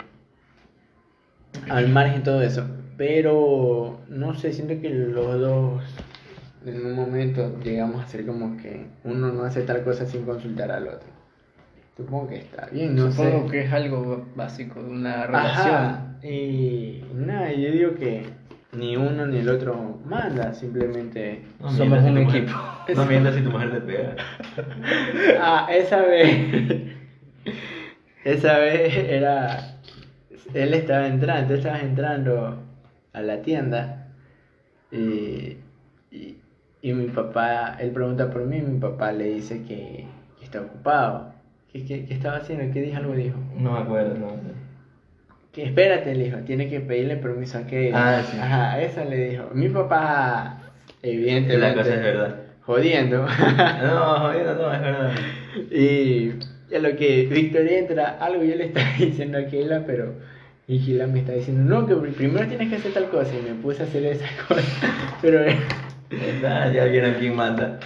al 1.69 1.89
margen 1.89 2.23
todo 2.23 2.41
eso. 2.41 2.65
Pero 2.97 3.99
no 4.09 4.33
sé, 4.35 4.53
siento 4.53 4.79
que 4.81 4.89
los 4.89 5.39
dos 5.39 5.83
en 6.65 6.85
un 6.85 6.93
momento 6.95 7.59
llegamos 7.63 8.03
a 8.03 8.07
ser 8.07 8.25
como 8.25 8.57
que 8.57 8.87
uno 9.03 9.31
no 9.31 9.43
hace 9.43 9.61
tal 9.61 9.83
cosa 9.83 10.05
sin 10.05 10.23
consultar 10.25 10.71
al 10.71 10.87
otro. 10.87 11.07
Supongo 11.95 12.29
que 12.29 12.37
está 12.37 12.67
bien, 12.71 12.95
no 12.95 13.11
Supongo 13.11 13.45
sé. 13.45 13.51
que 13.51 13.61
es 13.65 13.73
algo 13.73 14.25
básico 14.35 14.81
de 14.83 14.89
una 14.89 15.25
relación. 15.27 15.75
Ajá, 15.75 16.17
y 16.23 17.03
nada, 17.15 17.51
yo 17.53 17.71
digo 17.71 17.95
que 17.95 18.23
ni 18.73 18.97
uno 18.97 19.25
ni 19.25 19.39
el 19.39 19.49
otro 19.49 19.99
manda, 20.05 20.53
simplemente... 20.53 21.41
No 21.59 21.71
Somos 21.71 22.03
un 22.03 22.23
mujer- 22.23 22.43
equipo. 22.43 22.57
No 22.95 23.05
mientas 23.05 23.35
si 23.35 23.41
tu 23.41 23.49
mujer 23.51 23.71
te 23.71 23.81
pega. 23.81 24.15
Ah, 25.41 25.67
esa 25.71 26.01
vez... 26.01 26.83
esa 28.23 28.57
vez 28.59 28.93
era... 28.95 29.76
Él 30.53 30.73
estaba 30.73 31.07
entrando, 31.07 31.47
tú 31.47 31.53
estabas 31.55 31.83
entrando 31.83 32.63
a 33.13 33.21
la 33.21 33.41
tienda 33.41 34.07
y, 34.91 35.57
y, 36.11 36.37
y 36.81 36.93
mi 36.93 37.07
papá, 37.07 37.75
él 37.79 37.91
pregunta 37.91 38.29
por 38.29 38.45
mí, 38.45 38.61
mi 38.61 38.79
papá 38.79 39.11
le 39.11 39.25
dice 39.25 39.63
que, 39.63 40.05
que 40.39 40.45
está 40.45 40.61
ocupado. 40.61 41.33
¿Qué, 41.71 41.85
qué, 41.85 42.05
qué 42.05 42.13
estaba 42.13 42.37
haciendo? 42.37 42.73
¿Qué 42.73 42.81
dijo? 42.81 42.97
Algo 42.97 43.13
dijo. 43.13 43.37
No 43.57 43.73
me 43.73 43.79
acuerdo, 43.79 44.15
no. 44.15 44.27
Que 45.51 45.65
espérate, 45.65 46.13
le 46.15 46.25
dijo, 46.25 46.37
tiene 46.39 46.69
que 46.69 46.79
pedirle 46.79 47.17
permiso 47.17 47.57
a 47.57 47.67
que. 47.67 47.91
Ah, 47.93 48.21
sí. 48.23 48.37
Ajá, 48.39 48.79
eso 48.81 49.03
le 49.03 49.29
dijo. 49.29 49.49
Mi 49.53 49.69
papá, 49.69 50.59
evidentemente. 51.01 51.57
La 51.57 51.73
cosa 51.73 51.95
es 51.95 52.01
verdad. 52.01 52.35
Jodiendo. 52.61 53.25
No, 53.83 54.19
jodido, 54.19 54.55
no, 54.55 54.73
es 54.73 54.81
verdad. 54.81 55.11
y 55.71 56.31
a 56.75 56.79
lo 56.79 56.95
que 56.95 57.27
Víctor 57.31 57.67
entra, 57.67 58.17
algo 58.19 58.43
yo 58.43 58.55
le 58.55 58.65
estaba 58.65 58.87
diciendo 58.99 59.37
a 59.39 59.45
Keila, 59.45 59.83
pero. 59.85 60.13
Y 60.67 60.83
Keila 60.86 61.07
me 61.07 61.19
está 61.19 61.31
diciendo, 61.33 61.63
no, 61.63 61.88
que 61.88 61.95
primero 62.12 62.45
tienes 62.47 62.69
que 62.69 62.75
hacer 62.75 62.93
tal 62.93 63.09
cosa. 63.09 63.31
Y 63.38 63.41
me 63.41 63.55
puse 63.62 63.83
a 63.83 63.86
hacer 63.86 64.05
esa 64.05 64.25
cosa. 64.47 64.62
Pero 65.21 65.39
Está, 66.09 66.71
ya 66.74 66.86
vieron 66.86 67.13
quién 67.15 67.36
manda. 67.36 67.79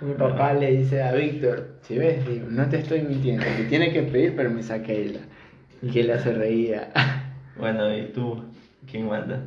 mi 0.00 0.14
papá 0.14 0.54
le 0.54 0.70
dice 0.72 1.02
a 1.02 1.12
Víctor, 1.12 1.76
si 1.82 1.98
ves, 1.98 2.26
digo, 2.26 2.46
no 2.48 2.68
te 2.68 2.78
estoy 2.78 3.02
mintiendo, 3.02 3.44
que 3.56 3.64
tiene 3.64 3.92
que 3.92 4.02
pedir 4.02 4.34
permiso 4.36 4.74
a 4.74 4.78
Keila. 4.82 5.20
Y 5.82 5.88
Keila 5.90 6.18
se 6.18 6.32
reía. 6.32 6.90
Bueno, 7.56 7.94
¿y 7.94 8.06
tú? 8.06 8.42
¿Quién 8.90 9.06
manda? 9.06 9.42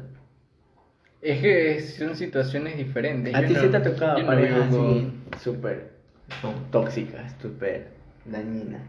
Es 1.19 1.41
que 1.41 1.81
son 1.81 2.15
situaciones 2.15 2.77
diferentes. 2.77 3.33
¿A 3.33 3.41
Yo 3.41 3.47
ti 3.47 3.53
no- 3.55 3.59
se 3.61 3.69
te 3.69 3.77
ha 3.77 3.81
tocado 3.81 4.19
no 4.19 4.25
parejas 4.27 4.69
vivo 4.69 4.83
así 4.91 5.11
súper 5.43 5.93
¿Cómo, 6.41 6.53
tóxicas, 6.69 7.33
súper 7.41 7.87
dañinas? 8.25 8.81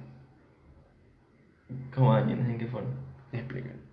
cómo 1.94 2.12
dañinas? 2.12 2.50
¿En 2.50 2.58
qué 2.58 2.66
forma? 2.66 2.90
Explícame. 3.32 3.83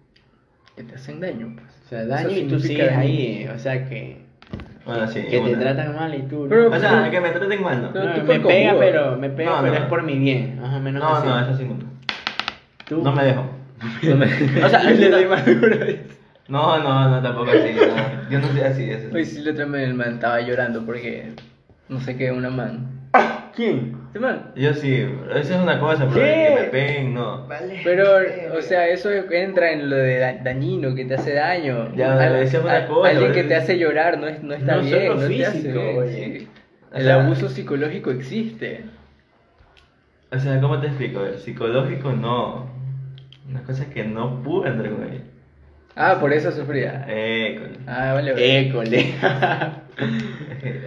Que 0.75 0.83
te 0.83 0.95
hacen 0.95 1.19
daño, 1.19 1.53
pues. 1.55 1.67
O 1.85 1.89
sea, 1.89 2.05
daño 2.05 2.29
y 2.31 2.47
tú 2.47 2.59
sigues 2.59 2.87
daño. 2.87 2.99
ahí, 2.99 3.49
o 3.53 3.59
sea 3.59 3.87
que, 3.87 4.21
Bueno, 4.85 5.07
sí. 5.07 5.21
que 5.23 5.39
te 5.39 5.39
una. 5.39 5.59
tratan 5.59 5.95
mal 5.95 6.15
y 6.15 6.21
tú... 6.23 6.47
Pero- 6.49 6.71
O 6.71 6.79
sea, 6.79 7.09
que 7.11 7.19
me 7.21 7.29
traten 7.31 7.61
mal, 7.63 7.81
¿no? 7.81 7.91
No, 7.91 8.13
tú 8.13 8.23
me 8.23 8.39
pega, 8.39 8.75
pero, 8.79 9.17
me 9.17 9.29
pega, 9.29 9.51
No, 9.57 9.61
pero 9.61 9.73
no. 9.73 9.79
es 9.79 9.85
por 9.85 10.03
mi 10.03 10.17
bien, 10.17 10.59
o 10.63 10.79
menos 10.79 11.01
No, 11.03 11.15
así. 11.15 11.27
no, 11.27 11.39
eso 11.41 11.57
sí 11.57 11.63
nunca. 11.65 11.85
Tú- 12.87 13.01
No 13.03 13.11
me 13.11 13.23
dejo. 13.25 13.45
No 14.03 14.15
me- 14.15 14.25
O 14.65 14.69
sea, 14.69 14.83
le 14.91 15.09
doy 15.09 15.23
yo- 15.23 15.29
más 15.29 15.45
duro. 15.45 15.75
no, 16.47 16.79
no, 16.79 17.09
no, 17.09 17.21
tampoco 17.21 17.49
así. 17.51 17.73
no. 17.75 18.29
Yo 18.29 18.39
no 18.39 18.47
soy 18.47 18.61
así. 18.61 18.89
Eso. 18.89 19.09
Hoy 19.13 19.25
sí 19.25 19.41
le 19.41 19.53
trae 19.53 19.83
el 19.83 19.93
man 19.93 20.13
estaba 20.13 20.39
llorando 20.41 20.85
porque 20.85 21.31
no 21.89 21.99
sé 21.99 22.15
qué, 22.17 22.31
una 22.31 22.49
man. 22.49 23.00
¿Quién? 23.61 23.97
Este 24.07 24.19
man. 24.19 24.51
Yo 24.55 24.73
sí, 24.73 25.05
eso 25.35 25.53
es 25.55 25.61
una 25.61 25.79
cosa, 25.79 26.07
pero 26.11 26.25
¿Qué? 26.25 26.47
que 26.55 26.61
me 26.63 26.67
peguen, 26.69 27.13
no. 27.13 27.47
Vale. 27.47 27.81
Pero, 27.83 28.05
o 28.57 28.61
sea, 28.61 28.87
eso 28.87 29.09
entra 29.11 29.71
en 29.71 29.89
lo 29.89 29.95
de 29.95 30.17
da- 30.17 30.33
dañino, 30.43 30.95
que 30.95 31.05
te 31.05 31.13
hace 31.13 31.33
daño. 31.33 31.93
Ya, 31.95 32.13
Al- 32.19 32.33
decíamos 32.39 32.69
una 32.69 32.77
al- 32.77 32.87
cosa, 32.87 33.09
Alguien 33.11 33.31
que 33.33 33.43
te 33.43 33.55
hace 33.55 33.77
llorar 33.77 34.17
no, 34.17 34.27
es, 34.27 34.41
no 34.41 34.53
está 34.53 34.75
No 34.77 34.81
bien, 34.81 35.07
solo 35.07 35.21
no 35.21 35.27
te 35.27 35.45
hace 35.45 35.57
físico, 35.59 35.79
bien, 35.79 35.97
oye. 35.97 36.39
sí. 36.39 36.47
O 36.91 36.95
El 36.97 37.03
sea- 37.03 37.23
abuso 37.23 37.49
psicológico 37.49 38.11
existe. 38.11 38.81
O 40.31 40.39
sea, 40.39 40.59
¿cómo 40.59 40.79
te 40.81 40.87
explico? 40.87 41.21
Ver, 41.21 41.37
Psicológico 41.39 42.11
no. 42.13 42.69
Una 43.49 43.61
cosa 43.63 43.89
que 43.89 44.03
no 44.03 44.41
pude 44.43 44.69
entrar 44.69 44.91
con 44.91 45.03
ella. 45.03 45.21
Ah, 45.95 46.17
por 46.19 46.31
eso 46.33 46.51
sufría. 46.51 47.05
Eh, 47.07 47.59
con- 47.61 47.87
Ah, 47.87 48.13
vale, 48.13 48.31
vale. 48.33 48.59
École. 48.59 49.13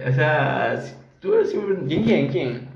O 0.09 0.11
sea, 0.13 0.77
si- 0.81 0.95
tú 1.25 1.33
eres 1.33 1.49
siempre. 1.49 1.75
¿Quién, 1.87 2.03
quién, 2.03 2.27
quién? 2.29 2.67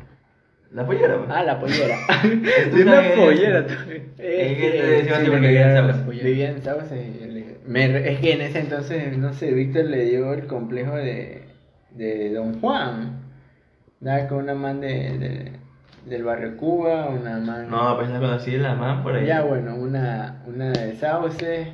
La 0.71 0.85
pollera. 0.85 1.17
Ah, 1.29 1.43
la 1.43 1.59
pollera. 1.59 1.95
De 2.75 2.83
una 2.83 2.95
sabes- 2.95 3.11
pollera. 3.19 3.59
Es 3.59 4.57
que 4.57 4.99
Eh, 4.99 5.03
siempre 5.05 5.39
me 5.39 5.41
que 5.41 5.47
vivían 5.47 5.69
en 5.69 5.73
pegaron 5.73 5.75
Sauce. 5.75 5.87
las 5.87 5.97
polleras. 6.05 6.25
Vivía 6.25 6.49
en 6.51 6.61
Sauce 6.61 6.95
y 6.95 7.19
yo 7.19 7.27
le- 7.31 7.57
me- 7.65 8.11
es 8.11 8.19
que 8.19 8.33
en 8.33 8.41
ese 8.41 8.59
entonces, 8.59 9.17
no 9.17 9.33
sé, 9.33 9.51
Víctor 9.53 9.85
le 9.85 10.05
dio 10.05 10.33
el 10.33 10.45
complejo 10.47 10.95
de, 10.95 11.43
de 11.91 12.33
Don 12.33 12.59
Juan. 12.59 13.21
Nada 13.99 14.27
con 14.27 14.39
una 14.43 14.53
man 14.55 14.79
de, 14.81 14.87
de- 15.17 15.51
del 16.05 16.23
barrio 16.23 16.55
Cuba, 16.57 17.07
una 17.09 17.39
man. 17.39 17.69
No, 17.69 17.95
pues 17.97 18.09
la 18.09 18.19
conocí 18.19 18.51
la 18.57 18.75
man 18.75 19.01
por 19.03 19.15
ahí. 19.15 19.25
Ya, 19.25 19.41
bueno, 19.41 19.75
una, 19.75 20.43
una 20.47 20.69
de 20.71 20.95
Sauce, 20.95 21.73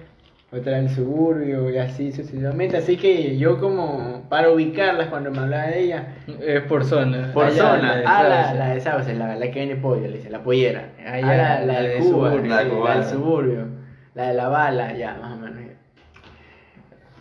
otra 0.51 0.73
del 0.77 0.89
suburbio 0.89 1.69
y 1.69 1.77
así 1.77 2.12
sucesivamente. 2.12 2.77
Así 2.77 2.95
que 2.97 3.38
yo, 3.38 3.60
como 3.60 4.23
para 4.29 4.49
ubicarlas 4.51 5.08
cuando 5.10 5.31
me 5.31 5.39
hablaba 5.39 5.67
de 5.67 5.81
ella, 5.81 6.15
Es 6.41 6.62
por 6.63 6.86
zona. 6.86 7.31
por 7.34 7.45
Allá, 7.47 7.58
zona, 7.58 7.81
la 7.81 7.95
de 7.97 8.03
ah, 8.08 8.23
la, 8.23 8.53
la 8.53 8.69
de 8.75 8.79
Sauce, 8.81 9.13
la, 9.15 9.36
la 9.36 9.51
que 9.51 9.60
vende 9.60 9.75
pollo, 9.75 10.08
le 10.08 10.17
dice, 10.17 10.29
la 10.29 10.43
pollera. 10.43 10.89
Ah, 10.99 11.13
Ah, 11.15 11.21
la, 11.21 11.36
la 11.60 11.65
la 11.65 11.81
de 11.81 11.88
de 11.89 11.97
Cuba, 11.99 12.29
suburbio. 12.29 12.49
la, 12.55 12.63
La 12.63 12.95
del 12.95 13.03
suburbio, 13.05 13.67
la 14.13 14.27
de 14.27 14.34
la 14.34 14.47
bala, 14.47 14.93
ya, 14.93 15.17
más 15.21 15.34
o 15.34 15.38
menos. 15.38 15.62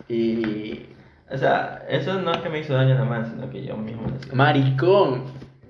Y. 0.07 0.85
O 1.31 1.37
sea, 1.37 1.83
eso 1.89 2.21
no 2.21 2.31
es 2.31 2.37
que 2.37 2.49
me 2.49 2.59
hizo 2.59 2.73
daño 2.75 2.93
nada 2.93 3.05
más, 3.05 3.27
sino 3.29 3.49
que 3.49 3.63
yo 3.65 3.75
mismo 3.75 4.03
hacía. 4.15 4.33
Maricón, 4.33 5.23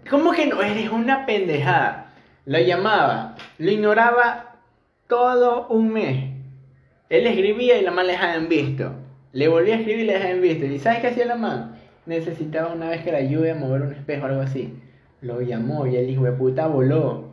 ¿cómo 0.10 0.34
que 0.34 0.48
no 0.48 0.62
eres 0.62 0.90
una 0.92 1.26
pendejada? 1.26 2.08
Lo 2.46 2.60
llamaba, 2.60 3.36
lo 3.58 3.72
ignoraba 3.72 4.58
todo 5.08 5.68
un 5.70 5.94
mes. 5.94 6.35
Él 7.10 7.28
escribía 7.28 7.80
y 7.80 7.84
la 7.84 7.92
man 7.92 8.08
le 8.08 8.14
dejaba 8.14 8.36
en 8.36 8.50
visto. 8.50 8.92
Le 9.32 9.48
volvía 9.48 9.76
a 9.76 9.78
escribir 9.80 10.04
y 10.04 10.08
le 10.08 10.14
dejaba 10.14 10.32
en 10.32 10.42
visto. 10.42 10.66
¿Y 10.66 10.80
sabes 10.80 11.00
qué 11.00 11.08
hacía 11.08 11.26
la 11.26 11.36
man? 11.36 11.76
Necesitaba 12.06 12.74
una 12.74 12.90
vez 12.90 13.04
que 13.04 13.12
la 13.12 13.20
ayude 13.20 13.52
a 13.52 13.56
mover 13.56 13.82
un 13.82 13.94
espejo 13.94 14.24
o 14.24 14.28
algo 14.28 14.42
así. 14.42 14.74
Lo 15.22 15.42
llamó 15.42 15.88
y 15.88 15.96
el 15.96 16.10
hijo 16.10 16.24
de 16.24 16.32
puta 16.32 16.68
voló. 16.68 17.32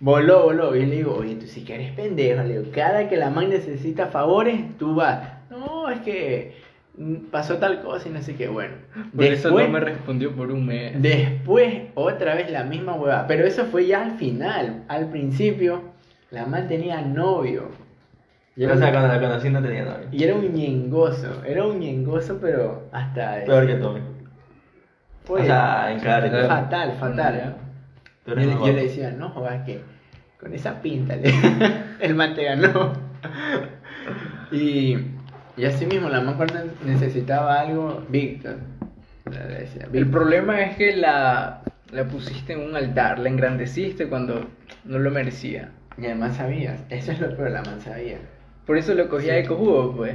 Voló, 0.00 0.44
voló. 0.44 0.74
Y 0.74 0.86
le 0.86 0.96
digo, 0.96 1.14
oye, 1.14 1.36
tú 1.36 1.46
sí 1.46 1.64
que 1.64 1.74
eres 1.74 1.92
pendejo. 1.92 2.42
Le 2.42 2.58
digo, 2.58 2.72
cada 2.72 3.08
que 3.08 3.16
la 3.16 3.30
man 3.30 3.50
necesita 3.50 4.06
favores, 4.08 4.60
tú 4.78 4.94
vas. 4.94 5.28
No, 5.50 5.88
es 5.90 6.00
que 6.00 6.54
pasó 7.30 7.58
tal 7.58 7.82
cosa 7.82 8.08
y 8.08 8.12
no 8.12 8.22
sé 8.22 8.34
qué. 8.34 8.48
Bueno. 8.48 8.74
Por 9.14 9.24
eso 9.24 9.50
no 9.50 9.68
me 9.68 9.80
respondió 9.80 10.34
por 10.34 10.50
un 10.50 10.66
mes. 10.66 11.00
Después, 11.00 11.82
otra 11.94 12.34
vez 12.34 12.50
la 12.50 12.64
misma 12.64 12.94
hueva. 12.94 13.26
Pero 13.26 13.46
eso 13.46 13.66
fue 13.66 13.86
ya 13.86 14.02
al 14.02 14.18
final. 14.18 14.84
Al 14.88 15.10
principio, 15.10 15.82
la 16.30 16.46
man 16.46 16.68
tenía 16.68 17.00
novio. 17.02 17.68
Y 18.54 18.64
era, 18.64 18.74
O 18.74 18.76
sea, 18.76 18.86
un, 18.88 18.92
cuando 18.92 19.08
la 19.14 19.20
conocí 19.20 19.50
no 19.50 19.62
tenía 19.62 19.84
novio. 19.84 20.08
y 20.12 20.22
era 20.24 20.34
un 20.34 20.52
ñengoso. 20.52 21.42
Era 21.44 21.64
un 21.64 21.78
ñengoso, 21.80 22.38
pero 22.40 22.88
hasta. 22.92 23.44
Peor 23.44 23.66
que 23.66 23.74
tú. 23.74 23.98
Pues, 25.26 25.42
o 25.44 25.46
sea, 25.46 25.92
en 25.92 25.98
y 25.98 26.30
todo. 26.30 26.48
Fatal, 26.48 26.92
fatal. 26.98 27.56
Tú 28.24 28.34
Yo, 28.34 28.66
yo 28.66 28.72
le 28.72 28.82
decía, 28.84 29.10
no 29.10 29.30
jodas 29.30 29.64
que 29.64 29.80
con 30.38 30.52
esa 30.52 30.82
pinta 30.82 31.16
le- 31.16 31.32
el 32.00 32.14
man 32.14 32.34
te 32.34 32.44
ganó. 32.44 32.92
y, 34.52 34.96
y 35.56 35.64
así 35.64 35.86
mismo, 35.86 36.08
la 36.08 36.20
man 36.20 36.36
cuando 36.36 36.54
necesitaba 36.84 37.60
algo, 37.60 38.04
Víctor. 38.08 38.56
Le 39.30 39.38
decía, 39.60 39.88
El 39.92 40.08
problema 40.10 40.60
es 40.60 40.76
que 40.76 40.96
la, 40.96 41.62
la 41.92 42.04
pusiste 42.04 42.52
en 42.54 42.60
un 42.68 42.76
altar, 42.76 43.18
la 43.18 43.28
engrandeciste 43.28 44.08
cuando 44.08 44.44
no 44.84 44.98
lo 44.98 45.10
merecía. 45.10 45.70
Y 45.96 46.06
además 46.06 46.36
sabías, 46.36 46.80
eso 46.90 47.12
es 47.12 47.20
lo 47.20 47.34
peor, 47.36 47.50
la 47.50 47.62
man 47.62 47.80
sabía. 47.80 48.18
Por 48.66 48.78
eso 48.78 48.94
lo 48.94 49.08
cogía 49.08 49.34
de 49.34 49.46
cojudo, 49.46 49.94
pues. 49.96 50.14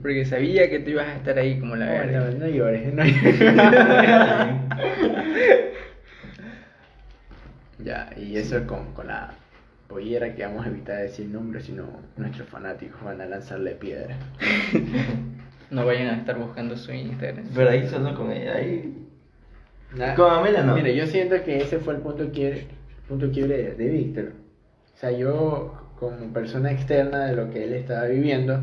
Porque 0.00 0.24
sabía 0.24 0.68
que 0.68 0.80
tú 0.80 0.90
ibas 0.90 1.06
a 1.08 1.16
estar 1.16 1.38
ahí 1.38 1.58
como 1.60 1.76
la 1.76 1.86
verga. 1.86 2.30
no, 2.30 2.38
no 2.38 2.48
llores, 2.48 2.92
no 2.92 3.04
llores. 3.04 3.38
Ya, 7.84 8.10
y 8.16 8.36
eso 8.36 8.58
es 8.58 8.64
con, 8.64 8.92
con 8.92 9.08
la 9.08 9.34
pollera 9.88 10.34
que 10.34 10.44
vamos 10.44 10.64
a 10.64 10.68
evitar 10.68 11.02
decir 11.02 11.26
nombres, 11.28 11.64
sino 11.64 11.84
nuestros 12.16 12.48
fanáticos 12.48 13.02
van 13.02 13.20
a 13.20 13.26
lanzarle 13.26 13.72
piedra. 13.72 14.16
No 15.70 15.86
vayan 15.86 16.08
a 16.08 16.16
estar 16.18 16.38
buscando 16.38 16.76
su 16.76 16.92
Instagram. 16.92 17.46
Pero 17.54 17.70
ahí 17.70 17.88
solo 17.88 18.14
con 18.14 18.30
ella, 18.30 18.56
ahí. 18.56 19.08
Con 20.16 20.30
Amela 20.30 20.62
no. 20.62 20.74
Mira, 20.74 20.90
yo 20.90 21.06
siento 21.06 21.42
que 21.44 21.62
ese 21.62 21.78
fue 21.78 21.94
el 21.94 22.00
punto 22.00 22.30
quiebre, 22.30 22.66
punto 23.08 23.30
quiebre 23.30 23.56
de, 23.56 23.74
de 23.76 23.88
Víctor. 23.88 24.32
O 24.94 24.98
sea, 24.98 25.12
yo 25.12 25.81
como 26.02 26.32
persona 26.32 26.72
externa 26.72 27.26
de 27.26 27.36
lo 27.36 27.50
que 27.50 27.62
él 27.62 27.74
estaba 27.74 28.06
viviendo, 28.06 28.60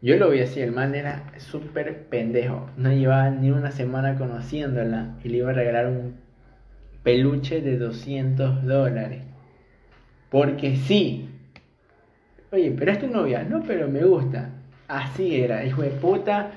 yo 0.00 0.16
lo 0.16 0.30
vi 0.30 0.40
así, 0.40 0.60
el 0.60 0.70
man 0.70 0.94
era 0.94 1.24
súper 1.38 2.04
pendejo. 2.04 2.70
No 2.76 2.92
llevaba 2.92 3.30
ni 3.30 3.50
una 3.50 3.72
semana 3.72 4.16
conociéndola 4.16 5.16
y 5.24 5.28
le 5.28 5.38
iba 5.38 5.50
a 5.50 5.54
regalar 5.54 5.88
un 5.88 6.14
peluche 7.02 7.60
de 7.60 7.76
200 7.76 8.64
dólares. 8.64 9.24
Porque 10.30 10.76
sí. 10.76 11.28
Oye, 12.52 12.72
pero 12.78 12.92
es 12.92 13.00
tu 13.00 13.08
novia. 13.08 13.42
No, 13.42 13.64
pero 13.64 13.88
me 13.88 14.04
gusta. 14.04 14.50
Así 14.86 15.40
era, 15.40 15.64
hijo 15.66 15.82
de 15.82 15.90
puta. 15.90 16.52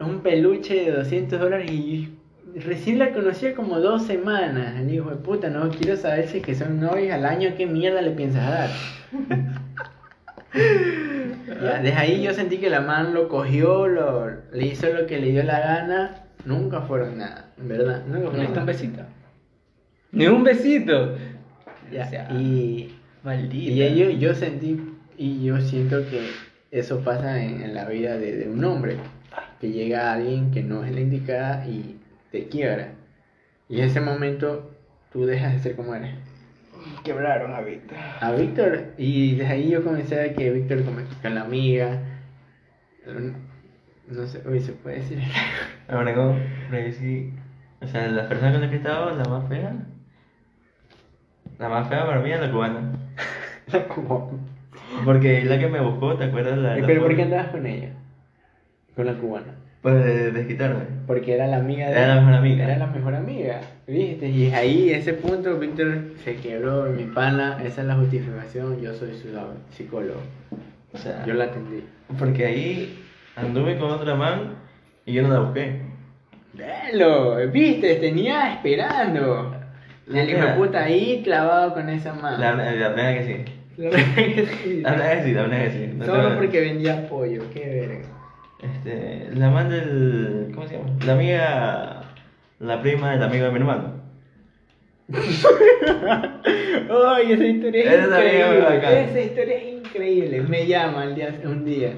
Un 0.00 0.20
peluche 0.20 0.74
de 0.84 0.90
200 0.90 1.38
dólares 1.38 1.70
y 1.70 2.17
recién 2.64 2.98
la 2.98 3.12
conocía 3.12 3.54
como 3.54 3.80
dos 3.80 4.04
semanas. 4.06 4.76
El 4.80 4.92
hijo 4.92 5.10
de 5.10 5.16
puta, 5.16 5.48
no 5.50 5.68
quiero 5.70 5.96
saber 5.96 6.28
si 6.28 6.38
es 6.38 6.44
que 6.44 6.54
son 6.54 6.80
novios 6.80 7.12
al 7.14 7.24
año, 7.24 7.50
¿qué 7.56 7.66
mierda 7.66 8.00
le 8.02 8.10
piensas 8.12 8.48
dar? 8.48 8.70
Ya, 10.54 11.78
desde 11.80 11.92
ahí 11.98 12.22
yo 12.22 12.32
sentí 12.32 12.58
que 12.58 12.70
la 12.70 12.80
man 12.80 13.14
lo 13.14 13.28
cogió, 13.28 13.86
lo, 13.88 14.30
le 14.52 14.66
hizo 14.66 14.86
lo 14.92 15.06
que 15.06 15.18
le 15.18 15.30
dio 15.32 15.42
la 15.42 15.60
gana. 15.60 16.24
Nunca 16.44 16.82
fueron 16.82 17.18
nada, 17.18 17.52
en 17.58 17.68
verdad. 17.68 18.02
Nunca 18.06 18.18
¿No 18.24 18.30
fueron 18.30 18.46
un 18.46 18.52
nada. 18.54 18.64
besito? 18.64 19.02
¡Ni 20.12 20.26
un 20.26 20.44
besito! 20.44 21.16
Ya, 21.92 22.06
O 22.06 22.10
sea, 22.10 22.30
y, 22.32 22.94
Maldita. 23.24 23.72
y 23.72 23.98
yo, 23.98 24.10
yo 24.10 24.34
sentí 24.34 24.80
y 25.16 25.44
yo 25.44 25.60
siento 25.60 25.98
que 26.08 26.28
eso 26.70 27.00
pasa 27.00 27.42
en, 27.42 27.62
en 27.62 27.74
la 27.74 27.84
vida 27.86 28.16
de, 28.16 28.36
de 28.36 28.48
un 28.48 28.64
hombre. 28.64 28.96
Que 29.60 29.70
llega 29.70 30.12
alguien 30.12 30.50
que 30.50 30.62
no 30.62 30.84
es 30.84 30.92
la 30.94 31.00
indicada 31.00 31.66
y 31.66 31.96
te 32.30 32.48
quiebra. 32.48 32.92
Y 33.68 33.80
en 33.80 33.86
ese 33.86 34.00
momento 34.00 34.70
tú 35.12 35.26
dejas 35.26 35.52
de 35.52 35.58
ser 35.60 35.76
como 35.76 35.94
eres. 35.94 36.14
Quebraron 37.04 37.52
a 37.54 37.60
Víctor. 37.60 37.96
A 38.20 38.32
Víctor, 38.32 38.92
y 38.98 39.36
desde 39.36 39.52
ahí 39.52 39.70
yo 39.70 39.82
comencé 39.84 40.20
a 40.20 40.32
que 40.34 40.50
Víctor 40.50 40.84
come 40.84 41.02
con 41.22 41.34
la 41.34 41.42
amiga. 41.42 42.00
No 44.08 44.26
sé, 44.26 44.42
hoy 44.48 44.60
se 44.60 44.72
puede 44.72 44.96
decir. 44.96 45.20
Ahora 45.88 46.14
como, 46.14 46.38
pero 46.70 46.92
sí, 46.92 47.32
o 47.80 47.86
sea, 47.86 48.08
las 48.08 48.26
personas 48.26 48.52
con 48.52 48.60
las 48.62 48.70
que 48.70 48.76
estaba, 48.76 49.12
la 49.12 49.24
más 49.24 49.48
fea, 49.48 49.72
la 51.58 51.68
más 51.68 51.88
fea 51.88 52.06
para 52.06 52.20
mí 52.20 52.30
es 52.32 52.40
la 52.40 52.50
cubana. 52.50 52.92
Como- 53.94 54.38
Porque 55.04 55.44
la 55.44 55.58
que 55.58 55.68
me 55.68 55.80
buscó, 55.80 56.16
¿te 56.16 56.24
acuerdas? 56.24 56.56
La, 56.58 56.76
la 56.76 56.86
Pero 56.86 57.02
¿por 57.02 57.14
qué 57.16 57.22
andabas 57.22 57.48
con 57.48 57.66
ella? 57.66 57.90
Con 58.96 59.06
la 59.06 59.14
cubana. 59.14 59.54
Pues 59.82 60.04
de 60.04 60.32
desquitarme. 60.32 60.80
Porque 61.06 61.34
era 61.34 61.46
la 61.46 61.58
amiga 61.58 61.86
de 61.86 61.92
Era 61.92 62.14
la 62.16 62.20
mejor 62.20 62.34
amiga. 62.34 62.64
Era 62.64 62.78
la 62.78 62.86
mejor 62.88 63.14
amiga, 63.14 63.60
¿viste? 63.86 64.28
Y 64.28 64.50
ahí, 64.52 64.90
ese 64.90 65.14
punto, 65.14 65.56
Víctor 65.58 66.00
se 66.24 66.34
quebró, 66.36 66.84
mi 66.90 67.04
pana, 67.04 67.58
esa 67.64 67.82
es 67.82 67.86
la 67.86 67.94
justificación, 67.94 68.80
yo 68.80 68.92
soy 68.94 69.14
su 69.14 69.28
psicólogo. 69.70 70.20
O 70.92 70.98
sea, 70.98 71.24
Yo 71.26 71.34
la 71.34 71.44
atendí. 71.44 71.84
porque 72.18 72.46
ahí 72.46 73.04
anduve 73.36 73.76
con 73.78 73.90
otra 73.90 74.14
man 74.16 74.56
y 75.06 75.12
yo 75.12 75.22
no 75.22 75.32
la 75.32 75.40
busqué. 75.40 75.80
Velo, 76.54 77.36
¿viste? 77.52 77.94
Tenía 77.96 78.54
esperando. 78.54 79.54
La 80.06 80.24
hijo 80.24 80.40
de 80.40 80.52
puta 80.54 80.84
ahí 80.84 81.20
clavado 81.22 81.74
con 81.74 81.88
esa 81.88 82.14
mano. 82.14 82.38
La, 82.38 82.54
la, 82.54 82.72
la 82.72 82.88
verdad 82.88 83.14
que 83.14 83.24
sí. 83.24 83.52
La 83.76 83.90
verdad 83.90 84.14
que 84.16 84.46
sí. 84.46 84.80
La 84.80 84.90
verdad 84.90 85.12
que 85.12 85.22
sí, 85.24 85.32
la 85.34 85.42
verdad 85.42 85.64
que 85.64 85.70
sí. 85.70 85.92
No 85.94 86.04
Solo 86.06 86.36
porque 86.36 86.60
vendía 86.60 87.08
pollo, 87.08 87.42
qué 87.52 87.60
verga. 87.60 88.17
Este, 88.60 89.30
la 89.34 89.50
man 89.50 89.68
del. 89.70 90.50
¿Cómo 90.54 90.66
se 90.66 90.76
llama? 90.78 90.90
La 91.06 91.12
amiga. 91.12 92.02
La 92.60 92.80
prima 92.82 93.12
del 93.12 93.22
amigo 93.22 93.44
de 93.46 93.50
mi 93.52 93.58
hermano. 93.58 93.92
Ay, 95.08 97.32
esa 97.32 97.44
historia 97.46 97.82
es 97.82 98.04
increíble. 98.04 99.10
Esa 99.10 99.20
historia 99.20 99.56
es 99.56 99.72
increíble. 99.72 100.40
Me 100.42 100.66
llama 100.66 101.04
el 101.04 101.14
día, 101.14 101.34
un 101.44 101.64
día. 101.64 101.92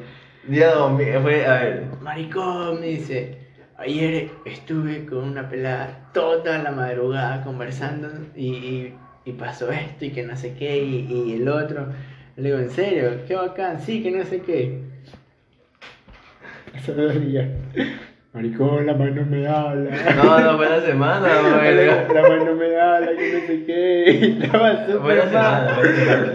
Día 0.47 0.73
domingo, 0.75 1.21
fue, 1.23 1.45
a 1.47 1.55
ver. 1.55 1.85
Maricón, 2.01 2.81
me 2.81 2.87
dice, 2.87 3.39
ayer 3.79 4.31
estuve 4.45 5.07
con 5.07 5.25
una 5.25 5.49
pelada 5.49 6.09
toda 6.15 6.59
la 6.59 6.71
madrugada 6.71 7.43
conversando 7.43 8.09
y, 8.37 8.47
y- 8.49 8.95
y 9.27 9.33
pasó 9.33 9.71
esto 9.71 10.05
y 10.07 10.11
que 10.11 10.23
no 10.23 10.35
sé 10.37 10.55
qué 10.59 10.83
y, 10.83 11.07
y 11.11 11.35
el 11.35 11.49
otro. 11.49 11.89
Le 12.37 12.45
digo, 12.49 12.59
¿en 12.59 12.71
serio? 12.71 13.11
Qué 13.27 13.35
bacán, 13.35 13.81
sí, 13.81 14.03
que 14.03 14.11
no 14.11 14.25
sé 14.25 14.41
qué. 14.41 14.81
Días. 16.87 17.49
Maricón, 18.33 18.87
la 18.87 18.95
mano 18.95 19.27
me 19.29 19.47
habla. 19.47 19.91
No, 20.17 20.39
no 20.41 20.57
fue 20.57 20.69
la 20.69 20.81
semana, 20.83 21.29
La, 21.43 21.59
güey. 21.59 21.87
la 22.15 22.23
mano 22.29 22.55
me 22.55 22.81
habla, 22.81 23.09
que 23.19 23.33
no 23.33 23.47
sé 23.47 23.65
qué. 23.67 24.11
Estaba 24.45 24.87
súper 24.87 25.33
mal. 25.33 25.69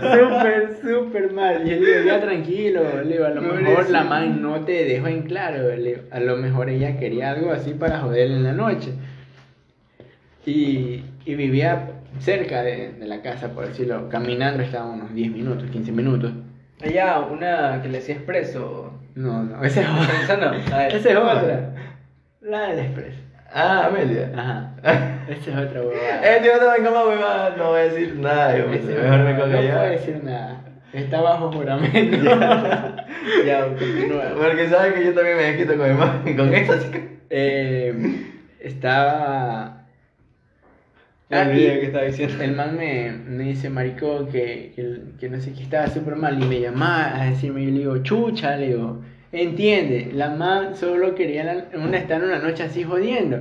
Súper, 0.01 0.77
súper 0.81 1.31
mal. 1.31 1.65
Y 1.65 1.69
yo 1.69 1.75
le 1.79 1.91
digo, 1.99 2.05
ya 2.05 2.19
tranquilo. 2.21 2.81
Le 3.03 3.13
digo, 3.13 3.25
a 3.25 3.29
lo 3.29 3.41
mejor 3.41 3.89
la 3.89 4.03
man 4.03 4.41
no 4.41 4.59
te 4.65 4.83
dejó 4.83 5.07
en 5.07 5.21
claro. 5.23 5.69
Le 5.73 5.77
digo, 5.77 6.01
a 6.11 6.19
lo 6.19 6.35
mejor 6.35 6.69
ella 6.69 6.97
quería 6.97 7.31
algo 7.31 7.51
así 7.53 7.73
para 7.73 7.99
joderle 8.01 8.35
en 8.35 8.43
la 8.43 8.53
noche. 8.53 8.91
Y, 10.45 11.01
y 11.25 11.35
vivía 11.35 11.91
cerca 12.19 12.61
de, 12.61 12.91
de 12.91 13.05
la 13.07 13.21
casa, 13.21 13.53
por 13.53 13.67
decirlo. 13.67 14.09
Caminando 14.09 14.61
estaba 14.61 14.85
unos 14.91 15.13
10 15.15 15.31
minutos, 15.31 15.69
15 15.71 15.91
minutos. 15.93 16.33
Allá, 16.83 17.19
una 17.21 17.79
que 17.81 17.87
le 17.87 17.99
hacía 17.99 18.15
expreso. 18.15 18.91
No, 19.15 19.43
no, 19.43 19.63
esa 19.63 19.81
es 19.81 19.87
otra. 19.87 20.21
Esa 20.21 20.37
no. 20.37 20.75
A. 20.75 20.87
Esa 20.87 21.09
es 21.09 21.15
otra. 21.17 21.69
La 22.41 22.67
del 22.67 22.79
expreso. 22.79 23.17
Ah, 23.53 23.85
Amelia. 23.87 24.29
Ajá. 24.35 24.71
Esa 25.29 25.51
es 25.51 25.57
otra 25.57 25.81
huevada. 25.81 26.35
Eh, 26.35 26.41
tío, 26.41 26.51
no 26.61 26.71
venga 26.71 26.91
más, 26.91 27.05
huevada, 27.05 27.55
no 27.57 27.69
voy 27.69 27.79
a 27.79 27.83
decir 27.85 28.15
nada, 28.17 28.57
yo, 28.57 28.67
mejor 28.67 29.19
me 29.19 29.33
no 29.33 29.39
cojo 29.39 29.51
puedo 29.51 29.63
ya. 29.63 29.81
decir 29.83 30.21
nada. 30.23 30.61
Está 30.91 31.21
bajo 31.21 31.51
juramento. 31.51 32.17
Ya, 33.45 33.65
continúa. 33.65 34.33
Porque 34.37 34.69
sabes 34.69 34.93
que 34.93 35.05
yo 35.05 35.13
también 35.13 35.37
me 35.37 35.43
desquito 35.43 35.77
con 35.77 36.35
con 36.35 36.53
esta 36.53 36.79
chica. 36.79 36.99
Eh, 37.29 38.23
estaba. 38.59 39.84
Ah, 41.31 41.47
olvidé 41.49 41.77
y 41.77 41.79
que 41.79 41.85
estaba 41.87 42.03
diciendo. 42.05 42.43
El 42.43 42.55
man 42.55 42.77
me, 42.77 43.11
me 43.11 43.43
dice, 43.45 43.69
maricón, 43.69 44.27
que, 44.27 44.73
que, 44.75 44.99
que 45.19 45.29
no 45.29 45.39
sé 45.41 45.53
qué 45.53 45.63
estaba 45.63 45.87
súper 45.87 46.15
mal. 46.15 46.41
Y 46.41 46.45
me 46.45 46.59
llamaba 46.61 47.19
a 47.21 47.25
decirme, 47.29 47.61
y 47.63 47.65
yo 47.65 47.71
le 47.71 47.77
digo, 47.79 47.97
chucha, 48.03 48.55
le 48.57 48.67
digo, 48.67 49.01
entiende, 49.31 50.11
la 50.13 50.29
man 50.29 50.75
solo 50.75 51.15
quería 51.15 51.43
la- 51.43 51.65
una, 51.79 51.97
estar 51.97 52.23
una 52.23 52.39
noche 52.39 52.63
así 52.63 52.83
jodiendo. 52.83 53.39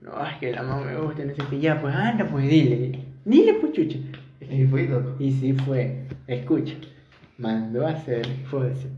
No, 0.00 0.12
es 0.26 0.38
que 0.38 0.52
la 0.52 0.62
man 0.62 0.86
me 0.86 0.96
gusta, 0.96 1.22
no 1.24 1.34
sé 1.34 1.42
qué, 1.50 1.60
ya, 1.60 1.80
pues 1.80 1.94
anda, 1.94 2.24
pues 2.26 2.48
dile, 2.48 2.98
dile, 3.24 3.54
pues 3.54 3.72
chucha. 3.72 3.98
Y 4.40 4.64
loco. 4.86 5.16
Y 5.18 5.32
sí 5.32 5.52
fue, 5.52 6.04
escucha, 6.26 6.74
mandó 7.36 7.86
a 7.86 7.90
hacer, 7.90 8.26
fue 8.50 8.70
así. 8.70 8.88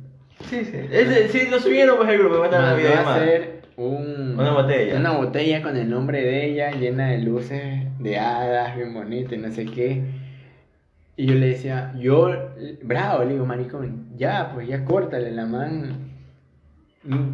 Sí, 0.49 0.65
sí. 0.65 0.77
Ese, 0.91 1.29
sí, 1.29 1.51
lo 1.51 1.59
subieron 1.59 1.97
pues 1.97 2.09
el 2.11 2.19
grupo, 2.19 2.45
la 2.45 2.61
mandó 2.61 2.89
a 2.95 3.15
hacer 3.17 3.60
un, 3.81 4.39
Una 4.39 4.53
botella. 4.53 4.97
Una 4.97 5.13
botella 5.13 5.63
con 5.63 5.77
el 5.77 5.89
nombre 5.89 6.21
de 6.21 6.45
ella, 6.45 6.71
llena 6.73 7.09
de 7.09 7.19
luces, 7.19 7.85
de 7.99 8.19
hadas, 8.19 8.77
bien 8.77 8.93
bonito 8.93 9.35
y 9.35 9.39
no 9.39 9.51
sé 9.51 9.65
qué. 9.65 10.03
Y 11.17 11.27
yo 11.27 11.35
le 11.35 11.49
decía, 11.49 11.95
yo, 11.99 12.31
bravo, 12.83 13.25
le 13.25 13.33
digo, 13.33 13.47
maricón, 13.47 14.09
ya, 14.17 14.53
pues 14.55 14.69
ya 14.69 14.85
córtale 14.85 15.31
la 15.31 15.47
man. 15.47 16.11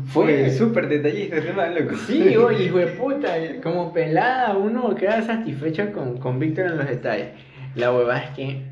Fue 0.07 0.51
súper 0.51 0.89
detallista 0.89 1.37
ese 1.39 1.53
man, 1.53 1.75
loco. 1.75 1.97
Sí, 1.97 2.37
oye, 2.37 2.65
hijo 2.65 2.79
de 2.79 2.87
puta, 2.87 3.35
como 3.63 3.93
pelada, 3.93 4.57
uno 4.57 4.95
queda 4.95 5.23
satisfecho 5.23 5.93
con, 5.93 6.19
con 6.19 6.39
Víctor 6.39 6.67
en 6.67 6.79
los 6.79 6.89
detalles. 6.89 7.31
La 7.75 7.93
hueva 7.93 8.19
es 8.19 8.31
que 8.31 8.63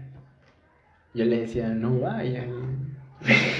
yo 1.13 1.25
le 1.25 1.41
decía, 1.41 1.69
no 1.69 1.99
vayas, 1.99 2.47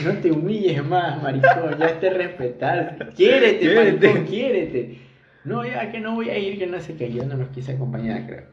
no 0.05 0.13
te 0.21 0.31
humilles 0.33 0.85
más, 0.85 1.23
maricón, 1.23 1.79
ya 1.79 1.99
te 1.99 2.11
respetas, 2.11 2.97
quiérete, 3.15 3.59
Quiérete. 3.61 4.07
maricón, 4.09 4.25
quiérete. 4.27 4.99
No, 5.45 5.65
ya 5.65 5.91
que 5.93 6.01
no 6.01 6.15
voy 6.15 6.31
a 6.31 6.39
ir, 6.39 6.59
que 6.59 6.67
no 6.67 6.81
sé 6.81 6.95
qué, 6.97 7.13
yo 7.13 7.25
no 7.27 7.37
los 7.37 7.49
quise 7.49 7.73
acompañar, 7.73 8.27
creo. 8.27 8.45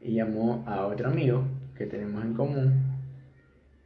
Y 0.00 0.14
llamó 0.14 0.64
a 0.66 0.86
otro 0.86 1.08
amigo 1.08 1.44
que 1.76 1.86
tenemos 1.86 2.24
en 2.24 2.34
común, 2.34 2.74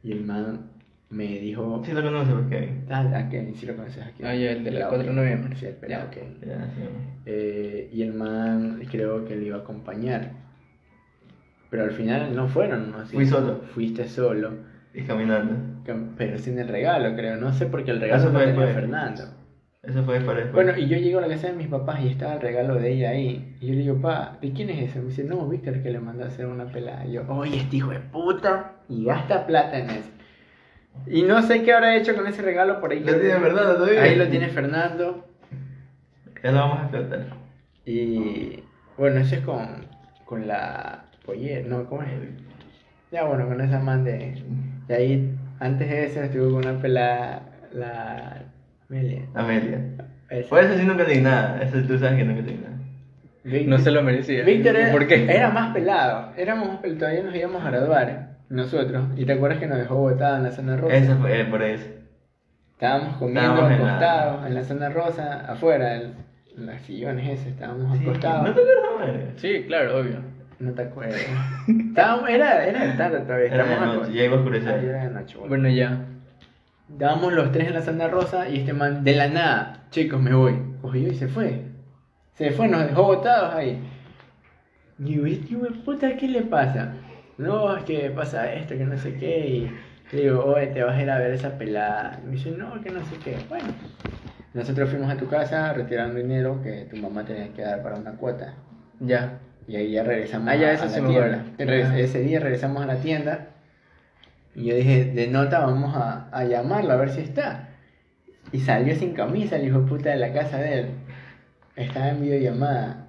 y 0.03 0.11
el 0.11 0.23
man 0.25 0.67
me 1.09 1.25
dijo, 1.39 1.81
Sí 1.85 1.91
lo 1.91 2.01
conoce 2.01 2.31
porque. 2.31 2.69
ah, 2.89 3.01
a 3.15 3.29
Kevin, 3.29 3.53
si 3.55 3.65
lo 3.65 3.75
conoces 3.75 4.03
aquí. 4.03 4.23
Ah, 4.23 4.33
ya, 4.33 4.51
el 4.51 4.63
de 4.63 4.71
la 4.71 4.89
Pelado 4.89 4.89
4 4.91 4.97
de 4.97 5.03
Kevin. 5.03 5.15
noviembre. 5.15 5.55
Sí, 5.59 5.65
el 5.65 5.73
pelado 5.75 6.05
Ya. 6.05 6.09
Kevin. 6.11 6.37
Ya, 6.41 6.65
sí. 6.73 6.81
Eh, 7.25 7.89
y 7.93 8.01
el 8.01 8.13
man 8.13 8.81
creo 8.89 9.25
que 9.25 9.35
le 9.35 9.45
iba 9.47 9.57
a 9.57 9.59
acompañar. 9.59 10.31
Pero 11.69 11.83
al 11.83 11.91
final 11.91 12.35
no 12.35 12.47
fueron, 12.47 12.91
¿no? 12.91 12.97
Así 12.99 13.13
Fui 13.15 13.25
solo. 13.25 13.61
Fuiste 13.73 14.07
solo. 14.07 14.51
Y 14.93 15.01
caminando. 15.03 15.70
Pero 16.17 16.37
sin 16.37 16.59
el 16.59 16.67
regalo, 16.67 17.15
creo. 17.15 17.37
No 17.37 17.53
sé 17.53 17.65
porque 17.65 17.91
el 17.91 18.01
regalo 18.01 18.23
Eso 18.23 18.31
fue 18.31 18.45
después. 18.45 18.73
Fernando. 18.73 19.23
Eso 19.83 20.03
fue 20.03 20.19
después. 20.19 20.51
Bueno, 20.53 20.77
y 20.77 20.87
yo 20.87 20.97
llego 20.97 21.19
a 21.19 21.21
la 21.23 21.27
casa 21.27 21.47
de 21.47 21.53
mis 21.53 21.67
papás 21.67 22.01
y 22.01 22.09
estaba 22.09 22.35
el 22.35 22.41
regalo 22.41 22.75
de 22.75 22.91
ella 22.91 23.09
ahí. 23.09 23.57
Y 23.59 23.67
yo 23.67 23.73
le 23.73 23.79
digo, 23.79 24.01
pa, 24.01 24.37
¿de 24.41 24.51
quién 24.51 24.69
es 24.69 24.89
ese? 24.89 24.99
Me 24.99 25.07
dice, 25.07 25.23
no, 25.23 25.47
Víctor, 25.47 25.81
que 25.81 25.89
le 25.89 25.99
mandó 25.99 26.23
a 26.23 26.27
hacer 26.27 26.45
una 26.45 26.65
pelada. 26.65 27.05
Y 27.05 27.13
yo, 27.13 27.23
oye, 27.27 27.57
este 27.57 27.77
hijo 27.77 27.89
de 27.89 27.99
puta. 27.99 28.73
Y 28.87 29.05
gasta 29.05 29.47
plata 29.47 29.79
en 29.79 29.89
eso. 29.89 30.09
Y 31.07 31.23
no 31.23 31.41
sé 31.41 31.63
qué 31.63 31.73
habrá 31.73 31.95
hecho 31.95 32.15
con 32.15 32.27
ese 32.27 32.41
regalo 32.41 32.79
por 32.79 32.91
ahí. 32.91 32.99
Lo 32.99 33.13
tiene 33.19 33.39
Fernando 33.39 33.75
todavía. 33.75 34.03
Ahí 34.03 34.15
lo 34.15 34.27
tiene 34.27 34.49
Fernando. 34.49 35.25
Ya 36.43 36.51
lo 36.51 36.59
vamos 36.59 36.79
a 36.79 36.81
explotar. 36.83 37.25
Y 37.85 38.63
bueno, 38.97 39.19
eso 39.19 39.35
es 39.35 39.41
con, 39.41 39.87
con 40.25 40.47
la 40.47 41.05
pollera, 41.25 41.67
no, 41.67 41.85
¿cómo 41.87 42.03
es? 42.03 42.09
Ya 43.11 43.23
bueno, 43.23 43.47
con 43.47 43.59
esa 43.61 43.79
man 43.79 44.03
de... 44.03 44.43
Y 44.87 44.93
ahí, 44.93 45.37
antes 45.61 45.89
de 45.89 46.05
eso, 46.05 46.21
estuve 46.21 46.51
con 46.51 46.67
una 46.67 46.81
pelada, 46.81 47.43
la... 47.73 48.41
Amelia. 48.89 49.21
Amelia. 49.33 49.79
Esa. 50.29 50.49
Por 50.49 50.59
eso 50.63 50.77
sí 50.77 50.85
nunca 50.85 51.05
te 51.05 51.13
di 51.13 51.21
nada. 51.21 51.61
Eso 51.61 51.77
tú 51.87 51.97
sabes 51.97 52.17
que 52.17 52.25
nunca 52.25 52.43
te 52.43 52.51
di 52.51 52.57
nada. 52.57 52.75
Víctor- 53.43 53.67
No 53.69 53.77
se 53.79 53.91
lo 53.91 54.03
merecía. 54.03 54.43
Víctor 54.43 54.75
era, 54.75 54.91
¿Por 54.91 55.07
qué? 55.07 55.25
era 55.33 55.49
más 55.49 55.73
pelado. 55.73 56.33
Éramos, 56.37 56.81
todavía 56.99 57.23
nos 57.23 57.33
íbamos 57.35 57.63
a 57.65 57.69
graduar, 57.69 58.37
nosotros. 58.49 59.05
¿Y 59.15 59.25
te 59.25 59.33
acuerdas 59.33 59.59
que 59.59 59.67
nos 59.67 59.77
dejó 59.77 59.95
botada 59.95 60.37
en 60.37 60.43
la 60.43 60.51
zona 60.51 60.75
rosa? 60.77 60.95
Eso 60.95 61.15
fue 61.17 61.39
eh, 61.41 61.45
por 61.45 61.61
eso. 61.63 61.87
Estábamos 62.73 63.17
comiendo 63.17 63.65
en 63.67 63.73
acostados 63.73 64.45
en 64.47 64.53
la 64.55 64.63
zona 64.63 64.89
rosa, 64.89 65.45
afuera, 65.51 65.95
en, 65.95 66.13
en 66.57 66.65
las 66.65 66.81
sillones 66.81 67.29
esas, 67.29 67.47
estábamos 67.47 67.97
Sí, 67.97 68.03
acostados. 68.03 68.43
¿No 68.49 68.53
te 68.55 68.61
acuerdas, 68.61 68.91
madre? 68.99 69.25
Sí, 69.37 69.63
claro, 69.67 69.99
obvio. 69.99 70.19
No 70.59 70.71
te 70.73 70.81
acuerdas. 70.81 71.21
Estábamos, 71.91 72.29
era, 72.29 72.65
era 72.65 72.85
de 72.85 72.93
tarde 72.93 73.19
todavía. 73.21 73.47
Era 73.53 73.65
de 73.65 73.75
noche, 73.97 74.13
ya 74.13 74.23
iba 74.23 74.33
a 74.33 74.37
Ah, 74.37 74.39
oscurecer. 74.39 74.81
ya 74.81 74.89
era 74.89 75.03
de 75.03 75.09
noche, 75.11 75.37
bueno. 75.37 75.49
Bueno, 75.49 75.69
ya. 75.69 76.05
Estábamos 76.91 77.33
los 77.33 77.51
tres 77.51 77.67
en 77.67 77.73
la 77.73 77.81
zona 77.81 78.07
rosa 78.07 78.49
y 78.49 78.59
este 78.59 78.73
man, 78.73 79.03
de 79.03 79.15
la 79.15 79.27
nada, 79.27 79.83
chicos, 79.91 80.21
me 80.21 80.33
voy. 80.33 80.55
Cogió 80.81 81.07
y 81.09 81.15
se 81.15 81.27
fue. 81.27 81.63
Se 82.33 82.51
fue, 82.51 82.67
nos 82.67 82.85
dejó 82.87 83.03
botados 83.03 83.53
ahí. 83.53 83.81
Y 84.99 85.31
este 85.33 85.55
puta, 85.83 86.15
¿qué 86.17 86.27
le 86.27 86.41
pasa? 86.43 86.93
No, 87.37 87.75
es 87.75 87.83
que 87.83 88.09
pasa 88.11 88.51
esto, 88.53 88.75
que 88.77 88.83
no 88.85 88.97
sé 88.97 89.15
qué. 89.15 89.47
Y 89.47 89.71
le 90.15 90.21
digo, 90.23 90.43
oye, 90.43 90.67
te 90.67 90.83
vas 90.83 90.95
a 90.97 91.01
ir 91.01 91.09
a 91.09 91.17
ver 91.17 91.31
esa 91.31 91.57
pelada. 91.57 92.19
Y 92.23 92.27
me 92.27 92.31
dice, 92.33 92.51
no, 92.51 92.79
que 92.81 92.89
no 92.91 92.99
sé 93.05 93.15
qué. 93.23 93.37
Bueno, 93.49 93.69
nosotros 94.53 94.89
fuimos 94.89 95.09
a 95.11 95.17
tu 95.17 95.27
casa 95.27 95.73
retirando 95.73 96.15
dinero 96.19 96.61
que 96.61 96.87
tu 96.89 96.97
mamá 96.97 97.23
tenía 97.25 97.51
que 97.53 97.61
dar 97.61 97.81
para 97.81 97.95
una 97.95 98.11
cuota. 98.11 98.53
Ya. 98.99 99.39
Y 99.71 99.75
ahí 99.77 99.91
ya 99.91 100.03
regresamos 100.03 100.49
Ah, 100.49 100.55
ya, 100.55 100.67
a, 100.67 100.73
eso 100.73 100.83
a 100.83 100.87
la 100.87 101.07
tienda. 101.07 101.45
Regres- 101.57 101.85
Ajá. 101.85 101.99
Ese 101.99 102.19
día 102.19 102.39
regresamos 102.41 102.83
a 102.83 102.85
la 102.87 102.95
tienda. 102.97 103.47
Y 104.53 104.65
yo 104.65 104.75
dije, 104.75 105.05
de 105.05 105.27
nota 105.27 105.59
vamos 105.65 105.95
a, 105.95 106.27
a 106.29 106.43
llamarlo 106.43 106.91
a 106.91 106.97
ver 106.97 107.09
si 107.09 107.21
está. 107.21 107.69
Y 108.51 108.59
salió 108.59 108.93
sin 108.95 109.13
camisa 109.13 109.55
el 109.55 109.67
hijo 109.67 109.79
de 109.79 109.87
puta 109.87 110.09
de 110.09 110.17
la 110.17 110.33
casa 110.33 110.57
de 110.57 110.79
él. 110.79 110.85
Estaba 111.77 112.09
en 112.09 112.21
videollamada. 112.21 113.07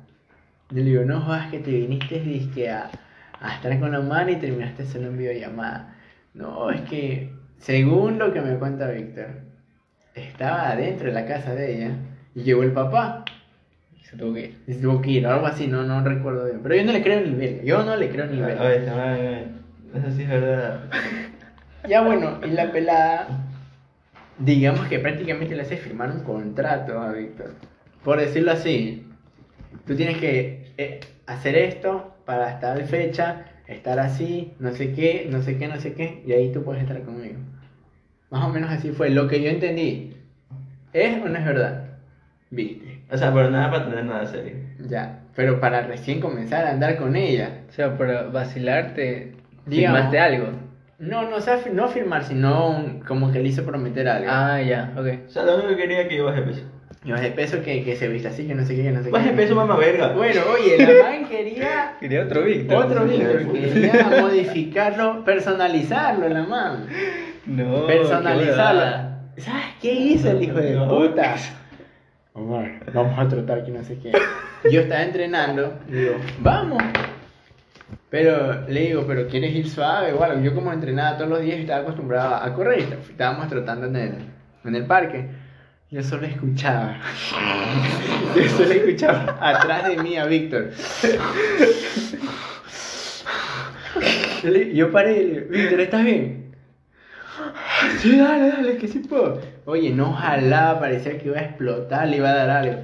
Yo 0.71 0.77
le 0.79 0.85
digo, 0.85 1.03
no 1.05 1.21
jodas 1.21 1.51
que 1.51 1.59
te 1.59 1.71
viniste 1.73 2.71
a, 2.71 2.91
a 3.41 3.55
estar 3.57 3.81
con 3.81 3.91
la 3.91 4.01
mano 4.01 4.31
y 4.31 4.37
terminaste 4.37 4.87
solo 4.87 5.09
en 5.09 5.19
videollamada. 5.19 5.97
No, 6.35 6.71
es 6.71 6.83
que, 6.83 7.33
según 7.59 8.19
lo 8.21 8.33
que 8.33 8.41
me 8.41 8.55
cuenta 8.55 8.89
Víctor, 8.89 9.27
estaba 10.15 10.71
adentro 10.71 11.09
de 11.09 11.13
la 11.15 11.27
casa 11.27 11.55
de 11.57 11.75
ella 11.77 11.91
y 12.37 12.43
llegó 12.45 12.63
el 12.63 12.71
papá. 12.73 13.25
Se 14.13 14.19
tuvo 14.19 14.35
que 14.35 14.41
ir. 14.41 14.59
Y 14.67 14.75
se 14.75 14.81
tuvo 14.81 15.01
que 15.01 15.11
ir, 15.11 15.27
o 15.27 15.31
algo 15.31 15.47
así, 15.47 15.67
no, 15.67 15.85
no 15.85 16.05
recuerdo 16.05 16.45
bien. 16.45 16.61
Pero 16.63 16.75
yo 16.75 16.85
no 16.85 16.93
le 16.93 17.03
creo 17.03 17.21
ni 17.23 17.35
verga. 17.35 17.63
Yo 17.65 17.83
no 17.83 17.97
le 17.97 18.11
creo 18.11 18.27
ni 18.27 18.41
verga. 18.41 18.63
Oye, 18.63 18.91
madre, 18.91 19.45
eso 19.95 20.11
sí 20.15 20.23
es 20.23 20.29
verdad. 20.29 20.81
Ya 21.89 22.01
bueno, 22.03 22.39
y 22.47 22.51
la 22.51 22.71
pelada, 22.71 23.27
digamos 24.39 24.87
que 24.87 25.01
prácticamente 25.01 25.57
le 25.57 25.63
hace 25.63 25.77
firmar 25.77 26.13
un 26.13 26.21
contrato 26.21 27.01
a 27.01 27.11
Víctor. 27.11 27.55
Por 28.05 28.21
decirlo 28.21 28.53
así, 28.53 29.05
tú 29.85 29.97
tienes 29.97 30.19
que 30.19 30.73
eh, 30.77 31.01
hacer 31.27 31.57
esto 31.57 32.15
para 32.25 32.61
tal 32.61 32.85
fecha, 32.85 33.47
estar 33.67 33.99
así, 33.99 34.55
no 34.61 34.71
sé 34.71 34.93
qué, 34.93 35.27
no 35.29 35.43
sé 35.43 35.59
qué, 35.59 35.67
no 35.67 35.81
sé 35.81 35.95
qué, 35.95 36.23
y 36.25 36.31
ahí 36.31 36.53
tú 36.53 36.63
puedes 36.63 36.83
estar 36.83 37.03
conmigo. 37.03 37.41
Más 38.31 38.45
o 38.45 38.51
menos 38.51 38.71
así 38.71 38.93
fue 38.93 39.11
lo 39.11 39.27
que 39.27 39.43
yo 39.43 39.51
entendí. 39.51 40.17
¿Es 40.93 41.21
o 41.21 41.29
no 41.29 41.37
es 41.37 41.45
verdad? 41.45 41.99
Viste. 42.51 42.92
O 43.13 43.17
sea, 43.19 43.33
pero 43.33 43.51
nada 43.51 43.71
para 43.71 43.85
tener 43.91 44.05
nada 44.07 44.27
serio. 44.27 44.55
Ya, 44.89 45.21
pero 45.37 45.61
para 45.61 45.83
recién 45.83 46.21
comenzar 46.21 46.65
a 46.65 46.71
andar 46.71 46.97
con 46.97 47.15
ella. 47.15 47.59
O 47.69 47.73
sea, 47.73 47.97
para 47.99 48.23
vacilarte, 48.23 49.33
Digamos. 49.67 49.99
firmaste 49.99 50.19
algo. 50.19 50.47
No, 50.99 51.29
no, 51.29 51.37
o 51.37 51.41
sea, 51.41 51.59
no 51.73 51.89
firmar, 51.89 52.25
sino 52.25 52.69
un- 52.71 53.01
como 53.01 53.31
que 53.33 53.41
le 53.41 53.49
hizo 53.49 53.65
prometer 53.65 54.09
algo. 54.09 54.31
Ah, 54.31 54.63
ya, 54.63 54.93
ok. 54.97 55.07
O 55.27 55.31
sea, 55.31 55.43
lo 55.45 55.55
único 55.57 55.71
que 55.71 55.77
quería 55.77 56.09
que 56.09 56.17
yo 56.17 56.25
baje 56.27 56.43
peso. 56.43 56.63
Y 57.05 57.11
baje 57.11 57.31
peso 57.33 57.61
que, 57.63 57.83
que 57.85 57.97
se 57.97 58.07
viste 58.09 58.29
así, 58.29 58.47
que 58.47 58.55
no 58.55 58.65
sé 58.65 58.77
qué, 58.77 58.85
que 58.85 58.93
no 58.93 59.03
sé 59.03 59.11
Baje 59.11 59.31
qué. 59.31 59.37
peso, 59.37 59.57
mamá 59.57 59.77
verga. 59.77 60.13
Bueno, 60.13 60.41
oye, 60.53 60.79
la 60.79 61.03
man 61.11 61.29
quería 61.29 61.97
Quería 61.99 62.23
otro 62.23 62.43
Víctor. 62.45 62.85
otro 62.85 63.05
Víctor, 63.05 63.53
quería 63.53 64.09
modificarlo, 64.21 65.25
personalizarlo, 65.25 66.29
la 66.29 66.45
man. 66.45 66.87
No. 67.47 67.87
personalizarlo. 67.87 69.11
¿Sabes 69.39 69.65
qué 69.81 69.93
hizo 69.93 70.31
el 70.31 70.43
hijo 70.45 70.59
de 70.59 70.73
No. 70.75 70.89
puta? 70.89 71.35
Vamos 72.35 73.19
a 73.19 73.29
tratar 73.29 73.65
que 73.65 73.71
no 73.71 73.85
sé 73.85 73.99
qué. 73.99 74.13
Yo 74.71 74.81
estaba 74.81 75.03
entrenando, 75.03 75.79
y 75.89 75.93
digo, 75.93 76.15
vamos. 76.41 76.83
Pero 78.09 78.67
le 78.69 78.81
digo, 78.89 79.05
pero 79.07 79.27
¿quieres 79.29 79.55
ir 79.55 79.69
suave 79.69 80.13
o 80.13 80.23
algo? 80.23 80.41
Yo 80.43 80.55
como 80.55 80.73
entrenaba 80.73 81.17
todos 81.17 81.31
los 81.31 81.41
días 81.43 81.59
estaba 81.59 81.81
acostumbrado 81.83 82.35
a 82.37 82.55
correr 82.55 82.79
y 82.81 82.83
est- 82.83 83.11
estábamos 83.11 83.49
trotando 83.49 83.87
en 83.87 83.97
el, 83.97 84.15
en 84.65 84.75
el 84.75 84.87
parque. 84.87 85.27
Yo 85.91 86.03
solo 86.03 86.27
escuchaba. 86.27 86.97
Yo 88.37 88.49
solo 88.49 88.71
escuchaba 88.73 89.37
atrás 89.41 89.89
de 89.89 89.97
mí 90.03 90.17
a 90.17 90.25
Víctor. 90.27 90.71
Yo 94.75 94.91
paré 94.91 95.13
y 95.23 95.25
le 95.27 95.35
digo, 95.41 95.47
Víctor, 95.51 95.81
¿estás 95.81 96.05
bien? 96.05 96.55
Sí, 97.99 98.17
dale, 98.19 98.49
dale, 98.49 98.77
que 98.77 98.89
sí 98.89 99.01
puedo. 99.01 99.41
Oye, 99.65 99.91
no 99.91 100.13
jalaba, 100.13 100.81
parecía 100.81 101.19
que 101.19 101.29
iba 101.29 101.39
a 101.39 101.43
explotar, 101.43 102.09
le 102.09 102.17
iba 102.17 102.31
a 102.31 102.35
dar 102.35 102.51
algo. 102.51 102.83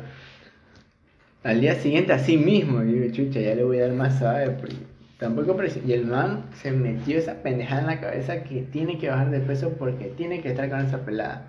Al 1.43 1.61
día 1.61 1.75
siguiente 1.77 2.13
así 2.13 2.37
mismo, 2.37 2.81
digo, 2.81 3.13
chucha, 3.13 3.41
ya 3.41 3.55
le 3.55 3.65
voy 3.65 3.79
a 3.79 3.87
dar 3.87 3.93
más 3.93 4.19
suave, 4.19 4.51
porque 4.51 4.77
tampoco 5.19 5.57
presi- 5.57 5.83
Y 5.87 5.93
el 5.93 6.05
man 6.07 6.45
se 6.55 6.71
metió 6.73 7.19
esa 7.19 7.43
pendejada 7.43 7.81
en 7.83 7.87
la 7.87 8.01
cabeza 8.01 8.43
que 8.45 8.63
tiene 8.63 8.99
que 8.99 9.09
bajar 9.09 9.31
de 9.31 9.41
peso 9.41 9.71
porque 9.79 10.07
tiene 10.07 10.41
que 10.41 10.51
estar 10.51 10.69
con 10.69 10.81
esa 10.81 10.99
pelada. 11.05 11.47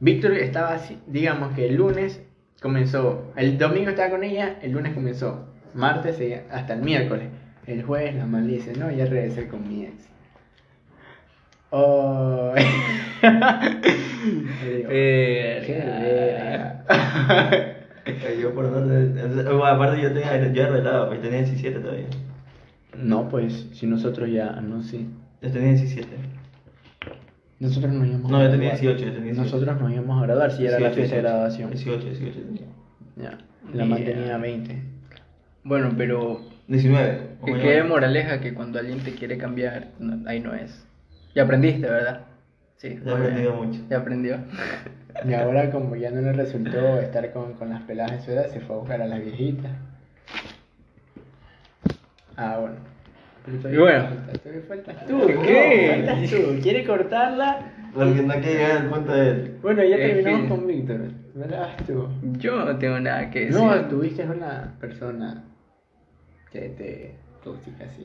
Víctor 0.00 0.32
estaba 0.32 0.74
así, 0.74 0.98
digamos 1.06 1.54
que 1.54 1.66
el 1.68 1.74
lunes 1.74 2.20
comenzó, 2.62 3.32
el 3.36 3.58
domingo 3.58 3.90
estaba 3.90 4.10
con 4.10 4.22
ella, 4.24 4.56
el 4.62 4.72
lunes 4.72 4.94
comenzó, 4.94 5.46
martes 5.74 6.20
hasta 6.50 6.74
el 6.74 6.82
miércoles. 6.82 7.28
El 7.66 7.82
jueves 7.82 8.14
la 8.14 8.24
man 8.24 8.46
dice, 8.46 8.72
no, 8.78 8.90
ya 8.90 9.04
regresé 9.06 9.48
con 9.48 9.68
mi 9.68 9.84
ex. 9.84 9.94
Oh. 11.70 12.54
Yo 18.40 18.54
por 18.54 18.64
sea, 18.66 19.42
bueno, 19.44 19.64
aparte 19.66 20.00
yo 20.02 20.12
tenía, 20.12 20.50
yo 20.52 20.64
arreglaba, 20.64 21.08
pues 21.08 21.20
tenía 21.20 21.38
17 21.38 21.78
todavía. 21.80 22.06
No, 22.96 23.28
pues, 23.28 23.66
si 23.72 23.86
nosotros 23.86 24.30
ya, 24.30 24.52
no, 24.62 24.82
sí. 24.82 25.08
Yo 25.42 25.50
tenía 25.50 25.68
17. 25.70 26.08
Nosotros 27.60 27.92
nos 27.92 28.06
íbamos 28.08 28.30
No, 28.30 28.38
a 28.38 28.44
yo 28.44 28.50
tenía 28.50 28.70
graduar. 28.70 28.96
18, 28.96 29.04
yo 29.04 29.12
tenía 29.12 29.32
18. 29.32 29.42
Nosotros 29.42 29.80
nos 29.80 29.92
íbamos 29.92 30.22
a 30.22 30.26
graduar 30.26 30.52
si 30.52 30.64
era 30.66 30.78
la 30.78 30.88
18, 30.90 30.94
fiesta 30.96 31.16
de 31.16 31.22
graduación. 31.22 31.70
18, 31.70 32.04
18 32.06 32.40
tenía. 32.40 32.66
Ya, 33.16 33.38
la 33.72 33.74
Yeah. 33.74 33.84
mantenía 33.84 34.38
20. 34.38 34.82
Bueno, 35.64 35.92
pero 35.96 36.40
19. 36.68 37.18
que 37.44 37.52
quede 37.54 37.82
moraleja 37.84 38.40
que 38.40 38.54
cuando 38.54 38.78
alguien 38.78 39.00
te 39.00 39.12
quiere 39.14 39.36
cambiar, 39.38 39.88
no- 39.98 40.26
ahí 40.28 40.40
no 40.40 40.54
es. 40.54 40.86
Ya 41.34 41.42
aprendiste, 41.44 41.86
¿verdad? 41.88 42.22
Sí. 42.76 42.98
Ya 43.04 43.12
aprendido 43.12 43.54
mucho. 43.54 43.80
Ya 43.90 43.98
aprendió. 43.98 44.38
Y 45.26 45.34
ahora 45.34 45.68
como 45.72 45.96
ya 45.96 46.10
no 46.12 46.20
le 46.20 46.32
resultó 46.32 47.00
estar 47.00 47.32
con, 47.32 47.54
con 47.54 47.70
las 47.70 47.82
peladas 47.82 48.12
de 48.12 48.20
su 48.20 48.30
edad, 48.30 48.46
se 48.52 48.60
fue 48.60 48.76
a 48.76 48.78
buscar 48.78 49.02
a 49.02 49.06
las 49.06 49.18
viejitas. 49.20 49.72
Ah, 52.36 52.58
bueno. 52.60 52.76
Y 53.68 53.76
bueno. 53.76 54.08
faltas 54.68 55.06
tú. 55.06 55.18
¿Por 55.18 55.42
qué? 55.42 56.04
Faltas 56.06 56.30
tú. 56.30 56.58
¿Quiere 56.62 56.86
cortarla? 56.86 57.72
Porque 57.92 58.22
no 58.22 58.34
que 58.34 58.40
llegar 58.42 58.70
al 58.82 58.90
punto 58.90 59.12
de. 59.12 59.56
Bueno, 59.60 59.82
ya 59.82 59.96
Es 59.96 60.06
terminamos 60.08 60.42
que- 60.42 60.48
con 60.48 60.66
Víctor. 60.68 61.00
¿Verdad 61.34 61.68
tú? 61.86 62.08
Yo 62.38 62.64
no 62.64 62.78
tengo 62.78 63.00
nada 63.00 63.30
que 63.30 63.46
decir. 63.46 63.60
No, 63.60 63.88
tuviste 63.88 64.22
una 64.24 64.74
persona 64.80 65.42
que 66.52 66.60
te 66.68 67.14
tóxica 67.42 67.84
así, 67.86 68.04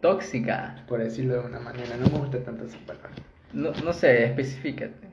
Tóxica. 0.00 0.84
por 0.88 1.00
decirlo 1.00 1.34
de 1.34 1.48
una 1.48 1.60
manera. 1.60 1.96
No 1.96 2.08
me 2.08 2.18
gusta 2.18 2.42
tanto 2.42 2.64
esa 2.64 2.78
palabra. 2.86 3.10
No, 3.52 3.72
no 3.84 3.92
sé, 3.92 4.24
especifícate. 4.24 5.08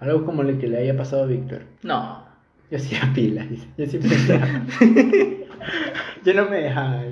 Algo 0.00 0.24
como 0.24 0.42
lo 0.42 0.58
que 0.58 0.68
le 0.68 0.78
haya 0.78 0.96
pasado 0.96 1.24
a 1.24 1.26
Víctor. 1.26 1.62
No. 1.82 2.24
Yo 2.70 2.78
hacía 2.78 3.12
pilas, 3.14 3.46
yo 3.76 3.86
siempre 3.86 4.16
yo 6.24 6.34
no 6.34 6.48
me 6.48 6.56
dejaba. 6.56 7.02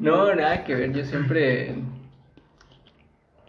No, 0.00 0.34
nada 0.34 0.64
que 0.64 0.74
ver. 0.74 0.92
Yo 0.92 1.04
siempre 1.04 1.76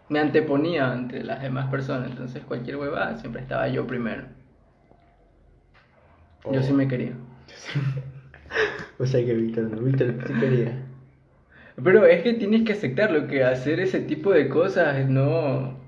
me 0.10 0.20
anteponía 0.20 0.94
entre 0.94 1.24
las 1.24 1.42
demás 1.42 1.72
personas. 1.72 2.12
Entonces, 2.12 2.44
cualquier 2.44 2.78
huevada 2.78 3.18
siempre 3.18 3.42
estaba 3.42 3.68
yo 3.70 3.88
primero. 3.88 4.26
Yo 6.52 6.62
sí 6.62 6.74
me 6.74 6.88
quería. 6.88 7.14
O 9.00 9.06
sea 9.08 9.26
que 9.26 9.34
Víctor 9.34 9.64
no, 9.64 9.82
Víctor 9.82 10.14
sí 10.28 10.34
quería. 10.40 10.78
Pero 11.84 12.06
es 12.06 12.24
que 12.24 12.34
tienes 12.34 12.64
que 12.64 12.74
aceptarlo, 12.74 13.28
que 13.28 13.44
hacer 13.44 13.80
ese 13.80 14.02
tipo 14.02 14.32
de 14.32 14.50
cosas 14.50 15.08
no... 15.08 15.80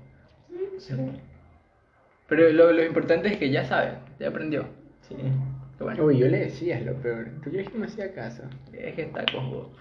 Pero 2.28 2.50
lo, 2.50 2.72
lo 2.72 2.84
importante 2.84 3.28
es 3.28 3.36
que 3.36 3.50
ya 3.50 3.64
sabes, 3.64 3.94
ya 4.18 4.28
aprendió. 4.28 4.66
Sí. 5.02 5.16
Bueno, 5.78 6.04
Uy, 6.04 6.18
yo 6.18 6.28
le 6.28 6.38
decía, 6.38 6.80
lo 6.80 6.94
peor. 6.94 7.28
¿Tú 7.42 7.50
crees 7.50 7.68
que 7.68 7.78
me 7.78 7.86
hacía 7.86 8.12
caso? 8.14 8.42
es 8.72 8.94
que 8.94 9.02
está 9.02 9.24
cojo. 9.26 9.72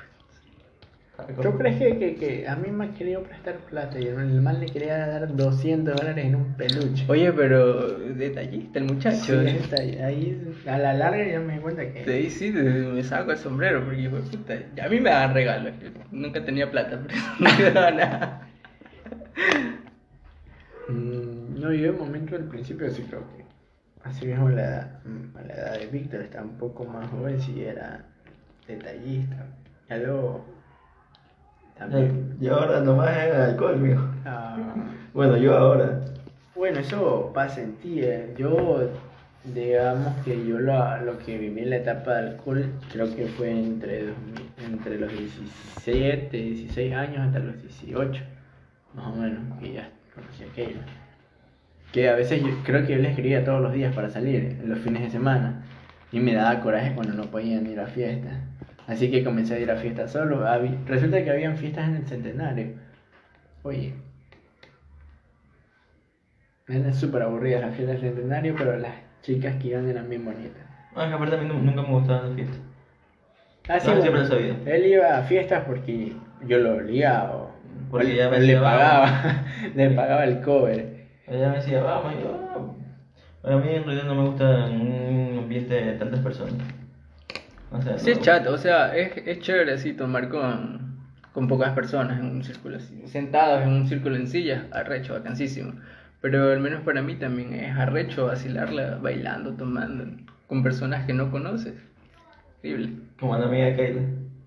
¿Tú 1.41 1.57
crees 1.57 1.77
que, 1.77 1.97
que, 1.97 2.15
que 2.15 2.47
a 2.47 2.55
mí 2.55 2.69
me 2.71 2.85
ha 2.85 2.91
querido 2.93 3.23
prestar 3.23 3.57
plata 3.69 3.99
y 3.99 4.07
el 4.07 4.41
mal 4.41 4.59
le 4.59 4.65
quería 4.67 5.07
dar 5.07 5.35
200 5.35 5.95
dólares 5.95 6.25
en 6.25 6.35
un 6.35 6.53
peluche? 6.53 7.05
Oye, 7.07 7.31
pero 7.31 7.97
detallista 7.99 8.79
el 8.79 8.85
muchacho. 8.85 9.17
Sí, 9.17 9.31
¿eh? 9.33 9.57
está 9.61 9.77
ahí, 9.81 10.53
a 10.67 10.77
la 10.77 10.93
larga 10.93 11.25
ya 11.25 11.39
me 11.39 11.53
di 11.53 11.59
cuenta 11.59 11.81
que... 11.91 12.29
Sí 12.29 12.51
de- 12.51 12.63
me 12.93 13.03
saco 13.03 13.31
el 13.31 13.37
sombrero 13.37 13.83
porque 13.83 14.01
hijo 14.01 14.15
de 14.17 14.21
puta, 14.23 14.53
a 14.83 14.89
mí 14.89 14.99
me 14.99 15.09
dan 15.09 15.33
regalos. 15.33 15.73
yo 15.81 15.89
nunca 16.11 16.43
tenía 16.43 16.69
plata, 16.69 16.99
pero 17.07 17.19
no 17.39 17.57
me 17.57 17.71
daba 17.71 17.91
nada. 17.91 18.47
Mm, 20.89 21.59
no, 21.59 21.73
yo 21.73 21.91
de 21.91 21.97
momento 21.97 22.35
al 22.35 22.45
principio 22.45 22.89
sí 22.91 23.03
creo 23.03 23.21
que 23.35 23.45
así 24.03 24.25
mismo 24.25 24.49
la 24.49 24.61
edad, 24.63 24.99
mm, 25.05 25.37
a 25.37 25.41
la 25.43 25.53
edad 25.53 25.79
de 25.79 25.87
Víctor 25.87 26.21
estaba 26.21 26.43
un 26.45 26.57
poco 26.57 26.85
más 26.85 27.09
joven 27.09 27.39
si 27.39 27.63
era 27.63 28.05
detallista. 28.67 29.45
Ya 29.89 29.97
luego 29.97 30.45
también. 31.77 32.35
Yo 32.39 32.55
ahora 32.55 32.79
nomás 32.81 33.15
es 33.17 33.33
alcohol, 33.35 33.77
mijo. 33.77 34.01
Ah, 34.25 34.57
Bueno, 35.13 35.37
yo 35.37 35.55
ahora. 35.57 35.99
bueno, 36.55 36.79
eso 36.79 37.31
pasa 37.33 37.61
en 37.61 37.73
ti. 37.77 37.99
eh. 38.01 38.33
Yo, 38.37 38.89
digamos 39.43 40.13
que 40.23 40.45
yo 40.45 40.59
lo, 40.59 40.97
lo 41.03 41.17
que 41.19 41.37
viví 41.37 41.61
en 41.61 41.69
la 41.71 41.75
etapa 41.77 42.13
de 42.15 42.29
alcohol 42.29 42.65
creo 42.91 43.13
que 43.15 43.25
fue 43.27 43.51
entre, 43.51 44.05
2000 44.07 44.49
entre 44.71 44.99
los 44.99 45.11
17, 45.11 46.35
16 46.37 46.93
años 46.93 47.27
hasta 47.27 47.39
los 47.39 47.61
18, 47.61 48.21
más 48.95 49.07
o 49.07 49.15
menos, 49.15 49.39
que 49.59 49.73
ya 49.73 49.89
conocí 50.15 50.43
a 50.43 50.53
Keila. 50.53 50.81
Que 51.91 52.09
a 52.09 52.15
veces 52.15 52.41
yo 52.41 52.49
creo 52.63 52.85
que 52.87 52.93
yo 52.93 52.99
le 52.99 53.09
escribía 53.09 53.43
todos 53.45 53.61
los 53.61 53.73
días 53.73 53.93
para 53.93 54.09
salir, 54.09 54.59
los 54.65 54.79
fines 54.79 55.03
de 55.03 55.09
semana, 55.11 55.61
y 56.11 56.19
me 56.19 56.33
daba 56.33 56.59
coraje 56.61 56.93
cuando 56.95 57.13
no 57.13 57.23
podían 57.29 57.67
ir 57.67 57.79
a 57.79 57.85
fiestas. 57.87 58.33
Así 58.87 59.09
que 59.09 59.23
comencé 59.23 59.55
a 59.55 59.59
ir 59.59 59.71
a 59.71 59.77
fiestas 59.77 60.11
solo. 60.11 60.43
Resulta 60.85 61.23
que 61.23 61.29
habían 61.31 61.57
fiestas 61.57 61.87
en 61.87 61.95
el 61.95 62.05
centenario. 62.05 62.67
Oye, 63.63 63.93
eran 66.67 66.93
súper 66.93 67.21
aburridas 67.23 67.61
las 67.61 67.75
fiestas 67.75 68.01
del 68.01 68.13
centenario, 68.13 68.55
pero 68.57 68.77
las 68.77 68.93
chicas 69.21 69.55
que 69.61 69.69
iban 69.69 69.89
eran 69.89 70.09
bien 70.09 70.25
bonitas. 70.25 70.63
Ah, 70.95 71.07
que 71.07 71.13
aparte 71.13 71.35
a 71.35 71.39
mí 71.39 71.47
nu- 71.47 71.59
nunca 71.61 71.81
me 71.81 71.89
gustaban 71.89 72.25
las 72.27 72.35
fiestas. 72.35 72.59
Ah, 73.69 73.79
sí, 73.79 73.87
No, 73.87 73.95
bueno, 73.95 74.01
siempre 74.01 74.21
lo 74.21 74.25
he 74.25 74.29
sabido. 74.29 74.75
Él 74.75 74.85
iba 74.85 75.17
a 75.17 75.23
fiestas 75.23 75.63
porque 75.65 76.13
yo 76.45 76.57
lo 76.59 76.73
obligaba 76.75 77.35
o, 77.35 77.51
Porque 77.89 78.11
o 78.13 78.15
ya 78.15 78.29
me 78.29 78.39
le 78.39 78.55
pagaba, 78.57 79.45
le 79.75 79.89
pagaba 79.91 80.23
el 80.25 80.41
cover. 80.41 81.07
Ella 81.27 81.49
me 81.49 81.55
decía, 81.55 81.81
vamos, 81.81 82.13
y 82.17 82.21
yo. 82.21 82.75
Bueno, 83.41 83.57
a 83.57 83.61
mí 83.61 83.69
en 83.73 83.83
realidad 83.85 84.05
no 84.05 84.15
me 84.15 84.29
gusta 84.29 84.65
un 84.65 85.37
ambiente 85.39 85.73
de 85.73 85.93
tantas 85.93 86.19
personas. 86.19 86.55
O 87.73 87.81
sea, 87.81 87.97
Sí, 87.97 88.07
no- 88.11 88.13
es 88.13 88.19
chato, 88.21 88.53
o 88.53 88.57
sea, 88.57 88.95
es, 88.95 89.11
es 89.25 89.39
chévere 89.39 89.73
así 89.73 89.93
tomar 89.93 90.29
con, 90.29 90.97
con 91.33 91.47
pocas 91.47 91.73
personas 91.73 92.19
en 92.19 92.25
un 92.27 92.43
círculo 92.43 92.77
así, 92.77 93.01
sentados 93.07 93.63
en 93.63 93.69
un 93.69 93.87
círculo 93.87 94.15
en 94.15 94.27
sillas, 94.27 94.63
arrecho, 94.71 95.13
vacancísimo. 95.13 95.73
Pero 96.21 96.51
al 96.51 96.59
menos 96.61 96.83
para 96.83 97.01
mí 97.01 97.15
también 97.15 97.53
es 97.53 97.75
arrecho 97.75 98.27
vacilarla 98.27 98.97
bailando, 99.01 99.53
tomando, 99.53 100.05
con 100.47 100.63
personas 100.63 101.05
que 101.05 101.13
no 101.13 101.29
conoces. 101.31 101.73
Increíble. 102.57 102.93
Como 103.19 103.37
la 103.37 103.45
amiga 103.47 103.65
de 103.65 103.75
Kayla. 103.75 104.01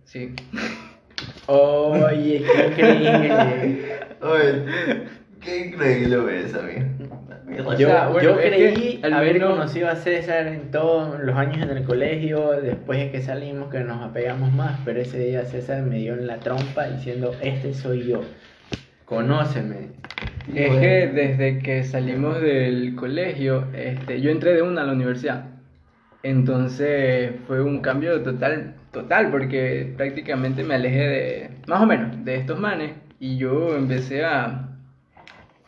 Sí. 0.05 0.35
Oye, 1.49 2.45
qué 2.75 2.93
increíble. 2.95 3.89
Oye, 4.23 4.65
qué 5.41 5.67
increíble 5.67 6.41
es, 6.45 6.55
amigo. 6.55 7.26
Yo, 7.57 7.89
sea, 7.89 8.09
bueno, 8.09 8.23
yo 8.23 8.39
es 8.41 8.47
creí 8.49 9.01
al 9.03 9.13
haber 9.15 9.35
menos- 9.35 9.51
conocido 9.51 9.89
a 9.89 9.97
César 9.97 10.47
en 10.47 10.71
todos 10.71 11.21
los 11.21 11.37
años 11.37 11.63
en 11.63 11.77
el 11.77 11.85
colegio, 11.85 12.51
después 12.63 12.99
de 12.99 13.11
que 13.11 13.23
salimos, 13.23 13.71
que 13.71 13.81
nos 13.81 14.03
apegamos 14.03 14.53
más, 14.53 14.79
pero 14.85 15.01
ese 15.01 15.19
día 15.19 15.45
César 15.45 15.83
me 15.83 15.97
dio 15.99 16.15
en 16.15 16.27
la 16.27 16.39
trompa 16.39 16.87
diciendo, 16.87 17.35
este 17.43 17.73
soy 17.75 18.07
yo, 18.07 18.23
conóceme. 19.05 19.89
Es 20.55 20.71
que 20.77 21.11
desde 21.13 21.59
que 21.59 21.83
salimos 21.85 22.41
del 22.41 22.95
colegio, 22.95 23.65
este, 23.75 24.21
yo 24.21 24.31
entré 24.31 24.55
de 24.55 24.63
una 24.63 24.83
a 24.83 24.85
la 24.85 24.93
universidad. 24.93 25.47
Entonces 26.23 27.33
fue 27.47 27.63
un 27.63 27.81
cambio 27.81 28.21
total, 28.23 28.75
total, 28.93 29.31
porque 29.31 29.93
prácticamente 29.97 30.63
me 30.65 30.75
alejé 30.75 30.99
de, 31.09 31.51
más 31.67 31.83
o 31.83 31.87
menos, 31.87 32.25
de 32.25 32.37
estos 32.37 32.59
manes 32.59 32.93
y 33.21 33.37
yo 33.39 33.77
empecé 33.77 34.25
a 34.25 34.76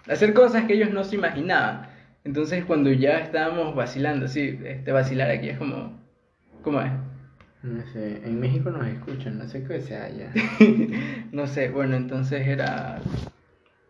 hacer 0.08 0.34
cosas 0.34 0.64
que 0.64 0.74
ellos 0.74 0.90
no 0.90 1.04
se 1.04 1.16
imaginaban. 1.16 1.88
Entonces 2.24 2.64
cuando 2.64 2.90
ya 2.90 3.18
estábamos 3.18 3.74
vacilando, 3.74 4.28
sí, 4.28 4.58
este 4.64 4.92
vacilar 4.92 5.30
aquí 5.30 5.48
es 5.48 5.58
como, 5.58 5.98
¿cómo 6.62 6.80
es? 6.80 6.92
No 7.62 7.84
sé, 7.92 8.22
en 8.24 8.38
México 8.38 8.70
nos 8.70 8.86
escuchan, 8.86 9.38
no 9.38 9.48
sé 9.48 9.64
qué 9.64 9.80
sea 9.80 10.04
allá. 10.04 10.30
No 11.32 11.46
sé, 11.46 11.68
bueno, 11.70 11.96
entonces 11.96 12.46
era 12.46 13.00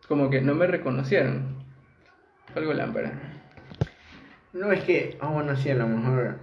como 0.07 0.29
que 0.29 0.41
no 0.41 0.55
me 0.55 0.67
reconocieron. 0.67 1.63
Fue 2.51 2.61
algo 2.61 2.73
lámpara. 2.73 3.11
No, 4.53 4.71
es 4.71 4.83
que, 4.83 5.17
ah, 5.21 5.27
bueno, 5.27 5.55
sí, 5.55 5.69
a 5.69 5.75
lo 5.75 5.87
mejor, 5.87 6.39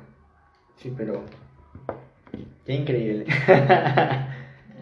sí, 0.77 0.95
pero, 0.97 1.25
qué 2.65 2.75
increíble. 2.75 3.27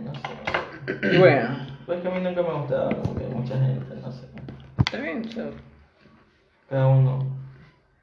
No 0.04 0.12
sé. 0.14 1.16
Y 1.16 1.18
bueno, 1.18 1.56
Pues 1.86 2.00
que 2.00 2.08
a 2.08 2.10
mí 2.10 2.20
nunca 2.20 2.42
me 2.42 2.52
gustaba 2.52 2.90
como 2.90 3.16
que 3.16 3.24
mucha 3.26 3.58
gente. 3.58 3.93
Está 4.94 5.02
bien, 5.02 5.24
o 5.26 5.32
sea, 5.32 5.50
Cada 6.68 6.88
uno. 6.88 7.36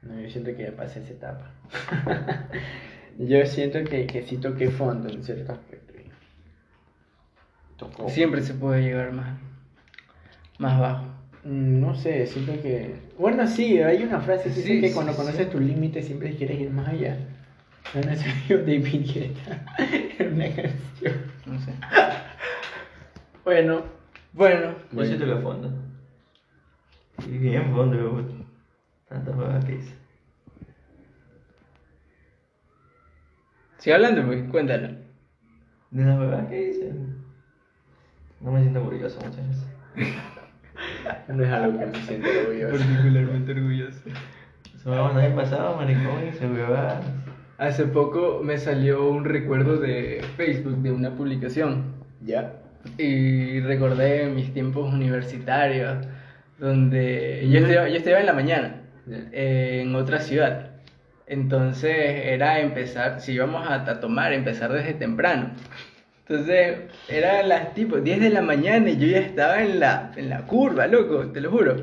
No, 0.02 0.20
yo 0.20 0.30
siento 0.30 0.54
que 0.56 0.64
ya 0.64 0.76
pasé 0.76 1.00
esa 1.00 1.12
etapa. 1.12 1.50
yo 3.18 3.46
siento 3.46 3.84
que, 3.84 4.06
que 4.06 4.22
sí 4.22 4.36
toqué 4.38 4.70
fondo 4.70 5.08
en 5.08 5.22
cierto 5.22 5.52
aspecto. 5.52 5.92
Tocó. 7.76 8.08
siempre 8.08 8.42
se 8.42 8.54
puede 8.54 8.82
llegar 8.82 9.12
más, 9.12 9.38
más 10.58 10.78
bajo. 10.78 11.06
Mm, 11.44 11.80
No 11.80 11.94
sé, 11.94 12.26
siento 12.26 12.52
que. 12.62 12.94
Bueno, 13.18 13.46
sí, 13.46 13.78
hay 13.78 14.04
una 14.04 14.20
frase 14.20 14.50
que 14.50 14.54
dice 14.54 14.80
que 14.80 14.88
sí, 14.88 14.94
cuando 14.94 15.12
sí. 15.12 15.18
conoces 15.18 15.50
tus 15.50 15.60
límites 15.60 16.06
siempre 16.06 16.34
quieres 16.36 16.60
ir 16.60 16.70
más 16.70 16.88
allá. 16.88 17.16
No 17.94 18.00
David 18.02 19.12
Guetta 19.12 19.64
en 20.18 20.34
una 20.34 20.46
canción. 20.46 21.22
No 21.46 21.58
sé. 21.60 21.72
Bueno, 23.44 23.82
Bueno, 24.32 24.70
Yo 24.70 24.76
Bueno. 24.92 25.12
sí 25.12 25.18
toqué 25.18 25.42
fondo. 25.42 25.72
Y 27.18 27.38
bien 27.38 27.72
gusta. 27.72 28.34
Tantas 29.08 29.36
huevas 29.36 29.64
que 29.64 29.74
hice. 29.74 29.94
sigue 33.78 33.94
hablando, 33.94 34.24
pues, 34.26 34.48
cuéntalo. 34.50 34.88
De 35.90 36.04
las 36.04 36.18
huevas 36.18 36.46
que 36.46 36.68
hice. 36.68 36.92
No 38.40 38.52
me 38.52 38.60
siento 38.60 38.80
orgulloso 38.80 39.20
muchas 39.20 39.48
veces. 39.48 39.66
no 41.28 41.44
es 41.44 41.50
algo 41.50 41.78
que 41.78 41.86
me 41.86 41.94
siento 42.02 42.28
orgulloso. 42.28 42.76
Particularmente 42.78 43.52
orgulloso. 43.52 44.00
Se 44.82 44.88
me 44.88 44.96
van 44.96 45.16
a 45.16 45.28
ir 45.28 45.34
pasado, 45.34 45.76
maricón, 45.76 46.28
y 46.28 46.32
se 46.32 46.46
huevadas. 46.46 47.04
Hace 47.58 47.84
poco 47.86 48.40
me 48.42 48.58
salió 48.58 49.08
un 49.08 49.24
recuerdo 49.24 49.78
de 49.78 50.24
Facebook 50.36 50.78
de 50.78 50.90
una 50.90 51.14
publicación 51.14 51.94
Ya. 52.20 52.54
y 52.98 53.60
recordé 53.60 54.28
mis 54.28 54.52
tiempos 54.52 54.92
universitarios 54.92 55.98
donde 56.62 57.48
yo 57.50 57.58
estudiaba, 57.58 57.88
yo 57.88 57.96
estudiaba 57.96 58.20
en 58.20 58.26
la 58.26 58.32
mañana 58.32 58.82
en 59.32 59.94
otra 59.96 60.20
ciudad. 60.20 60.70
Entonces 61.26 61.96
era 61.96 62.60
empezar, 62.60 63.20
si 63.20 63.32
íbamos 63.32 63.68
a, 63.68 63.82
a 63.90 64.00
tomar, 64.00 64.32
empezar 64.32 64.72
desde 64.72 64.94
temprano. 64.94 65.50
Entonces 66.20 66.78
eran 67.08 67.48
las 67.48 67.74
tipo 67.74 67.96
10 67.96 68.20
de 68.20 68.30
la 68.30 68.42
mañana 68.42 68.90
y 68.90 68.96
yo 68.96 69.08
ya 69.08 69.18
estaba 69.18 69.60
en 69.60 69.80
la, 69.80 70.12
en 70.14 70.30
la 70.30 70.46
curva, 70.46 70.86
loco, 70.86 71.32
te 71.32 71.40
lo 71.40 71.50
juro. 71.50 71.76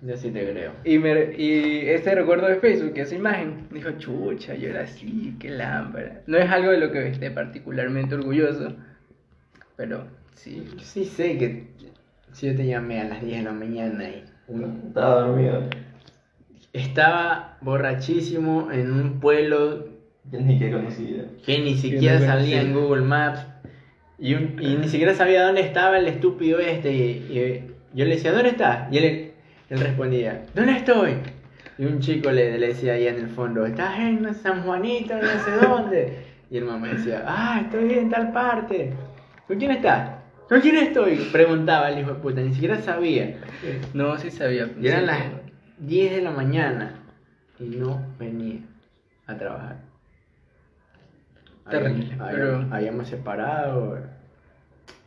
Yo 0.00 0.16
sí 0.16 0.30
te 0.30 0.50
creo. 0.50 0.72
Y, 0.82 0.98
me, 0.98 1.34
y 1.36 1.90
este 1.90 2.14
recuerdo 2.14 2.46
de 2.46 2.56
Facebook, 2.56 2.94
esa 2.96 3.14
imagen, 3.14 3.68
dijo, 3.70 3.90
chucha, 3.98 4.54
yo 4.54 4.70
era 4.70 4.84
así, 4.84 5.36
qué 5.38 5.50
lámpara. 5.50 6.22
No 6.26 6.38
es 6.38 6.50
algo 6.50 6.70
de 6.70 6.78
lo 6.78 6.90
que 6.90 7.06
esté 7.08 7.30
particularmente 7.30 8.14
orgulloso, 8.14 8.74
pero 9.76 10.06
sí. 10.36 10.66
Yo 10.72 10.82
sí 10.82 11.04
sé 11.04 11.36
que 11.36 11.66
si 12.32 12.46
yo 12.48 12.56
te 12.56 12.66
llamé 12.66 13.00
a 13.00 13.04
las 13.04 13.22
10 13.22 13.38
de 13.38 13.42
la 13.44 13.52
mañana 13.52 14.04
y 14.08 14.24
un- 14.48 14.82
Estaba 14.88 15.20
dormido. 15.20 15.62
estaba 16.72 17.56
borrachísimo 17.60 18.70
en 18.70 18.92
un 18.92 19.20
pueblo 19.20 19.88
Yo 20.30 20.40
ni 20.40 20.58
que 20.58 20.70
conocía. 20.70 21.24
que 21.44 21.58
ni 21.58 21.76
siquiera 21.76 22.18
no 22.20 22.26
salía 22.26 22.60
en. 22.62 22.74
Google 22.74 23.02
Maps 23.02 23.46
y, 24.18 24.34
un- 24.34 24.56
y 24.60 24.76
ni 24.76 24.88
siquiera 24.88 25.14
sabía 25.14 25.44
dónde 25.44 25.62
estaba 25.62 25.98
el 25.98 26.06
estúpido 26.06 26.58
este 26.60 26.92
y, 26.92 27.00
y 27.30 27.98
yo 27.98 28.04
le 28.04 28.14
decía, 28.16 28.32
¿dónde 28.32 28.50
estás? 28.50 28.92
Y 28.92 28.98
él, 28.98 29.32
él 29.70 29.78
respondía, 29.80 30.42
¿dónde 30.54 30.72
estoy? 30.76 31.14
Y 31.78 31.86
un 31.86 31.98
chico 32.00 32.30
le, 32.30 32.58
le 32.58 32.68
decía 32.68 32.92
ahí 32.92 33.06
en 33.06 33.16
el 33.16 33.28
fondo, 33.28 33.64
estás 33.64 33.98
en 33.98 34.34
San 34.34 34.62
Juanito, 34.62 35.14
no 35.14 35.22
sé 35.22 35.66
dónde. 35.66 36.12
Y 36.50 36.58
el 36.58 36.64
mamá 36.64 36.88
decía, 36.88 37.24
ah, 37.26 37.62
estoy 37.64 37.94
en 37.94 38.10
tal 38.10 38.32
parte. 38.32 38.92
¿Con 39.48 39.56
quién 39.58 39.70
estás? 39.70 40.10
¿Con 40.50 40.60
quién 40.60 40.76
estoy? 40.76 41.16
Preguntaba 41.32 41.90
el 41.90 42.00
hijo 42.00 42.10
de 42.14 42.20
puta, 42.20 42.40
ni 42.40 42.52
siquiera 42.52 42.82
sabía. 42.82 43.40
No, 43.94 44.18
sí 44.18 44.30
sabía. 44.32 44.68
Y 44.80 44.86
eran 44.88 45.02
sí. 45.02 45.06
las 45.06 45.22
10 45.78 46.10
de 46.16 46.22
la 46.22 46.32
mañana 46.32 46.94
y 47.60 47.64
no 47.68 48.04
venía 48.18 48.58
a 49.28 49.36
trabajar. 49.38 49.78
Terrible, 51.70 52.04
Habíamos, 52.18 52.28
pero- 52.32 52.46
habíamos- 52.56 52.72
habíamos 52.72 53.08
separado 53.08 53.98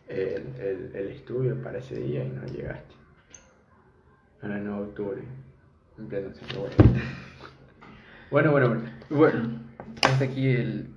el, 0.08 0.44
el- 0.60 0.92
el 0.96 1.08
estudio 1.10 1.62
para 1.62 1.80
ese 1.80 1.96
día 2.00 2.24
y 2.24 2.30
no 2.30 2.46
llegaste. 2.46 2.96
Ahora 4.42 4.58
no 4.60 4.80
octubre, 4.80 5.22
en 6.00 6.08
pleno. 6.08 6.30
Bueno, 8.32 8.50
bueno, 8.52 8.70
bueno. 8.70 8.84
Bueno, 9.12 9.60
hasta 10.04 10.24
aquí 10.26 10.48
el 10.50 10.88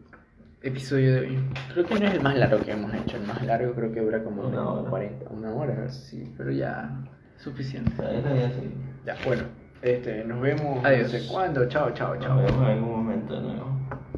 episodio 0.62 1.14
de 1.14 1.20
hoy. 1.20 1.38
Creo 1.72 1.86
que 1.86 2.00
no 2.00 2.06
es 2.06 2.14
el 2.14 2.20
más 2.22 2.36
largo 2.36 2.58
que 2.64 2.72
hemos 2.72 2.92
hecho. 2.94 3.16
El 3.16 3.26
más 3.26 3.42
largo 3.44 3.72
creo 3.74 3.92
que 3.92 4.00
dura 4.00 4.22
como 4.24 4.42
Una 4.42 4.68
hora. 4.68 4.90
40, 4.90 5.30
una 5.30 5.52
hora. 5.52 5.88
Sí, 5.88 6.32
pero 6.36 6.50
ya 6.50 6.90
suficiente. 7.36 7.92
Ya, 9.04 9.14
bueno. 9.24 9.42
Este, 9.82 10.24
nos 10.24 10.40
vemos 10.40 10.84
Adiós. 10.84 11.12
no 11.12 11.18
sé 11.18 11.26
cuándo. 11.30 11.68
Chao, 11.68 11.90
chao, 11.92 12.14
Nos 12.14 12.24
chao. 12.24 12.36
vemos 12.38 12.52
en 12.62 12.64
algún 12.64 12.90
momento 12.90 13.34
de 13.34 13.40
nuevo. 13.42 13.75